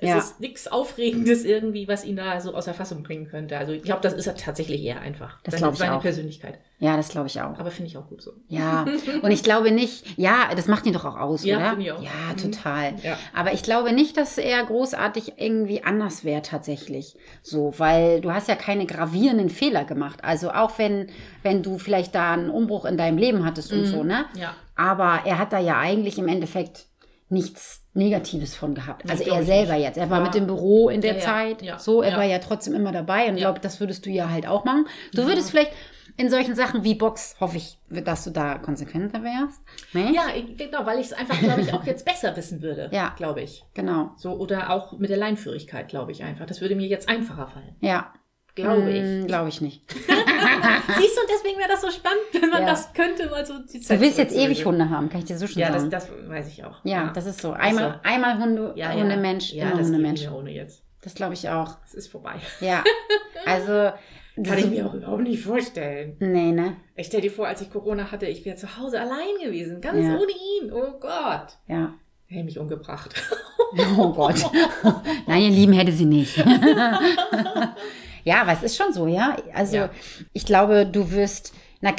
es 0.00 0.08
Ja. 0.08 0.18
ist 0.18 0.38
nichts 0.40 0.68
Aufregendes 0.68 1.44
irgendwie, 1.44 1.88
was 1.88 2.04
ihn 2.04 2.14
da 2.16 2.40
so 2.40 2.54
außer 2.54 2.72
Fassung 2.72 3.02
bringen 3.02 3.26
könnte. 3.28 3.58
Also 3.58 3.72
ich 3.72 3.82
glaube, 3.82 4.00
das 4.00 4.12
ist 4.14 4.26
ja 4.26 4.32
tatsächlich 4.32 4.82
eher 4.84 5.00
einfach. 5.00 5.38
Das 5.42 5.54
Seine- 5.54 5.62
glaub 5.62 5.72
ich 5.72 5.78
Seine 5.80 5.96
auch. 5.96 6.02
Persönlichkeit. 6.02 6.58
Ja, 6.78 6.96
das 6.96 7.08
glaube 7.08 7.26
ich 7.26 7.40
auch. 7.40 7.58
Aber 7.58 7.72
finde 7.72 7.90
ich 7.90 7.96
auch 7.98 8.08
gut 8.08 8.22
so. 8.22 8.32
Ja, 8.46 8.84
und 9.22 9.30
ich 9.32 9.42
glaube 9.42 9.72
nicht, 9.72 10.04
ja, 10.16 10.50
das 10.54 10.68
macht 10.68 10.86
ihn 10.86 10.92
doch 10.92 11.04
auch 11.04 11.16
aus, 11.16 11.44
Ja, 11.44 11.72
oder? 11.72 11.80
ich 11.80 11.90
auch. 11.90 12.00
Ja, 12.02 12.10
Mhm. 12.32 12.36
total. 12.36 12.94
Ja. 13.02 13.18
Aber 13.34 13.52
ich 13.52 13.64
glaube 13.64 13.92
nicht, 13.92 14.16
dass 14.16 14.38
er 14.38 14.64
großartig 14.64 15.32
irgendwie 15.38 15.82
anders 15.82 16.24
wäre 16.24 16.42
tatsächlich. 16.42 17.16
So, 17.42 17.74
weil 17.78 18.20
du 18.20 18.32
hast 18.32 18.46
ja 18.46 18.54
keine 18.54 18.86
gravierenden 18.86 19.50
Fehler 19.50 19.84
gemacht. 19.84 20.20
Also 20.22 20.50
auch 20.52 20.78
wenn, 20.78 21.08
wenn 21.42 21.64
du 21.64 21.78
vielleicht 21.78 22.14
da 22.14 22.34
einen 22.34 22.50
Umbruch 22.50 22.84
in 22.84 22.96
deinem 22.96 23.18
Leben 23.18 23.44
hattest 23.44 23.72
und 23.72 23.80
Mhm. 23.80 23.86
so, 23.86 24.04
ne? 24.04 24.26
Ja. 24.36 24.54
Aber 24.76 25.22
er 25.24 25.38
hat 25.40 25.52
da 25.52 25.58
ja 25.58 25.76
eigentlich 25.80 26.18
im 26.18 26.28
Endeffekt 26.28 26.86
nichts 27.30 27.84
Negatives 27.94 28.54
von 28.54 28.74
gehabt. 28.74 29.04
Nee, 29.04 29.10
Also 29.10 29.24
er 29.24 29.42
selber 29.44 29.74
nicht. 29.74 29.82
jetzt. 29.82 29.98
Er 29.98 30.08
war 30.10 30.18
Ja. 30.18 30.24
mit 30.24 30.34
dem 30.34 30.46
Büro 30.46 30.88
in 30.88 31.00
der 31.00 31.14
Ja, 31.14 31.20
Zeit. 31.20 31.62
ja, 31.62 31.78
So, 31.78 32.02
er 32.02 32.16
war 32.16 32.24
ja 32.24 32.38
trotzdem 32.38 32.74
immer 32.74 32.92
dabei 32.92 33.28
und 33.28 33.34
ich 33.36 33.42
Ja. 33.42 33.48
glaube, 33.50 33.60
das 33.60 33.80
würdest 33.80 34.06
du 34.06 34.10
ja 34.10 34.30
halt 34.30 34.46
auch 34.46 34.64
machen. 34.64 34.86
Du 35.14 35.26
würdest 35.26 35.50
vielleicht 35.50 35.72
in 36.16 36.30
solchen 36.30 36.54
Sachen 36.56 36.82
wie 36.84 36.94
Box, 36.96 37.36
hoffe 37.38 37.58
ich, 37.58 37.78
dass 37.90 38.24
du 38.24 38.30
da 38.30 38.58
konsequenter 38.58 39.22
wärst. 39.22 39.60
Ne? 39.92 40.12
Ja, 40.12 40.24
genau, 40.56 40.84
weil 40.84 40.98
ich 40.98 41.06
es 41.06 41.12
einfach, 41.12 41.38
glaube 41.38 41.60
ich, 41.60 41.72
auch 41.72 41.84
jetzt 41.84 42.04
besser 42.04 42.36
wissen 42.36 42.60
würde. 42.62 42.88
Ja. 42.92 43.14
Glaube 43.16 43.42
ich. 43.42 43.64
Genau. 43.74 44.10
So, 44.16 44.32
oder 44.32 44.70
auch 44.70 44.98
mit 44.98 45.10
der 45.10 45.16
Leinführigkeit, 45.16 45.86
glaube 45.88 46.10
ich 46.12 46.24
einfach. 46.24 46.46
Das 46.46 46.60
würde 46.60 46.74
mir 46.74 46.88
jetzt 46.88 47.08
einfacher 47.08 47.46
fallen. 47.48 47.76
Ja, 47.80 48.12
glaube 48.62 48.90
ich. 48.90 49.02
Mm, 49.02 49.26
Glaube 49.26 49.48
ich 49.48 49.60
nicht. 49.60 49.82
Siehst 49.90 50.08
du, 50.08 51.20
und 51.20 51.28
deswegen 51.30 51.58
wäre 51.58 51.68
das 51.68 51.80
so 51.80 51.90
spannend, 51.90 52.20
wenn 52.32 52.50
man 52.50 52.62
Ja. 52.62 52.68
das 52.68 52.92
könnte, 52.92 53.28
mal 53.30 53.44
so 53.46 53.54
die 53.58 53.78
Du 53.78 53.84
Zeit 53.84 54.00
willst 54.00 54.18
jetzt 54.18 54.34
ewig 54.36 54.64
Hunde 54.64 54.88
haben, 54.90 55.08
kann 55.08 55.20
ich 55.20 55.26
dir 55.26 55.36
so 55.38 55.46
schon 55.46 55.60
Ja, 55.62 55.68
das, 55.70 55.82
sagen. 55.82 55.90
das 55.90 56.08
weiß 56.26 56.48
ich 56.48 56.64
auch. 56.64 56.76
ja, 56.84 57.10
das 57.14 57.26
ist 57.26 57.40
so. 57.40 57.52
Einmal, 57.52 58.00
einmal 58.02 58.38
Hunde, 58.38 58.72
ja, 58.76 58.92
Hundemensch, 58.92 59.52
ja, 59.52 59.68
immer 59.68 59.78
das 59.78 59.86
Hundemensch. 59.86 60.28
ohne 60.30 60.50
jetzt. 60.52 60.82
Das 61.02 61.14
glaube 61.14 61.34
ich 61.34 61.48
auch. 61.48 61.76
Das 61.82 61.94
ist 61.94 62.08
vorbei. 62.10 62.34
Ja. 62.60 62.82
Also. 63.46 63.92
Kann 64.44 64.58
ich 64.58 64.66
mir 64.66 64.84
auch 64.86 64.94
überhaupt 64.94 65.22
nicht 65.22 65.42
vorstellen. 65.42 66.16
Nee, 66.20 66.52
ne? 66.52 66.76
Ich 66.96 67.06
stell 67.06 67.20
dir 67.20 67.30
vor, 67.30 67.46
als 67.48 67.60
ich 67.60 67.70
Corona 67.72 68.10
hatte, 68.12 68.26
ich 68.26 68.44
wäre 68.44 68.56
zu 68.56 68.76
Hause 68.78 69.00
allein 69.00 69.34
gewesen. 69.42 69.80
Ganz 69.80 70.04
Ja. 70.04 70.14
ohne 70.16 70.30
ihn. 70.30 70.72
Oh 70.72 70.98
Gott. 71.00 71.56
Ja. 71.66 71.94
Hätte 72.26 72.44
mich 72.44 72.58
umgebracht. 72.58 73.14
Oh 73.96 74.12
Gott. 74.12 74.44
Nein, 75.26 75.42
ihr 75.42 75.50
Lieben 75.50 75.72
hätte 75.72 75.92
sie 75.92 76.04
nicht. 76.04 76.36
Ja, 78.24 78.42
aber 78.42 78.52
es 78.52 78.62
ist 78.62 78.76
schon 78.76 78.92
so, 78.92 79.06
ja. 79.06 79.36
Also 79.54 79.76
Ja. 79.76 79.90
ich 80.32 80.44
glaube, 80.46 80.86
du 80.86 81.10
wirst, 81.12 81.52
na, 81.80 81.92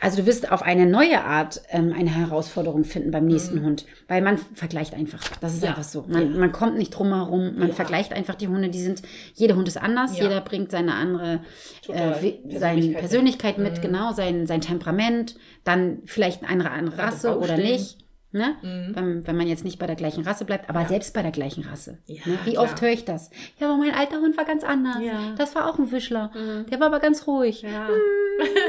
also 0.00 0.16
du 0.22 0.26
wirst 0.26 0.50
auf 0.50 0.62
eine 0.62 0.86
neue 0.86 1.22
Art 1.22 1.62
ähm, 1.70 1.92
eine 1.96 2.10
Herausforderung 2.14 2.82
finden 2.84 3.12
beim 3.12 3.26
nächsten 3.26 3.62
Hund, 3.62 3.86
weil 4.08 4.22
man 4.22 4.38
vergleicht 4.54 4.92
einfach. 4.94 5.20
Das 5.40 5.52
ist 5.54 5.60
Mhm. 5.60 5.64
Ja. 5.64 5.70
einfach 5.70 5.84
so. 5.84 6.04
Man, 6.08 6.36
man 6.38 6.50
kommt 6.50 6.76
nicht 6.78 6.90
drum 6.90 7.14
herum. 7.14 7.54
Man 7.56 7.68
Ja. 7.68 7.74
vergleicht 7.74 8.12
einfach 8.12 8.34
die 8.34 8.48
Hunde. 8.48 8.70
Die 8.70 8.80
sind, 8.82 9.02
jeder 9.34 9.54
Hund 9.54 9.68
ist 9.68 9.76
anders. 9.76 10.16
Ja. 10.18 10.24
jeder 10.24 10.40
bringt 10.40 10.70
seine 10.72 10.94
andere 10.94 11.40
Total. 11.86 12.12
äh, 12.14 12.22
wie- 12.22 12.40
seine 12.58 12.80
Persönlichkeit 12.80 13.00
Persönlichkeit 13.00 13.58
mit, 13.58 13.76
Mhm. 13.78 13.82
genau, 13.82 14.12
sein, 14.12 14.46
sein 14.48 14.60
Temperament, 14.62 15.36
dann 15.64 15.98
vielleicht 16.06 16.42
eine 16.44 16.68
andere 16.70 16.98
Rasse 16.98 17.38
oder 17.38 17.56
nicht. 17.56 17.98
Ne? 18.32 18.54
Mhm. 18.62 18.94
Wenn, 18.94 19.26
wenn 19.26 19.36
man 19.36 19.48
jetzt 19.48 19.64
nicht 19.64 19.78
bei 19.80 19.88
der 19.88 19.96
gleichen 19.96 20.22
Rasse 20.24 20.44
bleibt, 20.44 20.68
aber 20.70 20.82
Ja. 20.82 20.88
selbst 20.88 21.12
bei 21.14 21.22
der 21.22 21.32
gleichen 21.32 21.64
Rasse. 21.64 21.98
Ja, 22.06 22.22
ne? 22.26 22.38
Wie 22.44 22.52
klar. 22.52 22.64
oft 22.64 22.80
höre 22.80 22.90
ich 22.90 23.04
das? 23.04 23.30
Ja, 23.58 23.68
aber 23.68 23.76
mein 23.76 23.92
alter 23.92 24.20
Hund 24.20 24.36
war 24.36 24.44
ganz 24.44 24.62
anders. 24.62 24.98
Ja. 25.02 25.34
Das 25.36 25.56
war 25.56 25.68
auch 25.68 25.78
ein 25.78 25.90
Wischler. 25.90 26.30
Mhm. 26.34 26.66
Der 26.70 26.78
war 26.78 26.86
aber 26.86 27.00
ganz 27.00 27.26
ruhig. 27.26 27.62
Ja. 27.62 27.88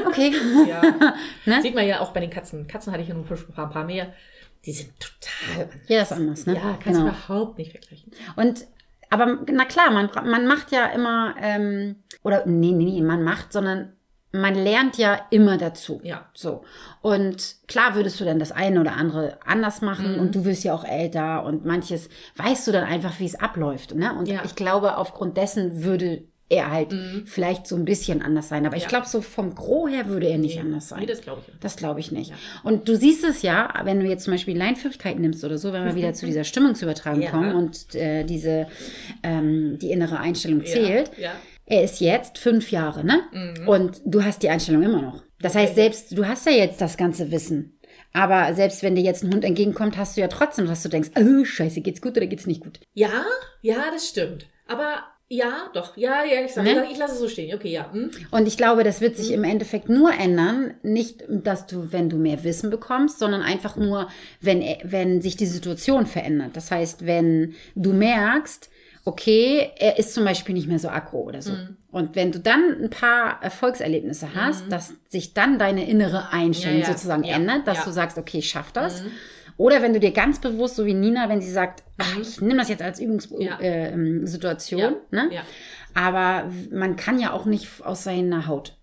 Okay. 0.05 0.33
ja. 0.67 0.81
Ne? 1.45 1.61
Sieht 1.61 1.75
man 1.75 1.87
ja 1.87 2.01
auch 2.01 2.11
bei 2.11 2.19
den 2.19 2.29
Katzen. 2.29 2.67
Katzen 2.67 2.91
hatte 2.91 3.03
ich 3.03 3.07
ja 3.09 3.13
nur 3.15 3.23
ein 3.23 3.53
paar, 3.55 3.65
ein 3.67 3.71
paar 3.71 3.85
mehr. 3.85 4.13
Die 4.65 4.73
sind 4.73 4.91
total 4.99 5.63
anders. 5.63 5.79
Jeder 5.87 6.01
ist 6.01 6.11
anders, 6.11 6.45
ne? 6.45 6.55
Ja, 6.55 6.77
kannst 6.83 6.99
du 6.99 7.03
überhaupt 7.07 7.57
nicht 7.57 7.71
vergleichen. 7.71 8.11
Und 8.35 8.65
aber 9.09 9.39
na 9.51 9.65
klar, 9.65 9.91
man, 9.91 10.09
man 10.29 10.47
macht 10.47 10.71
ja 10.71 10.85
immer, 10.87 11.35
ähm, 11.41 11.97
oder 12.23 12.45
nee, 12.45 12.71
nee, 12.71 12.85
nee, 12.85 13.01
man 13.01 13.23
macht, 13.23 13.53
sondern 13.53 13.93
man 14.33 14.55
lernt 14.55 14.97
ja 14.97 15.19
immer 15.29 15.57
dazu. 15.57 15.99
Ja. 16.03 16.29
So. 16.33 16.63
Und 17.01 17.55
klar 17.67 17.95
würdest 17.95 18.19
du 18.19 18.25
dann 18.25 18.39
das 18.39 18.51
eine 18.51 18.79
oder 18.79 18.93
andere 18.93 19.37
anders 19.45 19.81
machen 19.81 20.13
Mhm. 20.13 20.19
und 20.19 20.35
du 20.35 20.45
wirst 20.45 20.63
ja 20.63 20.73
auch 20.73 20.85
älter 20.85 21.43
und 21.43 21.65
manches 21.65 22.09
weißt 22.37 22.67
du 22.67 22.71
dann 22.71 22.85
einfach, 22.85 23.19
wie 23.19 23.25
es 23.25 23.35
abläuft. 23.39 23.93
Ne? 23.95 24.13
Und 24.17 24.27
Ja. 24.27 24.41
ich 24.45 24.55
glaube, 24.55 24.97
aufgrund 24.97 25.35
dessen 25.37 25.83
würde 25.83 26.23
er 26.47 26.69
halt 26.69 26.91
Mhm. 26.91 27.23
vielleicht 27.27 27.65
so 27.65 27.77
ein 27.77 27.85
bisschen 27.85 28.21
anders 28.21 28.49
sein. 28.49 28.65
Aber 28.65 28.75
ich 28.75 28.83
Ja. 28.83 28.89
glaube, 28.89 29.07
so 29.07 29.21
vom 29.21 29.55
Gros 29.55 29.89
her 29.89 30.07
würde 30.07 30.27
er 30.27 30.37
nicht 30.37 30.55
Nee, 30.55 30.61
anders 30.61 30.89
sein. 30.89 30.99
Nee, 30.99 31.05
das 31.05 31.21
glaube 31.21 31.41
ich. 31.47 31.53
Das 31.61 31.77
glaube 31.77 32.01
ich 32.01 32.11
nicht. 32.11 32.31
Ja. 32.31 32.35
Und 32.63 32.89
du 32.89 32.97
siehst 32.97 33.23
es 33.23 33.41
ja, 33.41 33.73
wenn 33.85 34.01
du 34.01 34.05
jetzt 34.05 34.25
zum 34.25 34.33
Beispiel 34.33 34.57
Leinführigkeit 34.57 35.17
nimmst 35.17 35.45
oder 35.45 35.57
so, 35.57 35.71
wenn 35.71 35.85
wir 35.85 35.95
wieder 35.95 36.11
zu 36.13 36.25
dieser 36.25 36.43
Stimmungsübertragung 36.43 37.21
Ja. 37.21 37.31
kommen 37.31 37.55
und 37.55 37.95
äh, 37.95 38.25
diese 38.25 38.67
ähm, 39.23 39.77
die 39.79 39.91
innere 39.91 40.19
Einstellung 40.19 40.65
zählt. 40.65 41.11
Ja. 41.17 41.31
Er 41.71 41.85
ist 41.85 42.01
jetzt 42.01 42.37
fünf 42.37 42.69
Jahre, 42.69 43.05
ne? 43.05 43.21
Mhm. 43.31 43.65
Und 43.65 44.01
du 44.03 44.25
hast 44.25 44.43
die 44.43 44.49
Einstellung 44.49 44.83
immer 44.83 45.01
noch. 45.01 45.23
Das 45.39 45.55
heißt, 45.55 45.75
selbst 45.75 46.17
du 46.17 46.27
hast 46.27 46.45
ja 46.45 46.51
jetzt 46.51 46.81
das 46.81 46.97
ganze 46.97 47.31
Wissen. 47.31 47.79
Aber 48.11 48.53
selbst 48.55 48.83
wenn 48.83 48.95
dir 48.95 49.03
jetzt 49.03 49.23
ein 49.23 49.33
Hund 49.33 49.45
entgegenkommt, 49.45 49.95
hast 49.95 50.17
du 50.17 50.21
ja 50.21 50.27
trotzdem, 50.27 50.67
dass 50.67 50.83
du 50.83 50.89
denkst, 50.89 51.11
oh, 51.17 51.45
scheiße, 51.45 51.79
geht's 51.79 52.01
gut 52.01 52.17
oder 52.17 52.27
geht's 52.27 52.45
nicht 52.45 52.61
gut? 52.61 52.81
Ja, 52.93 53.23
ja, 53.61 53.85
das 53.89 54.09
stimmt. 54.09 54.47
Aber 54.67 55.05
ja, 55.29 55.69
doch. 55.73 55.95
Ja, 55.95 56.25
ja, 56.25 56.43
ich 56.43 56.51
sag, 56.51 56.65
Ne? 56.65 56.87
ich, 56.91 56.97
lasse 56.97 57.13
es 57.13 57.21
so 57.21 57.29
stehen. 57.29 57.55
Okay, 57.55 57.71
ja. 57.71 57.89
Hm? 57.89 58.11
Und 58.31 58.49
ich 58.49 58.57
glaube, 58.57 58.83
das 58.83 58.99
wird 58.99 59.15
sich 59.15 59.31
im 59.31 59.45
Endeffekt 59.45 59.87
nur 59.87 60.11
ändern, 60.11 60.73
nicht, 60.83 61.23
dass 61.29 61.67
du, 61.67 61.93
wenn 61.93 62.09
du 62.09 62.17
mehr 62.17 62.43
Wissen 62.43 62.69
bekommst, 62.69 63.19
sondern 63.19 63.43
einfach 63.43 63.77
nur, 63.77 64.09
wenn, 64.41 64.61
wenn 64.83 65.21
sich 65.21 65.37
die 65.37 65.45
Situation 65.45 66.05
verändert. 66.05 66.57
Das 66.57 66.69
heißt, 66.69 67.05
wenn 67.05 67.55
du 67.75 67.93
merkst, 67.93 68.69
okay, 69.05 69.71
er 69.77 69.97
ist 69.97 70.13
zum 70.13 70.23
Beispiel 70.25 70.53
nicht 70.53 70.67
mehr 70.67 70.79
so 70.79 70.89
aggro 70.89 71.21
oder 71.21 71.41
so. 71.41 71.53
Mhm. 71.53 71.77
Und 71.91 72.15
wenn 72.15 72.31
du 72.31 72.39
dann 72.39 72.77
ein 72.83 72.89
paar 72.89 73.41
Erfolgserlebnisse 73.41 74.35
hast, 74.35 74.71
dass 74.71 74.93
sich 75.09 75.33
dann 75.33 75.57
deine 75.59 75.87
innere 75.89 76.31
Einstellung 76.31 76.79
Ja, 76.81 76.87
ja. 76.87 76.91
sozusagen 76.93 77.23
Ja, 77.23 77.35
ändert, 77.35 77.67
dass. 77.67 77.79
Mhm. 77.79 77.83
du 77.85 77.91
sagst, 77.91 78.17
okay, 78.17 78.37
ich 78.39 78.49
schaff 78.49 78.71
das. 78.71 79.03
Oder 79.57 79.81
wenn 79.81 79.93
du 79.93 79.99
dir 79.99 80.11
ganz 80.11 80.39
bewusst, 80.39 80.75
so 80.75 80.85
wie 80.85 80.93
Nina, 80.93 81.29
wenn 81.29 81.41
sie 81.41 81.51
sagt, 81.51 81.83
ach, 81.97 82.17
ich 82.19 82.41
nehme 82.41 82.57
das 82.59 82.69
jetzt 82.69 82.81
als 82.81 82.99
Übungssituation, 82.99 83.61
äh, 83.61 83.89
ähm, 83.91 84.95
Ja. 85.11 85.23
ne? 85.23 85.29
Ja. 85.35 85.41
Aber 85.93 86.49
man 86.71 86.95
kann 86.95 87.19
ja 87.19 87.33
auch 87.33 87.45
nicht 87.45 87.67
aus 87.83 88.03
seiner 88.03 88.47
Haut. 88.47 88.77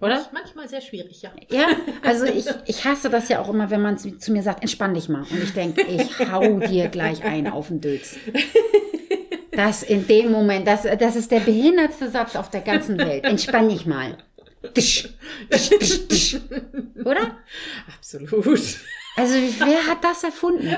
Oder? 0.00 0.26
Manchmal 0.32 0.68
sehr 0.68 0.82
schwierig, 0.82 1.22
ja. 1.22 1.32
Ja, 1.50 1.68
also 2.02 2.24
ich, 2.26 2.44
ich 2.66 2.84
hasse 2.84 3.08
das 3.08 3.28
ja 3.30 3.40
auch 3.40 3.48
immer, 3.48 3.70
wenn 3.70 3.80
man 3.80 3.96
zu, 3.96 4.18
zu 4.18 4.30
mir 4.32 4.42
sagt, 4.42 4.60
entspann 4.60 4.92
dich 4.92 5.08
mal. 5.08 5.22
Und 5.22 5.42
ich 5.42 5.54
denke, 5.54 5.80
ich 5.82 6.18
hau 6.30 6.60
dir 6.60 6.88
gleich 6.88 7.24
ein 7.24 7.48
auf 7.48 7.68
den 7.68 7.80
Dötz. 7.80 8.16
Das 9.56 9.82
in 9.82 10.06
dem 10.06 10.30
Moment, 10.30 10.66
das, 10.66 10.82
das 10.82 11.16
ist 11.16 11.30
der 11.30 11.40
behindertste 11.40 12.10
Satz 12.10 12.36
auf 12.36 12.50
der 12.50 12.60
ganzen 12.60 12.98
Welt. 12.98 13.24
Entspann 13.24 13.68
dich 13.68 13.86
mal. 13.86 14.18
Tisch, 14.74 15.08
tisch, 15.50 15.68
tisch, 15.70 16.08
tisch. 16.08 16.36
Oder? 17.04 17.38
Absolut. 17.96 18.60
Also 19.16 19.34
wer 19.34 19.86
hat 19.86 20.04
das 20.04 20.24
erfunden? 20.24 20.76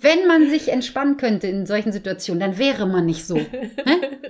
Wenn 0.00 0.26
man 0.26 0.50
sich 0.50 0.68
entspannen 0.68 1.16
könnte 1.16 1.46
in 1.46 1.64
solchen 1.64 1.92
Situationen, 1.92 2.40
dann 2.40 2.58
wäre 2.58 2.86
man 2.86 3.06
nicht 3.06 3.24
so. 3.24 3.40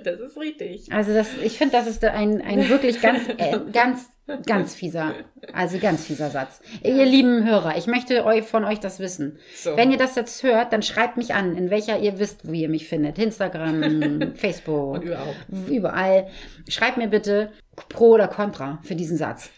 Das 0.03 0.19
ist 0.19 0.37
richtig. 0.37 0.91
Also 0.91 1.11
das, 1.11 1.29
ich 1.43 1.57
finde, 1.57 1.77
das 1.77 1.87
ist 1.87 2.03
ein, 2.05 2.39
ein 2.43 2.69
wirklich 2.69 3.01
ganz, 3.01 3.27
äh, 3.37 3.57
ganz, 3.73 4.07
ganz 4.45 4.73
fieser, 4.75 5.13
also 5.53 5.77
ganz 5.79 6.05
fieser 6.05 6.29
Satz. 6.29 6.61
Ihr 6.83 7.05
lieben 7.05 7.45
Hörer, 7.47 7.77
ich 7.77 7.87
möchte 7.87 8.25
euch 8.25 8.45
von 8.45 8.65
euch 8.65 8.79
das 8.79 8.99
wissen. 8.99 9.37
So. 9.55 9.75
Wenn 9.77 9.91
ihr 9.91 9.97
das 9.97 10.15
jetzt 10.15 10.41
hört, 10.43 10.73
dann 10.73 10.81
schreibt 10.81 11.17
mich 11.17 11.33
an, 11.33 11.55
in 11.55 11.69
welcher 11.69 11.99
ihr 11.99 12.19
wisst, 12.19 12.51
wie 12.51 12.61
ihr 12.63 12.69
mich 12.69 12.87
findet. 12.87 13.19
Instagram, 13.19 14.33
Facebook, 14.35 14.95
Und 14.95 15.03
überhaupt. 15.03 15.35
überall. 15.69 16.27
Schreibt 16.67 16.97
mir 16.97 17.07
bitte 17.07 17.51
pro 17.89 18.11
oder 18.11 18.29
contra 18.29 18.79
für 18.83 18.95
diesen 18.95 19.17
Satz. 19.17 19.49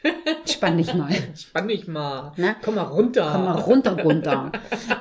Spann 0.45 0.77
dich 0.77 0.93
mal. 0.95 1.11
Spann 1.35 1.67
dich 1.67 1.87
mal. 1.87 2.31
Ne? 2.35 2.55
Komm 2.63 2.75
mal 2.75 2.81
runter. 2.83 3.29
Komm 3.31 3.45
mal 3.45 3.59
runter, 3.59 4.01
runter. 4.03 4.51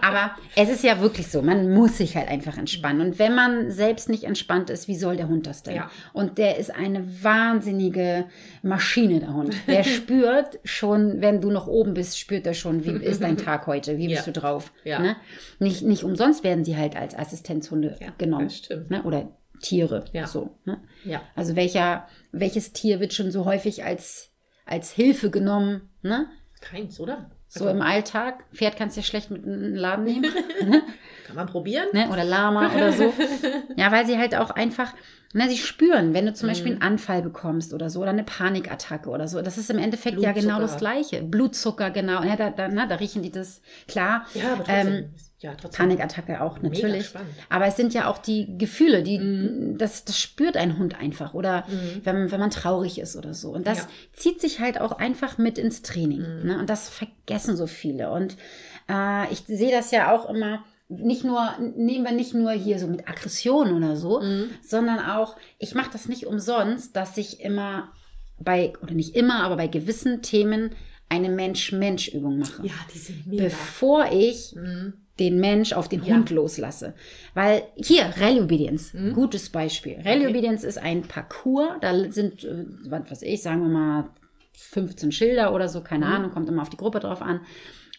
Aber 0.03 0.33
es 0.55 0.69
ist 0.69 0.85
ja 0.85 1.01
wirklich 1.01 1.29
so, 1.29 1.41
man 1.41 1.73
muss 1.73 1.97
sich 1.97 2.15
halt 2.17 2.29
einfach 2.29 2.59
entspannen. 2.59 3.01
Und 3.01 3.19
wenn 3.19 3.35
man 3.35 3.71
selbst 3.71 4.11
nicht 4.11 4.25
entspannt 4.25 4.69
ist, 4.71 4.87
wie 4.87 4.97
soll 4.97 5.17
der 5.17 5.29
Hund 5.29 5.47
das 5.47 5.63
denn? 5.63 5.77
Ja. 5.77 5.91
Und 6.13 6.37
der 6.39 6.59
ist 6.59 6.71
eine 6.75 7.07
wahnsinnige 7.23 8.27
Maschine, 8.63 9.21
der 9.21 9.33
Hund. 9.33 9.56
Der 9.67 9.85
spürt 9.85 10.59
schon, 10.65 11.21
wenn 11.21 11.41
du 11.41 11.51
noch 11.51 11.67
oben 11.67 11.95
bist, 11.95 12.19
spürt 12.19 12.47
er 12.47 12.55
schon, 12.55 12.85
wie 12.85 12.91
ist 13.05 13.23
dein 13.23 13.37
Tag 13.37 13.67
heute, 13.67 13.99
wie 13.99 14.09
bist 14.09 14.27
Ja. 14.27 14.33
du 14.33 14.41
drauf. 14.41 14.73
Ja. 14.85 14.99
Ne? 15.01 15.17
Nicht, 15.59 15.83
nicht 15.83 16.05
umsonst 16.05 16.45
werden 16.45 16.65
sie 16.65 16.77
halt 16.77 16.97
als 16.97 17.17
Assistenzhunde 17.17 17.97
Ja, 18.01 18.09
genommen. 18.19 18.45
das 18.47 18.57
stimmt. 18.59 18.91
Ne? 18.91 19.03
Oder 19.03 19.37
Tiere. 19.63 20.05
Ja. 20.13 20.27
So, 20.27 20.59
ne? 20.65 20.83
Ja. 21.05 21.23
Also 21.35 21.57
welcher, 21.57 22.07
welches 22.33 22.73
Tier 22.73 23.01
wird 23.01 23.13
schon 23.15 23.31
so 23.31 23.45
häufig 23.45 23.85
als, 23.85 24.33
als 24.67 24.93
Hilfe 24.93 25.31
genommen? 25.31 25.89
Ne? 26.03 26.27
Keins, 26.61 27.01
oder? 27.01 27.31
So 27.49 27.69
im 27.69 27.81
Alltag. 27.81 28.45
Pferd 28.53 28.77
kannst 28.77 28.97
du 28.97 29.01
ja 29.01 29.07
schlecht 29.07 29.31
mit 29.31 29.45
in 29.45 29.61
den 29.63 29.75
Laden 29.77 30.05
nehmen. 30.05 30.25
Kann 31.27 31.37
man 31.37 31.47
probieren? 31.47 31.87
ne? 31.93 32.09
Oder 32.11 32.25
Lama 32.25 32.71
oder 32.75 32.93
so. 32.93 33.13
Ja, 33.77 33.93
weil 33.93 34.07
sie 34.07 34.17
halt 34.19 34.35
auch 34.35 34.51
einfach, 34.51 34.93
ne, 35.35 35.49
sie 35.51 35.59
spüren, 35.59 36.15
wenn 36.15 36.25
du 36.27 36.33
zum 36.33 36.49
Beispiel 36.49 36.75
Mhm. 36.75 36.83
einen 36.83 36.93
Anfall 36.93 37.21
bekommst 37.23 37.75
oder 37.75 37.91
so 37.91 38.01
oder 38.01 38.11
eine 38.11 38.25
Panikattacke 38.25 39.09
oder 39.11 39.29
so. 39.29 39.43
Das 39.43 39.59
ist 39.59 39.69
im 39.71 39.79
Endeffekt 39.79 40.19
ja 40.19 40.33
genau 40.33 40.59
das 40.61 40.77
Gleiche. 40.79 41.23
Blutzucker, 41.23 41.91
genau. 41.91 42.23
Ja, 42.23 42.37
da, 42.37 42.51
da, 42.51 42.69
na, 42.69 42.87
da 42.87 42.95
riechen 42.97 43.23
die 43.23 43.31
das, 43.31 43.61
klar. 43.87 44.25
Ja, 44.35 44.53
aber 44.55 44.65
trotzdem. 44.65 44.95
Ähm, 44.95 45.11
ja, 45.39 45.55
trotzdem. 45.55 45.79
Panikattacke 45.89 46.41
auch 46.41 46.61
natürlich. 46.63 47.11
Aber 47.51 47.67
es 47.67 47.77
sind 47.77 47.93
ja 47.95 48.09
auch 48.09 48.19
die 48.19 48.57
Gefühle, 48.59 49.03
die 49.03 49.19
Mhm. 49.19 49.79
das, 49.79 50.05
das 50.05 50.19
spürt 50.19 50.57
ein 50.57 50.79
Hund 50.79 50.99
einfach. 50.99 51.35
Oder 51.35 51.67
wenn, 52.05 52.31
wenn 52.31 52.41
man 52.41 52.51
traurig 52.51 52.99
ist 52.99 53.17
oder 53.17 53.35
so. 53.35 53.51
Und 53.53 53.67
das 53.67 53.79
Ja. 53.79 53.85
Mhm. 53.85 53.89
zieht 54.15 54.41
sich 54.41 54.61
halt 54.61 54.81
auch 54.81 54.93
einfach 54.93 55.39
mit 55.39 55.59
ins 55.59 55.83
Training. 55.83 56.23
Ne? 56.45 56.59
Und 56.59 56.71
das 56.71 56.89
vergessen 56.89 57.57
so 57.57 57.67
viele. 57.67 58.11
Und 58.11 58.37
äh, 58.89 59.31
ich 59.33 59.41
sehe 59.47 59.71
das 59.71 59.91
ja 59.91 60.15
auch 60.15 60.29
immer. 60.31 60.65
Nicht 60.89 61.25
nur, 61.25 61.51
nehmen 61.77 62.05
wir 62.05 62.13
nicht 62.13 62.33
nur 62.33 62.53
hier 62.53 62.79
so 62.79 62.87
mit 62.87 63.09
Aggression 63.09 63.73
oder 63.77 63.97
so, 63.97 64.21
Mhm. 64.21 64.51
sondern 64.63 65.01
auch, 65.01 65.37
ich 65.59 65.75
mache 65.75 65.91
das 65.93 66.09
nicht 66.09 66.27
umsonst, 66.27 66.95
dass 66.95 67.17
ich 67.19 67.41
immer 67.41 67.93
bei, 68.39 68.73
oder 68.83 68.93
nicht 68.95 69.17
immer, 69.17 69.43
aber 69.43 69.57
bei 69.57 69.67
gewissen 69.67 70.23
Themen 70.23 70.71
eine 71.09 71.29
Mensch-Mensch-Übung 71.29 72.39
mache 72.39 72.65
Ja, 72.67 72.75
die 72.95 72.99
sind 72.99 73.27
mega. 73.27 73.45
bevor 73.45 74.07
ich 74.13 74.55
den 75.19 75.39
Mensch 75.41 75.73
auf 75.73 75.89
den 75.89 76.03
Ja. 76.05 76.15
Hund 76.15 76.31
loslasse. 76.31 76.95
Weil 77.35 77.63
hier, 77.77 78.13
Rally 78.19 78.41
Obedience, 78.43 78.93
Mhm. 78.95 79.15
gutes 79.15 79.49
Beispiel. 79.51 79.99
Rally 80.05 80.27
Obedience 80.27 80.63
ist 80.65 80.79
ein 80.79 81.03
Parcours, 81.03 81.71
da 81.81 81.95
sind, 82.11 82.45
äh, 82.45 82.65
was 82.89 83.11
weiß 83.11 83.23
ich, 83.23 83.43
sagen 83.43 83.63
wir 83.63 83.69
mal 83.69 84.11
15 84.53 85.13
Schilder 85.13 85.55
oder 85.55 85.69
so, 85.69 85.81
Mhm. 85.81 85.85
keine 85.85 86.07
Ahnung, 86.07 86.31
kommt 86.33 86.49
immer 86.49 86.63
auf 86.63 86.71
die 86.71 86.77
Gruppe 86.77 87.01
drauf 87.01 87.23
an. 87.23 87.41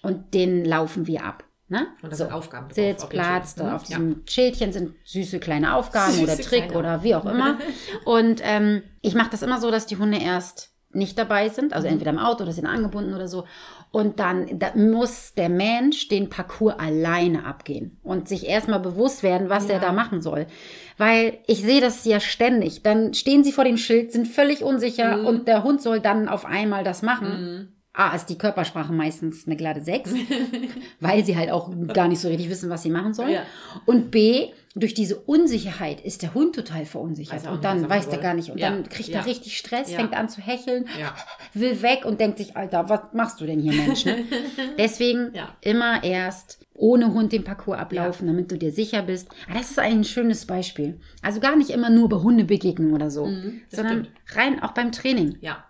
Und 0.02 0.34
den 0.34 0.64
laufen 0.64 1.08
wir 1.08 1.24
ab. 1.24 1.44
Ne? 1.70 1.88
Und 2.02 2.12
das 2.12 2.20
So. 2.20 2.26
sind 2.26 2.34
Aufgaben 2.34 2.68
drauf, 2.68 2.76
Sitz, 2.76 3.04
auf 3.04 3.10
da 3.10 3.64
ne? 3.66 3.76
auf 3.76 3.84
diesem 3.84 4.22
Schildchen 4.26 4.72
sind 4.72 4.94
süße 5.04 5.40
kleine 5.40 5.74
Aufgaben 5.76 6.14
Süße 6.14 6.24
oder 6.24 6.38
Trick 6.38 6.64
kleine 6.70 6.78
oder 6.78 7.04
wie 7.04 7.14
auch 7.14 7.26
immer. 7.26 7.58
Und 8.06 8.42
ähm, 8.44 8.84
ich 9.02 9.16
mache 9.16 9.32
das 9.32 9.42
immer 9.42 9.60
so, 9.60 9.70
dass 9.70 9.86
die 9.86 9.98
Hunde 9.98 10.18
erst 10.20 10.72
nicht 10.94 11.18
dabei 11.20 11.50
sind, 11.50 11.68
Mhm. 11.68 11.74
also 11.74 11.88
entweder 11.90 12.12
im 12.12 12.20
Auto 12.20 12.44
oder 12.44 12.54
sind 12.54 12.68
angebunden 12.68 13.14
oder 13.14 13.28
so. 13.28 13.44
Und 13.92 14.20
dann 14.20 14.60
da 14.60 14.76
muss 14.76 15.34
der 15.34 15.50
Mensch 15.50 16.08
den 16.10 16.30
Parcours 16.30 16.78
alleine 16.78 17.46
abgehen 17.46 17.98
und 18.04 18.28
sich 18.28 18.46
erstmal 18.48 18.80
bewusst 18.80 19.24
werden, 19.24 19.50
was 19.50 19.68
Ja. 19.68 19.76
er 19.76 19.80
da 19.80 19.92
machen 19.94 20.22
soll. 20.22 20.46
Weil 20.98 21.38
ich 21.48 21.62
sehe 21.64 21.80
das 21.82 22.04
ja 22.06 22.20
ständig. 22.20 22.84
Dann 22.84 23.14
stehen 23.14 23.44
sie 23.44 23.52
vor 23.52 23.64
dem 23.64 23.78
Schild, 23.78 24.12
sind 24.12 24.28
völlig 24.28 24.64
unsicher 24.64 25.18
Mhm. 25.18 25.26
und 25.26 25.48
der 25.48 25.64
Hund 25.64 25.82
soll 25.82 26.00
dann 26.00 26.28
auf 26.28 26.46
einmal 26.46 26.84
das 26.84 27.02
machen. 27.02 27.74
A, 27.94 28.14
ist 28.16 28.28
die 28.28 28.38
Körpersprache 28.38 28.94
meistens 28.94 29.48
eine 29.48 29.56
glatte 29.56 29.82
6, 29.82 30.12
weil 31.00 31.26
sie 31.26 31.36
halt 31.36 31.50
auch 31.52 31.72
gar 31.94 32.08
nicht 32.08 32.20
so 32.20 32.28
richtig 32.28 32.50
wissen, 32.50 32.70
was 32.70 32.84
sie 32.84 32.92
machen 32.92 33.14
sollen. 33.14 33.32
Ja. 33.32 33.42
Und 33.86 34.12
B, 34.12 34.50
durch 34.80 34.94
diese 34.94 35.18
Unsicherheit 35.18 36.02
ist 36.02 36.22
der 36.22 36.34
Hund 36.34 36.56
total 36.56 36.86
verunsichert. 36.86 37.44
Er 37.44 37.50
auch 37.52 37.56
und 37.56 37.64
dann 37.66 37.84
er 37.84 37.90
weiß 37.90 38.10
der 38.10 38.20
gar 38.20 38.34
nicht. 38.34 38.52
Und 38.52 38.58
Ja. 38.60 38.70
dann 38.70 38.88
kriegt 38.90 39.10
Ja. 39.10 39.20
er 39.20 39.26
richtig 39.26 39.58
Stress, 39.58 39.92
Ja. 39.92 39.98
fängt 40.00 40.14
an 40.14 40.30
zu 40.30 40.42
hecheln, 40.42 40.86
will 41.54 41.82
weg 41.82 42.06
und 42.06 42.20
denkt 42.20 42.38
sich, 42.38 42.56
Alter, 42.56 42.88
was 42.90 43.02
machst 43.14 43.42
du 43.42 43.46
denn 43.46 43.60
hier, 43.60 43.74
Mensch? 43.74 44.06
Ne? 44.06 44.26
Deswegen 44.78 45.32
Ja. 45.34 45.56
immer 45.62 46.04
erst 46.04 46.60
ohne 46.76 47.14
Hund 47.14 47.32
den 47.32 47.44
Parcours 47.44 47.80
ablaufen, 47.80 48.28
damit 48.28 48.52
du 48.52 48.58
dir 48.58 48.72
sicher 48.72 49.02
bist. 49.02 49.30
Aber 49.50 49.58
das 49.58 49.72
ist 49.72 49.80
ein 49.80 50.04
schönes 50.04 50.46
Beispiel. 50.46 51.00
Also 51.24 51.40
gar 51.40 51.56
nicht 51.56 51.72
immer 51.72 51.90
nur 51.90 52.08
bei 52.10 52.18
Hundebegegnungen 52.18 52.94
oder 52.94 53.10
so, 53.10 53.26
Mhm, 53.26 53.62
sondern 53.70 54.08
rein 54.36 54.62
auch 54.62 54.72
beim 54.72 54.92
Training. 54.92 55.38
Ja. 55.42 55.64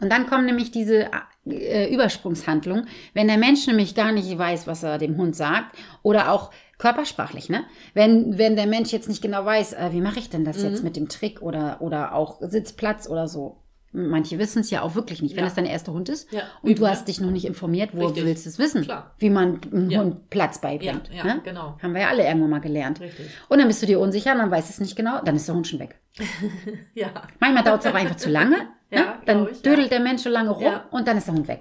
Und 0.00 0.10
dann 0.10 0.26
kommen 0.26 0.46
nämlich 0.46 0.70
diese 0.70 1.10
äh, 1.46 1.92
Übersprungshandlungen, 1.92 2.86
wenn 3.14 3.26
der 3.28 3.38
Mensch 3.38 3.66
nämlich 3.66 3.94
gar 3.94 4.12
nicht 4.12 4.36
weiß, 4.36 4.66
was 4.66 4.82
er 4.82 4.98
dem 4.98 5.16
Hund 5.16 5.34
sagt 5.34 5.76
oder 6.02 6.30
auch 6.32 6.50
körpersprachlich, 6.78 7.48
ne? 7.48 7.64
Wenn, 7.94 8.38
wenn 8.38 8.56
der 8.56 8.66
Mensch 8.66 8.92
jetzt 8.92 9.08
nicht 9.08 9.20
genau 9.22 9.44
weiß, 9.44 9.72
äh, 9.74 9.88
wie 9.92 10.00
mache 10.00 10.18
ich 10.20 10.30
denn 10.30 10.44
das 10.44 10.58
Mhm. 10.58 10.64
jetzt 10.70 10.84
mit 10.84 10.96
dem 10.96 11.08
Trick 11.08 11.42
oder, 11.42 11.78
oder 11.80 12.14
auch 12.14 12.38
Sitzplatz 12.40 13.08
oder 13.08 13.28
so. 13.28 13.58
Manche 13.90 14.38
wissen 14.38 14.60
es 14.60 14.70
ja 14.70 14.82
auch 14.82 14.94
wirklich 14.94 15.22
nicht, 15.22 15.34
wenn 15.34 15.44
Ja. 15.44 15.48
es 15.48 15.54
dein 15.54 15.64
erster 15.64 15.92
Hund 15.94 16.10
ist 16.10 16.30
Ja, 16.30 16.42
und 16.62 16.70
eben, 16.70 16.78
du 16.78 16.84
ja. 16.84 16.90
hast 16.90 17.08
dich 17.08 17.20
noch 17.20 17.30
nicht 17.30 17.46
informiert, 17.46 17.90
wo 17.94 18.04
Richtig. 18.06 18.24
willst 18.26 18.44
du 18.44 18.50
es 18.50 18.58
wissen, 18.58 18.82
Klar. 18.82 19.14
wie 19.18 19.30
man 19.30 19.60
einem 19.72 19.90
Ja. 19.90 20.00
Hund 20.00 20.28
Platz 20.28 20.60
beibringt. 20.60 21.08
Ja, 21.10 21.16
ja, 21.16 21.24
ne? 21.24 21.40
genau. 21.42 21.78
Haben 21.82 21.94
wir 21.94 22.02
ja 22.02 22.08
alle 22.08 22.24
irgendwann 22.26 22.50
mal 22.50 22.60
gelernt. 22.60 23.00
Richtig. 23.00 23.26
Und 23.48 23.58
dann 23.58 23.66
bist 23.66 23.80
du 23.82 23.86
dir 23.86 23.98
unsicher, 23.98 24.34
dann 24.34 24.50
weißt 24.50 24.68
es 24.68 24.78
nicht 24.78 24.94
genau, 24.94 25.22
dann 25.24 25.36
ist 25.36 25.48
der 25.48 25.54
Hund 25.54 25.66
schon 25.66 25.78
weg. 25.80 25.98
Ja. 26.94 27.08
Manchmal 27.40 27.64
dauert 27.64 27.84
es 27.84 27.90
auch 27.90 27.94
einfach 27.96 28.16
zu 28.16 28.30
lange. 28.30 28.56
Ja, 28.90 29.00
ne? 29.00 29.06
Dann 29.26 29.48
ich, 29.52 29.60
dödelt 29.60 29.90
ja. 29.90 29.98
der 29.98 30.00
Mensch 30.00 30.22
so 30.22 30.30
lange 30.30 30.48
rum 30.48 30.62
Ja. 30.62 30.84
und 30.90 31.06
dann 31.06 31.18
ist 31.18 31.26
der 31.26 31.34
Hund 31.34 31.46
weg. 31.46 31.60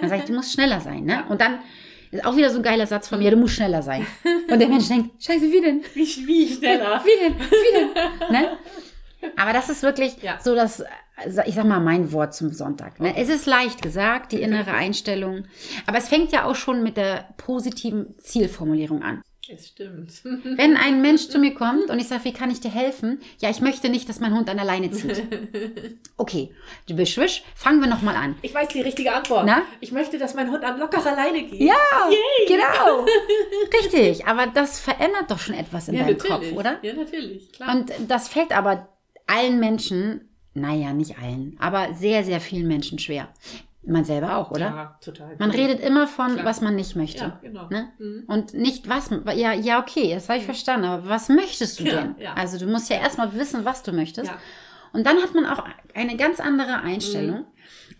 Dann 0.00 0.08
sage 0.08 0.20
ich, 0.22 0.28
du 0.28 0.34
musst 0.34 0.52
schneller 0.52 0.80
sein. 0.80 1.02
Ne? 1.04 1.24
Und 1.28 1.40
dann 1.40 1.58
ist 2.10 2.24
auch 2.24 2.36
wieder 2.36 2.50
so 2.50 2.56
ein 2.58 2.62
geiler 2.62 2.86
Satz 2.86 3.08
von 3.08 3.18
mir, 3.18 3.30
du 3.30 3.36
musst 3.36 3.54
schneller 3.54 3.82
sein. 3.82 4.06
Und 4.50 4.58
der 4.58 4.68
Mensch 4.68 4.88
denkt, 4.88 5.22
scheiße, 5.22 5.50
wie 5.52 5.60
denn? 5.60 5.82
Wie, 5.94 6.04
wie 6.26 6.48
schneller. 6.54 7.02
Wie 7.04 7.24
denn? 7.24 7.38
Wie 7.38 7.74
denn? 7.78 8.32
Ne? 8.32 8.58
Aber 9.36 9.52
das 9.52 9.68
ist 9.68 9.82
wirklich 9.82 10.20
Ja. 10.22 10.38
so 10.42 10.54
das, 10.54 10.82
ich 11.46 11.54
sag 11.54 11.64
mal, 11.66 11.78
mein 11.80 12.10
Wort 12.12 12.34
zum 12.34 12.50
Sonntag. 12.52 12.98
Ne? 13.00 13.14
Es 13.16 13.28
ist 13.28 13.46
leicht 13.46 13.82
gesagt, 13.82 14.32
die 14.32 14.40
innere 14.42 14.72
Einstellung. 14.72 15.44
Aber 15.86 15.98
es 15.98 16.08
fängt 16.08 16.32
ja 16.32 16.44
auch 16.44 16.54
schon 16.56 16.82
mit 16.82 16.96
der 16.96 17.28
positiven 17.36 18.14
Zielformulierung 18.18 19.02
an. 19.02 19.22
Es 19.52 19.68
stimmt. 19.68 20.12
Wenn 20.24 20.76
ein 20.76 21.02
Mensch 21.02 21.28
zu 21.28 21.38
mir 21.38 21.54
kommt 21.54 21.90
und 21.90 21.98
ich 21.98 22.06
sage, 22.06 22.24
wie 22.24 22.32
kann 22.32 22.50
ich 22.50 22.60
dir 22.60 22.70
helfen? 22.70 23.20
Ja, 23.40 23.50
ich 23.50 23.60
möchte 23.60 23.88
nicht, 23.88 24.08
dass 24.08 24.20
mein 24.20 24.32
Hund 24.34 24.48
an 24.48 24.56
der 24.56 24.66
Leine 24.66 24.90
zieht. 24.90 25.22
Okay, 26.16 26.50
du 26.86 26.98
wisch, 26.98 27.16
wisch, 27.16 27.42
fangen 27.54 27.80
wir 27.80 27.88
nochmal 27.88 28.14
an. 28.14 28.36
Ich 28.42 28.54
weiß 28.54 28.68
die 28.68 28.82
richtige 28.82 29.14
Antwort. 29.14 29.46
Na? 29.46 29.62
Ich 29.80 29.90
möchte, 29.90 30.18
dass 30.18 30.34
mein 30.34 30.50
Hund 30.50 30.62
an 30.64 30.78
lockerer 30.78 31.16
Leine 31.16 31.44
geht. 31.44 31.62
Ja, 31.62 31.74
genau. 32.46 33.06
Richtig, 33.82 34.26
aber 34.26 34.46
das 34.48 34.80
verändert 34.80 35.30
doch 35.30 35.38
schon 35.38 35.54
etwas 35.54 35.88
in 35.88 35.94
ja 35.94 36.02
deinem 36.02 36.18
natürlich. 36.18 36.50
Kopf, 36.50 36.58
oder? 36.58 36.78
Ja, 36.82 36.92
natürlich. 36.92 37.52
Klar. 37.52 37.74
Und 37.74 37.90
das 38.06 38.28
fällt 38.28 38.52
aber 38.52 38.88
allen 39.26 39.60
Menschen, 39.60 40.28
naja, 40.52 40.92
nicht 40.92 41.16
allen, 41.18 41.56
aber 41.58 41.94
sehr, 41.94 42.22
sehr 42.22 42.40
vielen 42.42 42.68
Menschen 42.68 42.98
schwer. 42.98 43.28
Man 43.82 44.04
selber 44.04 44.36
auch, 44.36 44.50
oder? 44.50 44.60
Ja, 44.60 44.98
total. 45.02 45.36
Man 45.38 45.50
redet 45.50 45.80
immer 45.80 46.06
von, 46.06 46.34
Klar. 46.34 46.44
was 46.44 46.60
man 46.60 46.76
nicht 46.76 46.96
möchte. 46.96 47.24
Ja, 47.24 47.38
genau. 47.40 47.68
Ne? 47.70 47.88
Mhm. 47.98 48.24
Und 48.26 48.52
nicht 48.54 48.88
was, 48.88 49.08
ja, 49.34 49.52
ja, 49.54 49.80
okay, 49.80 50.12
das 50.14 50.28
habe 50.28 50.38
ich 50.38 50.44
verstanden, 50.44 50.86
aber 50.86 51.08
was 51.08 51.28
möchtest 51.30 51.80
du 51.80 51.84
Ja, 51.84 52.00
denn? 52.02 52.14
ja. 52.18 52.34
Also 52.34 52.58
du 52.58 52.66
musst 52.66 52.90
ja 52.90 52.96
erstmal 52.96 53.34
wissen, 53.34 53.64
was 53.64 53.82
du 53.82 53.92
möchtest. 53.92 54.30
Und 54.92 55.06
dann 55.06 55.16
hat 55.22 55.34
man 55.34 55.46
auch 55.46 55.64
eine 55.94 56.16
ganz 56.16 56.40
andere 56.40 56.80
Einstellung. 56.82 57.38
Mhm. 57.40 57.44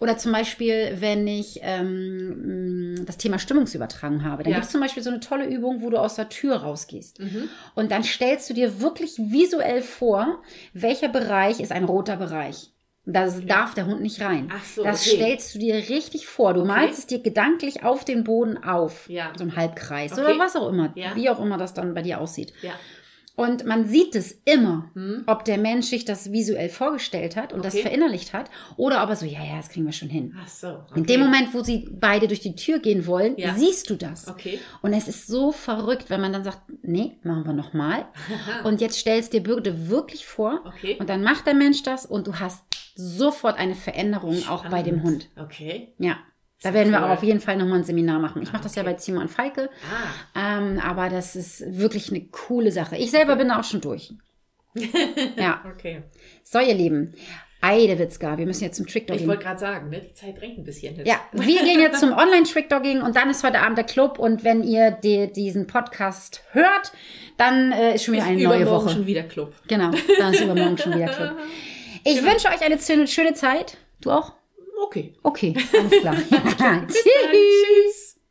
Oder 0.01 0.17
zum 0.19 0.33
Beispiel, 0.33 0.97
wenn 0.99 1.27
ich 1.27 1.61
ähm, 1.63 3.03
das 3.07 3.17
Thema 3.19 3.39
Stimmungsübertragung 3.39 4.25
habe, 4.25 4.43
dann 4.43 4.53
Ja. 4.53 4.59
gibt 4.59 4.67
es 4.67 4.73
zum 4.73 4.81
Beispiel 4.81 5.03
so 5.03 5.11
eine 5.11 5.21
tolle 5.21 5.47
Übung, 5.47 5.83
wo 5.83 5.91
du 5.91 5.99
aus 5.99 6.15
der 6.17 6.29
Tür 6.29 6.57
rausgehst. 6.57 7.21
Mhm. 7.21 7.49
Und 7.75 7.91
dann 7.91 8.03
stellst 8.03 8.49
du 8.51 8.55
dir 8.55 8.81
wirklich 8.81 9.17
visuell 9.19 9.83
vor, 9.83 10.43
welcher 10.73 11.09
Bereich 11.09 11.61
ist 11.61 11.73
ein 11.73 11.85
roter 11.85 12.17
Bereich. 12.17 12.73
Da 13.07 13.29
darf 13.29 13.75
der 13.75 13.87
Hund 13.87 14.03
nicht 14.03 14.21
rein. 14.21 14.51
Ach 14.55 14.63
so, 14.63 14.85
das 14.85 15.07
okay. 15.07 15.17
stellst 15.17 15.55
du 15.55 15.59
dir 15.59 15.75
richtig 15.75 16.27
vor. 16.27 16.53
Du 16.55 16.65
malst 16.65 16.99
es 16.99 17.07
dir 17.07 17.21
gedanklich 17.21 17.83
auf 17.83 18.05
den 18.05 18.25
Boden 18.25 18.63
auf. 18.63 19.09
Ja. 19.09 19.33
So 19.37 19.45
im 19.45 19.57
Halbkreis 19.57 20.13
Okay. 20.13 20.21
oder 20.21 20.39
was 20.39 20.55
auch 20.55 20.69
immer. 20.69 20.93
Ja. 20.95 21.17
Wie 21.17 21.31
auch 21.31 21.41
immer 21.41 21.57
das 21.57 21.73
dann 21.73 21.95
bei 21.95 22.03
dir 22.03 22.21
aussieht. 22.21 22.53
Ja. 22.63 22.73
Und 23.41 23.65
man 23.65 23.87
sieht 23.87 24.15
es 24.15 24.33
immer, 24.45 24.91
Mhm. 24.95 25.23
ob 25.27 25.45
der 25.47 25.57
Mensch 25.57 25.87
sich 25.87 26.05
das 26.05 26.31
visuell 26.31 26.69
vorgestellt 26.69 27.37
hat 27.37 27.53
und 27.55 27.65
das 27.65 27.73
Okay. 27.75 27.85
verinnerlicht 27.85 28.35
hat 28.35 28.51
oder 28.77 29.03
ob 29.03 29.09
er 29.09 29.17
so, 29.17 29.25
ja, 29.25 29.43
ja, 29.43 29.57
das 29.57 29.71
kriegen 29.71 29.87
wir 29.87 29.93
schon 29.93 30.11
hin. 30.11 30.35
Ach 30.43 30.47
so. 30.49 30.69
Okay. 30.69 30.99
In 30.99 31.07
dem 31.07 31.21
Moment, 31.21 31.55
wo 31.55 31.63
sie 31.63 31.89
beide 31.91 32.29
durch 32.29 32.41
die 32.41 32.55
Tür 32.55 32.81
gehen 32.81 33.07
wollen, 33.07 33.35
Ja. 33.39 33.55
siehst 33.55 33.89
du 33.89 33.95
das. 33.97 34.29
Okay. 34.29 34.59
Und 34.83 34.93
es 34.93 35.09
ist 35.09 35.27
so 35.27 35.53
verrückt, 35.53 36.11
wenn 36.11 36.21
man 36.21 36.33
dann 36.35 36.45
sagt, 36.45 36.61
nee, 36.83 37.17
machen 37.23 37.47
wir 37.47 37.55
nochmal. 37.55 38.05
Und 38.65 38.81
jetzt 38.83 38.99
stellst 38.99 39.33
dir 39.33 39.43
bitte 39.43 39.89
wirklich 39.89 40.27
vor. 40.27 40.61
Okay. 40.67 40.97
Und 41.01 41.09
dann 41.09 41.23
macht 41.23 41.47
der 41.47 41.55
Mensch 41.55 41.83
das 41.83 42.05
und 42.07 42.27
du 42.27 42.39
hast 42.41 42.63
sofort 42.95 43.59
eine 43.59 43.75
Veränderung 43.75 44.47
auch 44.49 44.67
bei 44.69 44.83
dem 44.83 45.03
Hund. 45.03 45.29
Okay. 45.39 45.95
Ja. 45.99 46.17
Da 46.63 46.75
werden 46.75 46.93
wir 46.93 46.99
cool. 46.99 47.05
auch 47.07 47.11
auf 47.11 47.23
jeden 47.23 47.41
Fall 47.41 47.57
nochmal 47.57 47.79
ein 47.79 47.85
Seminar 47.85 48.19
machen. 48.19 48.43
Ich 48.43 48.53
mache 48.53 48.63
das 48.63 48.75
ja 48.75 48.83
okay. 48.83 48.93
bei 48.93 48.97
Zimmer 48.99 49.23
und 49.23 49.29
Falke. 49.29 49.71
Ah. 50.35 50.59
Ähm, 50.59 50.79
aber 50.79 51.09
das 51.09 51.35
ist 51.37 51.79
wirklich 51.79 52.11
eine 52.11 52.21
coole 52.27 52.71
Sache. 52.71 52.97
Ich 52.97 53.11
selber 53.11 53.37
bin 53.37 53.49
da 53.49 53.61
auch 53.61 53.65
schon 53.65 53.81
durch. 53.81 54.13
ja. 55.37 55.63
Okay. 55.75 56.03
So, 56.45 56.59
ihr 56.59 56.75
Lieben. 56.75 57.15
Eidewitzka, 57.63 58.39
wir 58.39 58.47
müssen 58.47 58.65
jetzt 58.65 58.77
zum 58.77 58.87
Ich 58.87 58.93
Trickdogging. 58.93 59.29
wollte 59.29 59.43
gerade 59.45 59.61
sagen, 59.61 59.91
ne, 59.91 60.01
die 60.01 60.15
Zeit 60.15 60.41
drängt 60.41 60.59
ein 60.59 60.65
bisschen 60.65 60.97
jetzt. 60.97 61.07
Ja, 61.07 61.21
wir 61.33 61.63
gehen 61.63 61.81
jetzt 61.81 62.01
zum 62.01 62.13
Online-Trickdogging 62.13 63.03
und 63.03 63.17
dann 63.17 63.29
ist 63.29 63.45
heute 63.45 63.61
Abend 63.61 63.77
der 63.77 63.85
Club. 63.85 64.19
Und 64.19 64.45
wenn 64.45 64.63
ihr 64.63 64.91
die, 64.91 65.31
diesen 65.31 65.67
Podcast 65.67 66.43
hört, 66.53 66.93
dann 67.37 67.73
äh, 67.73 67.97
ist 67.97 68.05
schon 68.05 68.15
wieder 68.15 68.25
Ist 68.25 68.31
eine 68.31 68.43
neue 68.43 68.63
übermorgen 68.63 68.87
Woche. 68.87 68.95
schon 68.95 69.07
wieder 69.07 69.25
Club. 69.25 69.55
Genau, 69.69 69.91
dann 70.19 70.33
ist 70.33 70.41
übermorgen 70.41 70.79
schon 70.79 70.95
wieder 70.95 71.09
Club. 71.09 71.37
Ich 72.03 72.23
wünsche 72.23 72.49
euch 72.49 72.63
eine 72.63 73.07
schöne 73.07 73.35
Zeit. 73.35 73.77
Du 74.01 74.11
auch? 74.11 74.33
Okay. 74.83 75.13
Okay, 75.23 75.55
alles 75.73 76.01
klar. 76.01 76.17
Tschüss. 76.89 77.03
Tschüss. 77.03 78.00